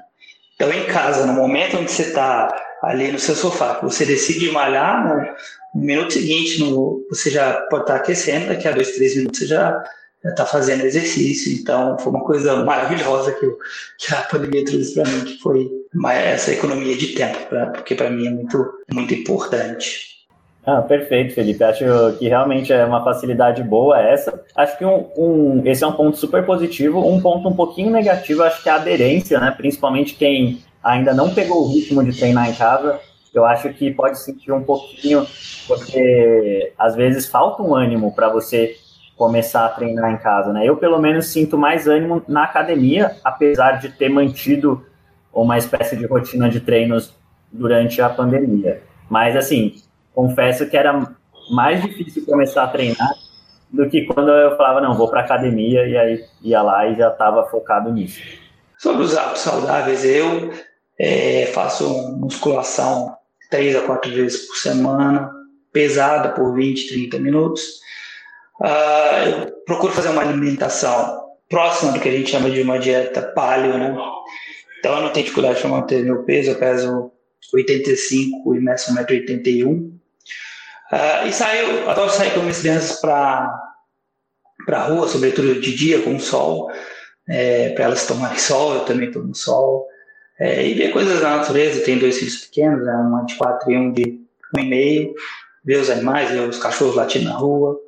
Então, 0.54 0.72
em 0.72 0.84
casa, 0.84 1.26
no 1.26 1.32
momento 1.32 1.76
onde 1.76 1.90
você 1.90 2.02
está 2.02 2.48
ali 2.86 3.12
no 3.12 3.18
seu 3.18 3.34
sofá, 3.34 3.80
você 3.82 4.04
decide 4.04 4.50
malhar, 4.50 5.06
no, 5.06 5.80
no 5.80 5.86
minuto 5.86 6.12
seguinte 6.12 6.60
no, 6.60 7.04
você 7.10 7.30
já 7.30 7.54
pode 7.68 7.82
estar 7.82 7.96
aquecendo, 7.96 8.48
daqui 8.48 8.68
a 8.68 8.72
dois, 8.72 8.92
três 8.92 9.16
minutos 9.16 9.40
você 9.40 9.46
já 9.46 9.84
está 10.24 10.46
fazendo 10.46 10.84
exercício. 10.84 11.52
Então, 11.52 11.98
foi 11.98 12.12
uma 12.12 12.24
coisa 12.24 12.64
maravilhosa 12.64 13.32
que, 13.32 13.44
eu, 13.44 13.58
que 13.98 14.14
a 14.14 14.22
pandemia 14.22 14.64
trouxe 14.64 14.94
para 14.94 15.10
mim, 15.10 15.24
que 15.24 15.38
foi 15.38 15.68
essa 16.10 16.52
economia 16.52 16.96
de 16.96 17.08
tempo, 17.08 17.38
pra, 17.48 17.66
porque 17.66 17.94
para 17.94 18.10
mim 18.10 18.26
é 18.26 18.30
muito, 18.30 18.64
muito 18.92 19.14
importante. 19.14 20.16
Ah, 20.64 20.82
perfeito, 20.82 21.32
Felipe. 21.32 21.62
Acho 21.62 21.84
que 22.18 22.28
realmente 22.28 22.72
é 22.72 22.84
uma 22.84 23.04
facilidade 23.04 23.62
boa 23.62 24.00
essa. 24.00 24.42
Acho 24.56 24.76
que 24.76 24.84
um, 24.84 25.06
um, 25.16 25.62
esse 25.64 25.84
é 25.84 25.86
um 25.86 25.92
ponto 25.92 26.16
super 26.16 26.44
positivo. 26.44 27.08
Um 27.08 27.20
ponto 27.20 27.48
um 27.48 27.54
pouquinho 27.54 27.92
negativo, 27.92 28.42
acho 28.42 28.64
que 28.64 28.68
é 28.68 28.72
a 28.72 28.76
aderência, 28.76 29.38
né? 29.38 29.54
Principalmente 29.56 30.16
quem 30.16 30.58
ainda 30.86 31.12
não 31.12 31.34
pegou 31.34 31.64
o 31.64 31.72
ritmo 31.72 32.04
de 32.04 32.16
treinar 32.16 32.48
em 32.48 32.54
casa, 32.54 33.00
eu 33.34 33.44
acho 33.44 33.68
que 33.74 33.92
pode 33.92 34.18
sentir 34.18 34.52
um 34.52 34.62
pouquinho, 34.62 35.26
porque 35.66 36.72
às 36.78 36.94
vezes 36.94 37.26
falta 37.26 37.62
um 37.62 37.74
ânimo 37.74 38.14
para 38.14 38.28
você 38.28 38.76
começar 39.16 39.66
a 39.66 39.68
treinar 39.70 40.12
em 40.12 40.18
casa, 40.18 40.52
né? 40.52 40.64
Eu, 40.64 40.76
pelo 40.76 40.98
menos, 40.98 41.26
sinto 41.26 41.58
mais 41.58 41.88
ânimo 41.88 42.22
na 42.28 42.44
academia, 42.44 43.16
apesar 43.24 43.72
de 43.72 43.88
ter 43.90 44.08
mantido 44.08 44.86
uma 45.32 45.58
espécie 45.58 45.96
de 45.96 46.06
rotina 46.06 46.48
de 46.48 46.60
treinos 46.60 47.12
durante 47.50 48.00
a 48.00 48.08
pandemia. 48.08 48.82
Mas, 49.08 49.36
assim, 49.36 49.74
confesso 50.14 50.68
que 50.68 50.76
era 50.76 51.14
mais 51.50 51.82
difícil 51.82 52.24
começar 52.24 52.64
a 52.64 52.68
treinar 52.68 53.12
do 53.70 53.88
que 53.88 54.02
quando 54.04 54.30
eu 54.30 54.56
falava, 54.56 54.80
não, 54.80 54.94
vou 54.94 55.08
para 55.08 55.20
academia, 55.20 55.86
e 55.86 55.96
aí 55.96 56.24
ia 56.42 56.62
lá 56.62 56.86
e 56.86 56.96
já 56.96 57.08
estava 57.08 57.44
focado 57.48 57.92
nisso. 57.92 58.20
Sobre 58.78 59.02
os 59.02 59.16
hábitos 59.16 59.42
saudáveis, 59.42 60.04
eu 60.04 60.52
é, 60.98 61.46
faço 61.46 61.86
musculação 62.16 63.16
três 63.50 63.76
a 63.76 63.82
quatro 63.82 64.10
vezes 64.12 64.46
por 64.46 64.56
semana, 64.56 65.30
pesada 65.72 66.30
por 66.30 66.54
20, 66.54 66.88
30 66.88 67.18
minutos. 67.18 67.80
Uh, 68.60 69.28
eu 69.28 69.52
procuro 69.64 69.92
fazer 69.92 70.08
uma 70.08 70.22
alimentação 70.22 71.24
próxima 71.48 71.92
do 71.92 72.00
que 72.00 72.08
a 72.08 72.12
gente 72.12 72.30
chama 72.30 72.50
de 72.50 72.62
uma 72.62 72.78
dieta 72.78 73.22
paleo, 73.22 73.78
né? 73.78 73.94
Então 74.78 74.96
eu 74.96 75.02
não 75.02 75.12
tenho 75.12 75.24
dificuldade 75.24 75.60
para 75.60 75.70
manter 75.70 76.02
meu 76.02 76.24
peso, 76.24 76.50
eu 76.50 76.58
peso 76.58 77.12
85 77.52 78.54
e 78.54 78.60
meço 78.60 78.94
1,81m. 78.94 79.90
Uh, 80.92 81.26
e 81.26 81.32
saio, 81.32 81.88
adoro 81.90 82.10
sair 82.10 82.32
com 82.32 82.40
minhas 82.40 82.60
crianças 82.60 83.00
para 83.00 83.62
para 84.64 84.82
rua, 84.82 85.06
sobretudo 85.06 85.60
de 85.60 85.76
dia, 85.76 86.02
com 86.02 86.16
o 86.16 86.20
sol, 86.20 86.68
é, 87.28 87.68
para 87.68 87.84
elas 87.84 88.04
tomarem 88.04 88.36
sol, 88.36 88.74
eu 88.74 88.80
também 88.80 89.12
tomo 89.12 89.32
sol 89.32 89.86
é, 90.38 90.66
e 90.66 90.74
ver 90.74 90.92
coisas 90.92 91.20
da 91.20 91.36
natureza. 91.36 91.84
Tem 91.84 91.98
dois 91.98 92.18
filhos 92.18 92.44
pequenos, 92.46 92.84
né, 92.84 92.94
um 92.94 93.24
de 93.24 93.34
quatro 93.36 93.70
e 93.70 93.76
um 93.76 93.92
de 93.92 94.20
um 94.56 94.60
e 94.60 94.66
meio. 94.66 95.14
Ver 95.64 95.80
os 95.80 95.90
animais, 95.90 96.30
ver 96.30 96.48
os 96.48 96.58
cachorros 96.58 96.94
latindo 96.94 97.26
na 97.26 97.36
rua. 97.36 97.78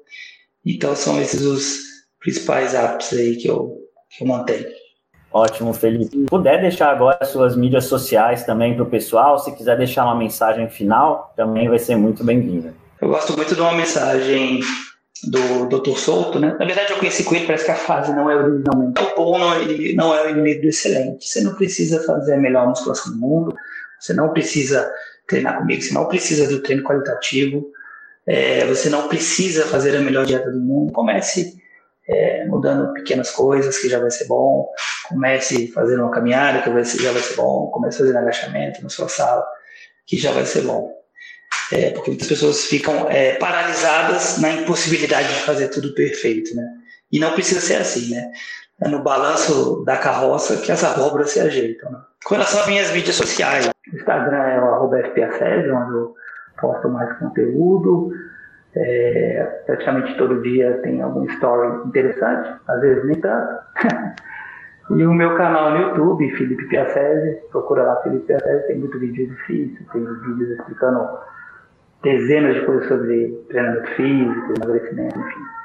Então 0.64 0.94
são 0.94 1.20
esses 1.20 1.42
os 1.42 1.78
principais 2.20 2.74
hábitos 2.74 3.12
aí 3.12 3.36
que 3.36 3.48
eu, 3.48 3.78
que 4.10 4.24
eu 4.24 4.28
mantenho. 4.28 4.66
Ótimo, 5.30 5.72
Felipe. 5.74 6.16
Se 6.16 6.24
puder 6.24 6.60
deixar 6.60 6.90
agora 6.90 7.24
suas 7.24 7.54
mídias 7.54 7.84
sociais 7.84 8.44
também 8.44 8.74
para 8.74 8.82
o 8.82 8.90
pessoal, 8.90 9.38
se 9.38 9.54
quiser 9.54 9.76
deixar 9.76 10.04
uma 10.04 10.14
mensagem 10.14 10.68
final, 10.68 11.32
também 11.36 11.68
vai 11.68 11.78
ser 11.78 11.96
muito 11.96 12.24
bem-vinda. 12.24 12.74
Eu 13.00 13.08
gosto 13.08 13.36
muito 13.36 13.54
de 13.54 13.60
uma 13.60 13.72
mensagem 13.72 14.60
do 15.24 15.66
Dr. 15.66 15.96
Souto, 15.96 16.38
né? 16.38 16.56
Na 16.58 16.64
verdade, 16.64 16.92
eu 16.92 16.98
conheci 16.98 17.24
com 17.24 17.34
ele, 17.34 17.46
parece 17.46 17.64
que 17.64 17.70
a 17.70 17.76
fase 17.76 18.12
não 18.12 18.30
é 18.30 18.36
originalmente. 18.36 19.02
O 19.02 19.16
bom 19.16 19.38
não, 19.38 19.60
ele 19.60 19.94
não 19.94 20.14
é 20.14 20.26
o 20.26 20.30
inimigo 20.30 20.62
do 20.62 20.68
excelente. 20.68 21.28
Você 21.28 21.40
não 21.40 21.54
precisa 21.54 22.02
fazer 22.04 22.34
a 22.34 22.38
melhor 22.38 22.68
musculação 22.68 23.12
do 23.12 23.18
mundo, 23.18 23.54
você 23.98 24.12
não 24.12 24.32
precisa 24.32 24.90
treinar 25.26 25.58
comigo, 25.58 25.82
você 25.82 25.92
não 25.92 26.06
precisa 26.06 26.48
do 26.48 26.62
treino 26.62 26.84
qualitativo, 26.84 27.66
é, 28.26 28.64
você 28.66 28.88
não 28.88 29.08
precisa 29.08 29.66
fazer 29.66 29.96
a 29.96 30.00
melhor 30.00 30.24
dieta 30.24 30.50
do 30.50 30.60
mundo. 30.60 30.92
Comece 30.92 31.56
é, 32.08 32.46
mudando 32.46 32.92
pequenas 32.92 33.30
coisas, 33.30 33.78
que 33.78 33.88
já 33.88 33.98
vai 33.98 34.10
ser 34.10 34.26
bom. 34.26 34.68
Comece 35.08 35.68
fazendo 35.68 36.02
uma 36.02 36.10
caminhada, 36.10 36.62
que 36.62 37.02
já 37.02 37.12
vai 37.12 37.22
ser 37.22 37.34
bom. 37.34 37.70
Comece 37.72 37.98
fazendo 37.98 38.18
agachamento 38.18 38.82
na 38.82 38.88
sua 38.88 39.08
sala, 39.08 39.44
que 40.06 40.16
já 40.16 40.30
vai 40.32 40.46
ser 40.46 40.62
bom 40.62 40.97
é, 41.72 41.90
porque 41.90 42.10
muitas 42.10 42.28
pessoas 42.28 42.64
ficam 42.64 43.08
é, 43.10 43.34
paralisadas 43.34 44.38
na 44.38 44.50
impossibilidade 44.50 45.28
de 45.28 45.40
fazer 45.42 45.68
tudo 45.68 45.94
perfeito, 45.94 46.54
né? 46.56 46.66
E 47.12 47.18
não 47.18 47.32
precisa 47.32 47.60
ser 47.60 47.76
assim, 47.76 48.14
né? 48.14 48.30
É 48.80 48.88
no 48.88 49.02
balanço 49.02 49.82
da 49.84 49.96
carroça 49.96 50.56
que 50.58 50.70
as 50.70 50.84
abóboras 50.84 51.30
se 51.30 51.40
ajeitam. 51.40 51.90
Né? 51.90 51.98
Com 52.24 52.34
relação 52.34 52.60
às 52.60 52.68
minhas 52.68 52.92
mídias 52.92 53.16
sociais, 53.16 53.66
o 53.66 53.96
Instagram 53.96 54.42
é 54.42 54.60
o 54.60 54.74
arroba 54.74 54.98
onde 54.98 55.94
eu 55.94 56.14
posto 56.60 56.88
mais 56.88 57.12
conteúdo. 57.18 58.12
É, 58.76 59.62
praticamente 59.66 60.16
todo 60.16 60.42
dia 60.42 60.78
tem 60.82 61.02
algum 61.02 61.24
story 61.24 61.88
interessante, 61.88 62.60
às 62.68 62.80
vezes 62.80 63.04
nem 63.04 63.20
tanto. 63.20 63.58
e 64.96 65.06
o 65.06 65.12
meu 65.12 65.36
canal 65.36 65.70
no 65.70 65.78
YouTube, 65.78 66.36
Felipe 66.36 66.68
Piacese, 66.68 67.40
procura 67.50 67.82
lá 67.82 67.96
Felipe 68.02 68.26
Piacese, 68.26 68.66
tem 68.68 68.78
muito 68.78 68.98
vídeo 68.98 69.26
difícil, 69.26 69.84
tem 69.92 70.04
vídeos 70.04 70.58
explicando 70.58 71.08
dezenas 72.02 72.54
de 72.54 72.66
coisas 72.66 72.88
sobre 72.88 73.28
treinamento 73.48 73.88
físico, 73.90 74.54
emagrecimento, 74.56 75.18
enfim. 75.18 75.58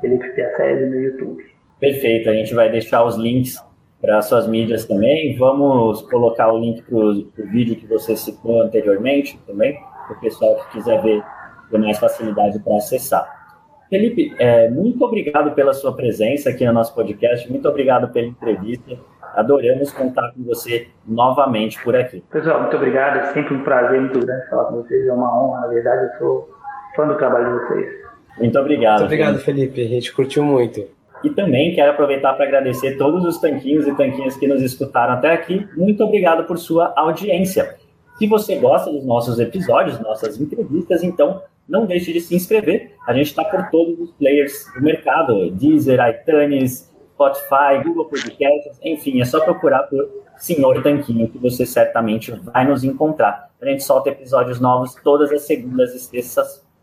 Felipe 0.00 0.30
Piacese 0.30 0.86
no 0.86 1.00
YouTube. 1.00 1.44
Perfeito, 1.78 2.30
a 2.30 2.32
gente 2.34 2.54
vai 2.54 2.70
deixar 2.70 3.04
os 3.04 3.16
links 3.16 3.62
para 4.00 4.20
suas 4.22 4.46
mídias 4.46 4.86
também. 4.86 5.36
Vamos 5.36 6.02
colocar 6.02 6.52
o 6.52 6.58
link 6.58 6.82
para 6.82 6.96
o 6.96 7.24
vídeo 7.50 7.76
que 7.76 7.86
você 7.86 8.16
citou 8.16 8.62
anteriormente 8.62 9.38
também, 9.46 9.78
para 10.06 10.16
o 10.16 10.20
pessoal 10.20 10.56
que 10.56 10.72
quiser 10.72 11.02
ver 11.02 11.22
com 11.70 11.78
mais 11.78 11.98
facilidade 11.98 12.58
para 12.60 12.76
acessar. 12.76 13.40
Felipe, 13.88 14.34
é, 14.38 14.70
muito 14.70 15.04
obrigado 15.04 15.52
pela 15.54 15.74
sua 15.74 15.94
presença 15.94 16.50
aqui 16.50 16.64
no 16.64 16.72
nosso 16.72 16.94
podcast, 16.94 17.50
muito 17.50 17.68
obrigado 17.68 18.12
pela 18.12 18.26
entrevista. 18.26 18.96
Adoramos 19.34 19.92
contar 19.92 20.32
com 20.32 20.42
você 20.44 20.88
novamente 21.06 21.82
por 21.82 21.94
aqui. 21.96 22.22
Pessoal, 22.30 22.62
muito 22.62 22.76
obrigado. 22.76 23.18
É 23.18 23.32
sempre 23.32 23.54
um 23.54 23.62
prazer 23.62 24.00
muito 24.00 24.18
grande 24.20 24.48
falar 24.48 24.64
com 24.64 24.82
vocês. 24.82 25.06
É 25.06 25.12
uma 25.12 25.42
honra, 25.42 25.60
na 25.62 25.66
verdade. 25.68 26.04
Eu 26.04 26.18
sou 26.18 26.50
fã 26.96 27.06
do 27.06 27.16
trabalho 27.16 27.46
de 27.46 27.64
vocês. 27.64 28.00
Muito 28.38 28.58
obrigado. 28.58 29.00
Muito 29.00 29.06
obrigado, 29.06 29.38
Felipe. 29.38 29.74
Felipe. 29.74 29.92
A 29.92 29.96
gente 29.96 30.12
curtiu 30.12 30.44
muito. 30.44 30.86
E 31.22 31.30
também 31.30 31.74
quero 31.74 31.90
aproveitar 31.90 32.32
para 32.32 32.46
agradecer 32.46 32.96
todos 32.96 33.24
os 33.24 33.38
tanquinhos 33.38 33.86
e 33.86 33.94
tanquinhas 33.94 34.36
que 34.36 34.46
nos 34.46 34.62
escutaram 34.62 35.14
até 35.14 35.32
aqui. 35.32 35.68
Muito 35.76 36.02
obrigado 36.02 36.46
por 36.46 36.58
sua 36.58 36.92
audiência. 36.96 37.76
Se 38.18 38.26
você 38.26 38.56
gosta 38.56 38.90
dos 38.90 39.04
nossos 39.04 39.38
episódios, 39.38 39.98
nossas 40.00 40.40
entrevistas, 40.40 41.02
então 41.02 41.42
não 41.68 41.86
deixe 41.86 42.12
de 42.12 42.20
se 42.20 42.34
inscrever. 42.34 42.92
A 43.06 43.12
gente 43.12 43.26
está 43.26 43.44
por 43.44 43.70
todos 43.70 43.98
os 43.98 44.10
players 44.12 44.66
do 44.74 44.82
mercado: 44.82 45.50
Deezer, 45.50 45.98
iTunes, 46.08 46.89
Spotify, 47.20 47.84
Google 47.84 48.06
Podcasts, 48.06 48.78
enfim, 48.82 49.20
é 49.20 49.24
só 49.26 49.44
procurar 49.44 49.82
por 49.82 50.24
Senhor 50.38 50.82
Tanquinho, 50.82 51.28
que 51.28 51.36
você 51.36 51.66
certamente 51.66 52.30
vai 52.32 52.66
nos 52.66 52.82
encontrar. 52.82 53.50
A 53.60 53.66
gente 53.66 53.84
solta 53.84 54.08
episódios 54.08 54.58
novos 54.58 54.94
todas 54.94 55.30
as 55.30 55.42
segundas 55.42 56.10
e 56.14 56.22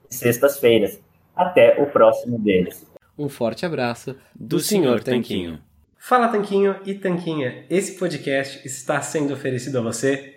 sextas-feiras. 0.09 0.99
Até 1.35 1.81
o 1.81 1.87
próximo 1.87 2.37
deles. 2.37 2.85
Um 3.17 3.27
forte 3.27 3.65
abraço 3.65 4.13
do, 4.35 4.57
do 4.57 4.59
Senhor 4.59 5.03
Tanquinho. 5.03 5.59
Fala 5.97 6.27
Tanquinho 6.27 6.75
e 6.85 6.93
Tanquinha, 6.93 7.65
esse 7.69 7.97
podcast 7.97 8.65
está 8.65 9.01
sendo 9.01 9.33
oferecido 9.33 9.79
a 9.79 9.81
você 9.81 10.36